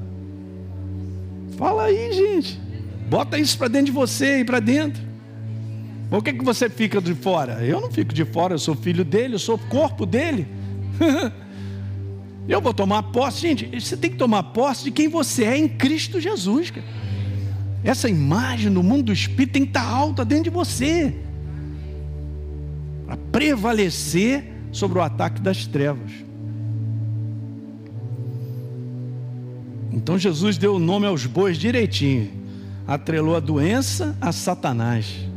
Fala 1.57 1.85
aí, 1.85 2.13
gente. 2.13 2.61
Bota 3.09 3.39
isso 3.39 3.57
para 3.57 3.67
dentro 3.67 3.87
de 3.87 3.91
você 3.91 4.41
e 4.41 4.45
para 4.45 4.59
dentro. 4.59 5.01
Por 6.13 6.23
que, 6.23 6.31
que 6.31 6.45
você 6.45 6.69
fica 6.69 7.01
de 7.01 7.15
fora? 7.15 7.65
Eu 7.65 7.81
não 7.81 7.91
fico 7.91 8.13
de 8.13 8.23
fora, 8.23 8.53
eu 8.53 8.59
sou 8.59 8.75
filho 8.75 9.03
dele, 9.03 9.33
eu 9.33 9.39
sou 9.39 9.57
corpo 9.57 10.05
dele. 10.05 10.47
eu 12.47 12.61
vou 12.61 12.71
tomar 12.71 13.01
posse, 13.01 13.39
gente. 13.39 13.81
Você 13.81 13.97
tem 13.97 14.11
que 14.11 14.17
tomar 14.17 14.43
posse 14.43 14.83
de 14.83 14.91
quem 14.91 15.07
você 15.07 15.43
é 15.43 15.57
em 15.57 15.67
Cristo 15.67 16.21
Jesus. 16.21 16.71
Essa 17.83 18.07
imagem 18.07 18.69
no 18.69 18.83
mundo 18.83 19.05
do 19.05 19.11
espírito 19.11 19.53
tem 19.53 19.63
que 19.63 19.69
estar 19.69 19.81
alta 19.81 20.23
dentro 20.23 20.43
de 20.43 20.49
você 20.51 21.15
para 23.07 23.17
prevalecer 23.31 24.53
sobre 24.71 24.99
o 24.99 25.01
ataque 25.01 25.41
das 25.41 25.65
trevas. 25.65 26.11
Então 29.91 30.19
Jesus 30.19 30.59
deu 30.59 30.75
o 30.75 30.79
nome 30.79 31.07
aos 31.07 31.25
bois 31.25 31.57
direitinho, 31.57 32.29
atrelou 32.85 33.35
a 33.35 33.39
doença 33.39 34.15
a 34.21 34.31
Satanás. 34.31 35.32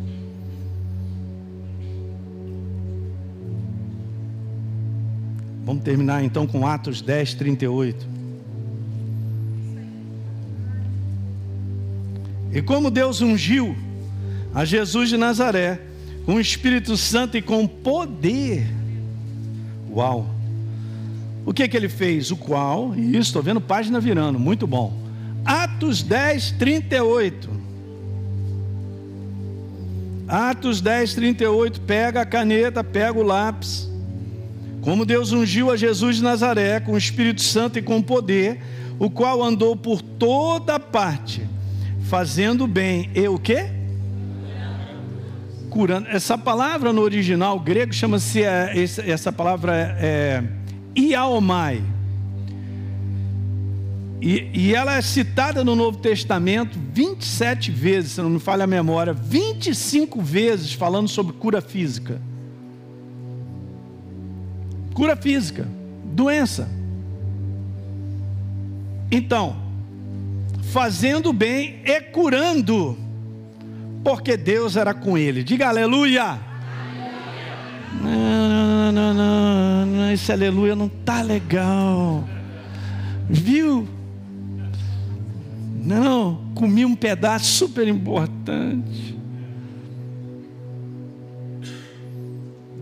Vamos 5.66 5.82
terminar 5.82 6.22
então 6.22 6.46
com 6.46 6.64
Atos 6.64 7.02
10, 7.02 7.34
38. 7.34 8.06
E 12.52 12.62
como 12.62 12.88
Deus 12.88 13.20
ungiu 13.20 13.74
a 14.54 14.64
Jesus 14.64 15.08
de 15.08 15.16
Nazaré 15.16 15.80
com 16.24 16.36
o 16.36 16.40
Espírito 16.40 16.96
Santo 16.96 17.36
e 17.36 17.42
com 17.42 17.66
poder. 17.66 18.64
Uau! 19.90 20.30
O 21.44 21.52
que 21.52 21.66
que 21.66 21.76
ele 21.76 21.88
fez? 21.88 22.30
O 22.30 22.36
qual, 22.36 22.94
isso, 22.94 23.18
estou 23.18 23.42
vendo 23.42 23.60
página 23.60 23.98
virando, 23.98 24.38
muito 24.38 24.68
bom. 24.68 24.96
Atos 25.44 26.00
10, 26.00 26.52
38. 26.52 27.50
Atos 30.28 30.80
10, 30.80 31.14
38. 31.14 31.80
Pega 31.80 32.20
a 32.20 32.24
caneta, 32.24 32.84
pega 32.84 33.18
o 33.18 33.22
lápis. 33.24 33.95
Como 34.86 35.04
Deus 35.04 35.32
ungiu 35.32 35.72
a 35.72 35.76
Jesus 35.76 36.18
de 36.18 36.22
Nazaré 36.22 36.78
com 36.78 36.92
o 36.92 36.96
Espírito 36.96 37.42
Santo 37.42 37.76
e 37.76 37.82
com 37.82 38.00
poder, 38.00 38.60
o 39.00 39.10
qual 39.10 39.42
andou 39.42 39.74
por 39.74 40.00
toda 40.00 40.78
parte 40.78 41.42
fazendo 42.02 42.68
bem 42.68 43.10
e 43.12 43.26
o 43.26 43.36
quê? 43.36 43.66
Curando. 45.70 46.06
Essa 46.06 46.38
palavra 46.38 46.92
no 46.92 47.02
original 47.02 47.58
grego 47.58 47.92
chama-se, 47.92 48.44
é, 48.44 48.74
essa 49.04 49.32
palavra 49.32 49.74
é, 49.74 50.44
é 50.94 51.00
iaomai. 51.00 51.82
E, 54.22 54.48
e, 54.54 54.72
ela 54.72 54.94
é 54.94 55.02
citada 55.02 55.64
no 55.64 55.74
Novo 55.74 55.98
Testamento 55.98 56.78
27 56.92 57.72
vezes, 57.72 58.12
se 58.12 58.22
não 58.22 58.30
me 58.30 58.38
falha 58.38 58.62
a 58.62 58.68
memória, 58.68 59.12
25 59.12 60.22
vezes 60.22 60.72
falando 60.74 61.08
sobre 61.08 61.32
cura 61.32 61.60
física. 61.60 62.20
Cura 64.96 65.14
física, 65.14 65.68
doença. 66.06 66.66
Então, 69.12 69.54
fazendo 70.72 71.34
bem 71.34 71.82
e 71.84 72.00
curando, 72.00 72.96
porque 74.02 74.38
Deus 74.38 74.74
era 74.74 74.94
com 74.94 75.18
ele. 75.18 75.44
Diga 75.44 75.68
aleluia. 75.68 76.40
Não, 78.02 78.90
não, 78.90 79.12
não, 79.12 79.84
não, 79.84 80.12
esse 80.12 80.32
aleluia 80.32 80.74
não 80.74 80.88
tá 80.88 81.20
legal. 81.20 82.24
Viu? 83.28 83.86
Não, 85.84 86.40
comi 86.54 86.86
um 86.86 86.96
pedaço 86.96 87.44
super 87.44 87.86
importante. 87.86 89.15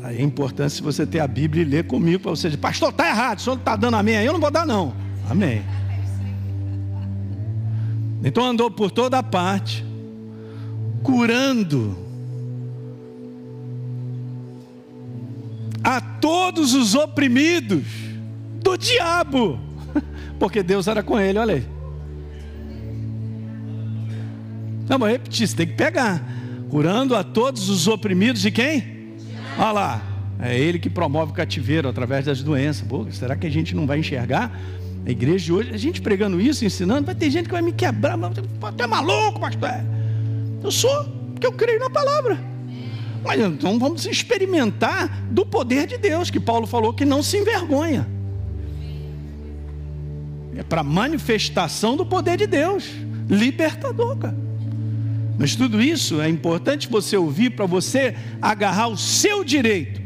Aí 0.05 0.19
é 0.19 0.23
importante 0.23 0.83
você 0.83 1.07
ter 1.07 1.21
a 1.21 1.27
Bíblia 1.27 1.63
e 1.63 1.65
ler 1.65 1.85
comigo 1.85 2.25
para 2.25 2.31
você 2.33 2.49
dizer, 2.49 2.61
pastor, 2.61 2.91
está 2.91 3.09
errado, 3.09 3.39
o 3.39 3.41
senhor 3.41 3.57
está 3.57 3.75
dando 3.75 3.97
amém. 3.97 4.17
Eu 4.17 4.35
não 4.35 4.41
vou 4.41 4.51
dar, 4.51 4.67
não. 4.67 4.95
Amém. 5.31 5.65
Então 8.23 8.45
andou 8.45 8.71
por 8.71 8.91
toda 8.91 9.23
parte, 9.23 9.83
curando 11.03 11.97
a 15.83 16.03
todos 16.03 16.75
os 16.75 16.95
oprimidos 16.95 17.87
do 18.63 18.77
diabo, 18.77 19.59
porque 20.39 20.63
Deus 20.63 20.87
era 20.87 21.03
com 21.03 21.19
ele, 21.19 21.39
olha 21.39 21.55
aí. 21.55 21.67
Não, 24.87 24.99
vou 24.99 25.09
repetir, 25.09 25.49
você 25.49 25.57
tem 25.57 25.67
que 25.67 25.73
pegar. 25.73 26.23
Curando 26.69 27.17
a 27.17 27.25
todos 27.25 27.71
os 27.71 27.89
oprimidos 27.89 28.43
de 28.43 28.51
quem? 28.51 28.94
Olha 29.59 29.73
lá. 29.73 30.03
É 30.41 30.59
ele 30.59 30.79
que 30.79 30.91
promove 30.91 31.33
o 31.33 31.35
cativeiro 31.35 31.89
através 31.89 32.27
das 32.27 32.43
doenças. 32.43 32.87
Pô, 32.87 33.07
será 33.11 33.37
que 33.37 33.47
a 33.47 33.51
gente 33.51 33.75
não 33.75 33.87
vai 33.87 34.01
enxergar? 34.01 34.51
A 35.07 35.11
igreja 35.11 35.45
de 35.45 35.53
hoje, 35.53 35.71
a 35.73 35.77
gente 35.77 36.01
pregando 36.01 36.41
isso, 36.41 36.65
ensinando, 36.65 37.07
vai 37.07 37.15
ter 37.15 37.31
gente 37.31 37.47
que 37.47 37.53
vai 37.53 37.63
me 37.63 37.73
quebrar. 37.73 38.19
Tu 38.19 38.83
é 38.83 38.87
maluco, 38.87 39.39
pastor? 39.39 39.71
Eu 40.63 40.71
sou, 40.71 41.05
porque 41.33 41.47
eu 41.47 41.53
creio 41.53 41.79
na 41.79 41.91
palavra. 41.91 42.39
Mas 43.23 43.41
então 43.41 43.79
vamos 43.79 44.07
experimentar 44.07 45.23
do 45.31 45.47
poder 45.47 45.87
de 45.87 45.99
Deus, 45.99 46.31
que 46.31 46.41
Paulo 46.41 46.67
falou 46.67 46.93
que 46.93 47.05
não 47.05 47.23
se 47.23 47.39
envergonha. 47.39 48.07
É 50.57 50.63
para 50.63 50.83
manifestação 50.83 51.97
do 51.97 52.05
poder 52.05 52.37
de 52.37 52.47
Deus, 52.47 52.91
libertador, 53.29 54.17
cara. 54.17 54.44
Mas 55.39 55.57
tudo 55.57 55.83
isso 55.83 56.21
é 56.21 56.29
importante 56.29 56.89
você 56.89 57.17
ouvir 57.17 57.51
para 57.51 57.67
você 57.67 58.15
agarrar 58.41 58.89
o 58.89 58.97
seu 58.97 59.45
direito. 59.45 60.01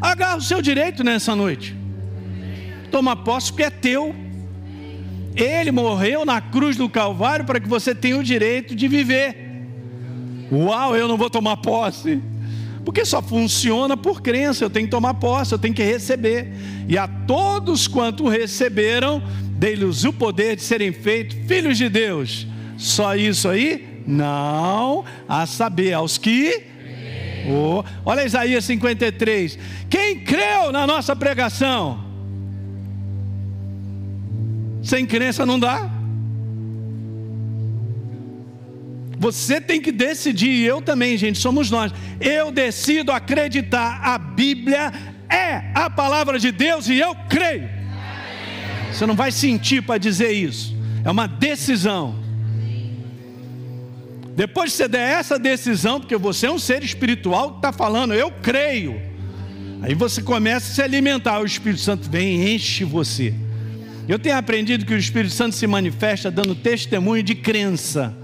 Agarra 0.00 0.36
o 0.36 0.42
seu 0.42 0.62
direito 0.62 1.02
nessa 1.02 1.34
noite 1.34 1.84
toma 2.94 3.16
posse 3.16 3.50
porque 3.50 3.64
é 3.64 3.70
teu. 3.70 4.14
Ele 5.34 5.72
morreu 5.72 6.24
na 6.24 6.40
cruz 6.40 6.76
do 6.76 6.88
Calvário 6.88 7.44
para 7.44 7.58
que 7.58 7.68
você 7.68 7.92
tenha 7.92 8.16
o 8.16 8.22
direito 8.22 8.72
de 8.72 8.86
viver. 8.86 9.64
Uau, 10.52 10.94
eu 10.94 11.08
não 11.08 11.16
vou 11.16 11.28
tomar 11.28 11.56
posse. 11.56 12.22
Porque 12.84 13.04
só 13.04 13.20
funciona 13.20 13.96
por 13.96 14.22
crença, 14.22 14.64
eu 14.64 14.70
tenho 14.70 14.86
que 14.86 14.92
tomar 14.92 15.14
posse, 15.14 15.50
eu 15.50 15.58
tenho 15.58 15.74
que 15.74 15.82
receber. 15.82 16.52
E 16.88 16.96
a 16.96 17.08
todos 17.08 17.88
quanto 17.88 18.28
receberam, 18.28 19.20
dei-lhes 19.58 20.04
o 20.04 20.12
poder 20.12 20.54
de 20.54 20.62
serem 20.62 20.92
feitos 20.92 21.36
filhos 21.48 21.76
de 21.76 21.88
Deus. 21.88 22.46
Só 22.76 23.16
isso 23.16 23.48
aí? 23.48 23.93
Não, 24.06 25.04
a 25.28 25.46
saber, 25.46 25.92
aos 25.92 26.18
que. 26.18 26.64
Oh, 27.46 27.84
olha 28.04 28.24
Isaías 28.24 28.64
53. 28.64 29.58
Quem 29.88 30.20
creu 30.20 30.72
na 30.72 30.86
nossa 30.86 31.14
pregação? 31.14 32.02
Sem 34.82 35.06
crença 35.06 35.46
não 35.46 35.58
dá. 35.58 35.90
Você 39.18 39.60
tem 39.60 39.80
que 39.80 39.90
decidir, 39.90 40.66
eu 40.66 40.82
também, 40.82 41.16
gente, 41.16 41.38
somos 41.38 41.70
nós. 41.70 41.92
Eu 42.20 42.50
decido 42.50 43.10
acreditar. 43.10 44.00
A 44.02 44.18
Bíblia 44.18 44.92
é 45.30 45.70
a 45.74 45.88
palavra 45.88 46.38
de 46.38 46.52
Deus 46.52 46.88
e 46.88 46.98
eu 46.98 47.14
creio. 47.28 47.68
Você 48.92 49.06
não 49.06 49.14
vai 49.14 49.32
sentir 49.32 49.82
para 49.82 49.98
dizer 49.98 50.32
isso. 50.32 50.76
É 51.04 51.10
uma 51.10 51.26
decisão. 51.26 52.23
Depois 54.36 54.72
que 54.72 54.78
você 54.78 54.88
der 54.88 55.20
essa 55.20 55.38
decisão, 55.38 56.00
porque 56.00 56.16
você 56.16 56.46
é 56.46 56.50
um 56.50 56.58
ser 56.58 56.82
espiritual 56.82 57.52
que 57.52 57.56
está 57.58 57.72
falando, 57.72 58.12
eu 58.14 58.30
creio. 58.42 59.00
Aí 59.80 59.94
você 59.94 60.20
começa 60.20 60.70
a 60.70 60.74
se 60.74 60.82
alimentar, 60.82 61.40
o 61.40 61.44
Espírito 61.44 61.80
Santo 61.80 62.10
vem 62.10 62.42
e 62.42 62.54
enche 62.54 62.84
você. 62.84 63.32
Eu 64.08 64.18
tenho 64.18 64.36
aprendido 64.36 64.84
que 64.84 64.92
o 64.92 64.98
Espírito 64.98 65.32
Santo 65.32 65.54
se 65.54 65.66
manifesta 65.66 66.30
dando 66.30 66.54
testemunho 66.54 67.22
de 67.22 67.34
crença. 67.34 68.14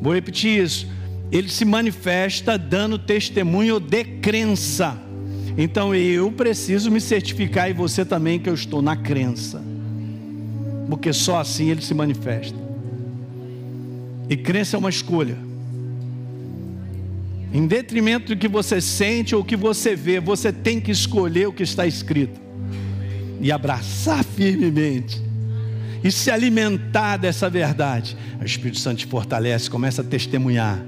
Vou 0.00 0.12
repetir 0.12 0.62
isso. 0.62 0.86
Ele 1.30 1.48
se 1.48 1.64
manifesta 1.64 2.58
dando 2.58 2.98
testemunho 2.98 3.78
de 3.78 4.02
crença. 4.02 4.98
Então 5.56 5.94
eu 5.94 6.32
preciso 6.32 6.90
me 6.90 7.00
certificar 7.00 7.70
e 7.70 7.72
você 7.72 8.04
também 8.04 8.38
que 8.38 8.48
eu 8.48 8.54
estou 8.54 8.82
na 8.82 8.96
crença. 8.96 9.62
Porque 10.88 11.12
só 11.12 11.38
assim 11.38 11.70
ele 11.70 11.82
se 11.82 11.94
manifesta. 11.94 12.69
E 14.30 14.36
crença 14.36 14.76
é 14.76 14.78
uma 14.78 14.88
escolha. 14.88 15.36
Em 17.52 17.66
detrimento 17.66 18.32
do 18.32 18.38
que 18.38 18.46
você 18.46 18.80
sente 18.80 19.34
ou 19.34 19.42
que 19.42 19.56
você 19.56 19.96
vê, 19.96 20.20
você 20.20 20.52
tem 20.52 20.80
que 20.80 20.92
escolher 20.92 21.48
o 21.48 21.52
que 21.52 21.64
está 21.64 21.84
escrito 21.84 22.40
e 23.40 23.50
abraçar 23.50 24.22
firmemente 24.22 25.20
e 26.04 26.12
se 26.12 26.30
alimentar 26.30 27.16
dessa 27.16 27.50
verdade. 27.50 28.16
O 28.40 28.44
Espírito 28.44 28.78
Santo 28.78 28.98
te 28.98 29.06
fortalece, 29.06 29.68
começa 29.68 30.00
a 30.00 30.04
testemunhar. 30.04 30.80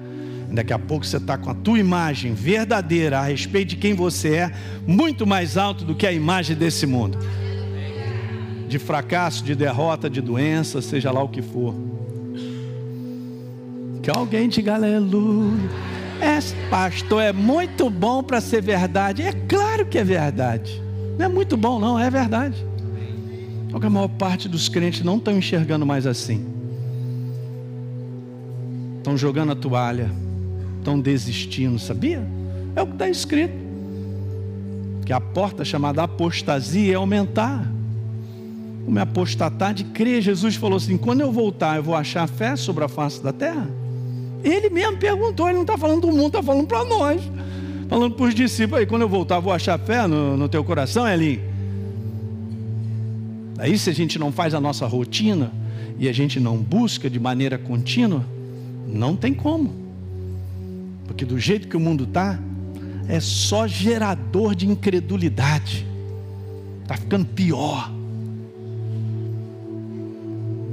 Daqui 0.52 0.72
a 0.72 0.78
pouco 0.78 1.04
você 1.04 1.16
está 1.16 1.36
com 1.36 1.50
a 1.50 1.54
tua 1.54 1.80
imagem 1.80 2.34
verdadeira 2.34 3.18
a 3.18 3.24
respeito 3.24 3.70
de 3.70 3.76
quem 3.76 3.92
você 3.92 4.36
é, 4.36 4.52
muito 4.86 5.26
mais 5.26 5.56
alto 5.56 5.84
do 5.84 5.96
que 5.96 6.06
a 6.06 6.12
imagem 6.12 6.54
desse 6.54 6.86
mundo. 6.86 7.18
De 8.68 8.78
fracasso, 8.78 9.42
de 9.42 9.56
derrota, 9.56 10.08
de 10.08 10.20
doença, 10.20 10.80
seja 10.80 11.10
lá 11.10 11.24
o 11.24 11.28
que 11.28 11.42
for. 11.42 11.91
Que 14.02 14.10
alguém 14.10 14.48
diga 14.48 14.74
aleluia. 14.74 15.70
É, 16.20 16.38
pastor, 16.68 17.22
é 17.22 17.32
muito 17.32 17.88
bom 17.88 18.22
para 18.22 18.40
ser 18.40 18.60
verdade. 18.60 19.22
É 19.22 19.32
claro 19.32 19.86
que 19.86 19.96
é 19.96 20.04
verdade. 20.04 20.82
Não 21.16 21.26
é 21.26 21.28
muito 21.28 21.56
bom, 21.56 21.78
não, 21.78 21.98
é 21.98 22.10
verdade. 22.10 22.56
Só 23.70 23.78
que 23.78 23.86
a 23.86 23.90
maior 23.90 24.08
parte 24.08 24.48
dos 24.48 24.68
crentes 24.68 25.02
não 25.02 25.16
estão 25.16 25.36
enxergando 25.36 25.86
mais 25.86 26.06
assim. 26.06 26.44
Estão 28.98 29.16
jogando 29.16 29.52
a 29.52 29.56
toalha, 29.56 30.10
estão 30.78 31.00
desistindo, 31.00 31.78
sabia? 31.78 32.26
É 32.74 32.82
o 32.82 32.86
que 32.86 32.92
está 32.94 33.08
escrito. 33.08 33.54
Que 35.06 35.12
a 35.12 35.20
porta 35.20 35.64
chamada 35.64 36.02
apostasia 36.02 36.92
é 36.92 36.96
aumentar. 36.96 37.70
Como 38.84 38.98
é 38.98 39.02
apostatar 39.02 39.72
de 39.74 39.84
crer, 39.84 40.22
Jesus 40.22 40.56
falou 40.56 40.76
assim: 40.76 40.96
quando 40.96 41.20
eu 41.20 41.30
voltar, 41.30 41.76
eu 41.76 41.82
vou 41.82 41.94
achar 41.94 42.28
fé 42.28 42.56
sobre 42.56 42.84
a 42.84 42.88
face 42.88 43.22
da 43.22 43.32
terra? 43.32 43.81
Ele 44.42 44.70
mesmo 44.70 44.96
perguntou, 44.98 45.46
ele 45.46 45.54
não 45.54 45.62
está 45.62 45.78
falando 45.78 46.02
do 46.02 46.08
mundo, 46.08 46.26
está 46.26 46.42
falando 46.42 46.66
para 46.66 46.84
nós 46.84 47.22
falando 47.92 48.14
para 48.14 48.24
os 48.24 48.34
discípulos, 48.34 48.80
aí 48.80 48.86
quando 48.86 49.02
eu 49.02 49.08
voltar, 49.08 49.38
vou 49.38 49.52
achar 49.52 49.78
fé 49.78 50.06
no, 50.06 50.34
no 50.34 50.48
teu 50.48 50.64
coração, 50.64 51.06
Elinho? 51.06 51.42
Aí 53.58 53.76
se 53.76 53.90
a 53.90 53.92
gente 53.92 54.18
não 54.18 54.32
faz 54.32 54.54
a 54.54 54.60
nossa 54.60 54.86
rotina 54.86 55.52
e 55.98 56.08
a 56.08 56.12
gente 56.12 56.40
não 56.40 56.56
busca 56.56 57.10
de 57.10 57.20
maneira 57.20 57.58
contínua, 57.58 58.24
não 58.88 59.14
tem 59.14 59.34
como. 59.34 59.74
Porque 61.06 61.26
do 61.26 61.38
jeito 61.38 61.68
que 61.68 61.76
o 61.76 61.80
mundo 61.80 62.04
está, 62.04 62.38
é 63.06 63.20
só 63.20 63.66
gerador 63.66 64.54
de 64.54 64.66
incredulidade. 64.66 65.86
Está 66.80 66.96
ficando 66.96 67.26
pior. 67.26 67.92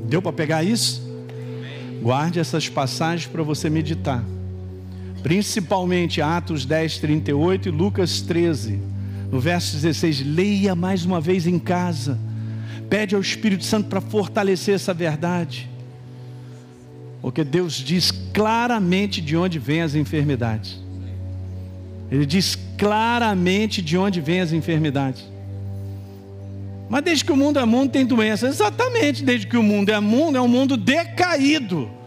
Deu 0.08 0.22
para 0.22 0.32
pegar 0.32 0.64
isso? 0.64 1.09
Guarde 2.02 2.40
essas 2.40 2.70
passagens 2.70 3.28
para 3.28 3.44
você 3.44 3.70
meditar 3.70 4.24
principalmente 5.22 6.22
Atos 6.22 6.66
10, 6.66 6.98
38 7.00 7.70
e 7.70 7.72
Lucas 7.72 8.22
13, 8.22 8.80
no 9.32 9.40
verso 9.40 9.74
16. 9.76 10.26
Leia 10.26 10.76
mais 10.76 11.06
uma 11.06 11.20
vez 11.20 11.46
em 11.46 11.60
casa, 11.60 12.18
pede 12.90 13.16
ao 13.16 13.22
Espírito 13.22 13.64
Santo 13.64 13.90
para 13.90 14.02
fortalecer 14.02 14.76
essa 14.76 14.94
verdade, 14.94 15.70
porque 17.22 17.44
Deus 17.44 17.76
diz 17.76 18.12
claramente 18.34 19.22
de 19.22 19.36
onde 19.36 19.60
vêm 19.60 19.82
as 19.82 19.96
enfermidades. 19.96 20.80
Ele 22.10 22.26
diz 22.26 22.58
claramente 22.78 23.82
de 23.82 23.98
onde 23.98 24.20
vêm 24.20 24.42
as 24.42 24.52
enfermidades. 24.52 25.24
Mas 26.90 27.04
desde 27.04 27.24
que 27.24 27.32
o 27.32 27.38
mundo 27.38 27.60
é 27.60 27.66
mundo 27.66 27.92
tem 27.92 28.06
doença. 28.06 28.48
Exatamente, 28.48 29.24
desde 29.24 29.46
que 29.48 29.56
o 29.56 29.64
mundo 29.64 29.90
é 29.90 30.00
mundo, 30.00 30.38
é 30.38 30.42
um 30.42 30.48
mundo 30.48 30.76
decaído 30.76 32.00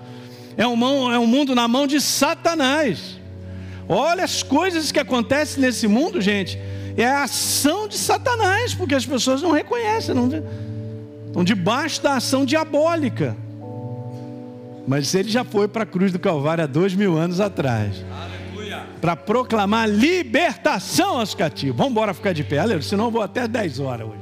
é 0.57 0.66
um, 0.66 1.12
é 1.12 1.18
um 1.18 1.26
mundo 1.26 1.55
na 1.55 1.66
mão 1.66 1.87
de 1.87 2.01
Satanás. 2.01 3.18
Olha 3.89 4.24
as 4.24 4.43
coisas 4.43 4.93
que 4.93 4.99
acontecem 4.99 5.61
nesse 5.61 5.87
mundo, 5.89 6.20
gente. 6.20 6.59
É 6.97 7.07
a 7.07 7.24
ação 7.24 7.89
de 7.89 7.97
Satanás, 7.97 8.74
porque 8.74 8.95
as 8.95 9.07
pessoas 9.07 9.41
não 9.43 9.51
reconhecem, 9.51 10.14
não 10.14 10.26
estão 10.26 11.43
debaixo 11.43 12.03
da 12.03 12.14
ação 12.16 12.45
diabólica. 12.45 13.37
Mas 14.87 15.14
ele 15.14 15.30
já 15.30 15.45
foi 15.45 15.68
para 15.68 15.85
a 15.85 15.87
cruz 15.87 16.12
do 16.12 16.18
Calvário 16.18 16.64
há 16.64 16.66
dois 16.66 16.95
mil 16.95 17.16
anos 17.16 17.41
atrás. 17.41 18.05
Para 19.01 19.16
proclamar 19.16 19.89
libertação 19.89 21.18
aos 21.18 21.35
cativos. 21.35 21.76
Vamos 21.76 21.93
embora 21.93 22.14
ficar 22.14 22.33
de 22.33 22.45
pé, 22.45 22.59
aleluia, 22.59 22.83
senão 22.83 23.07
eu 23.07 23.11
vou 23.11 23.22
até 23.22 23.49
10 23.49 23.80
horas 23.80 24.07
hoje. 24.07 24.22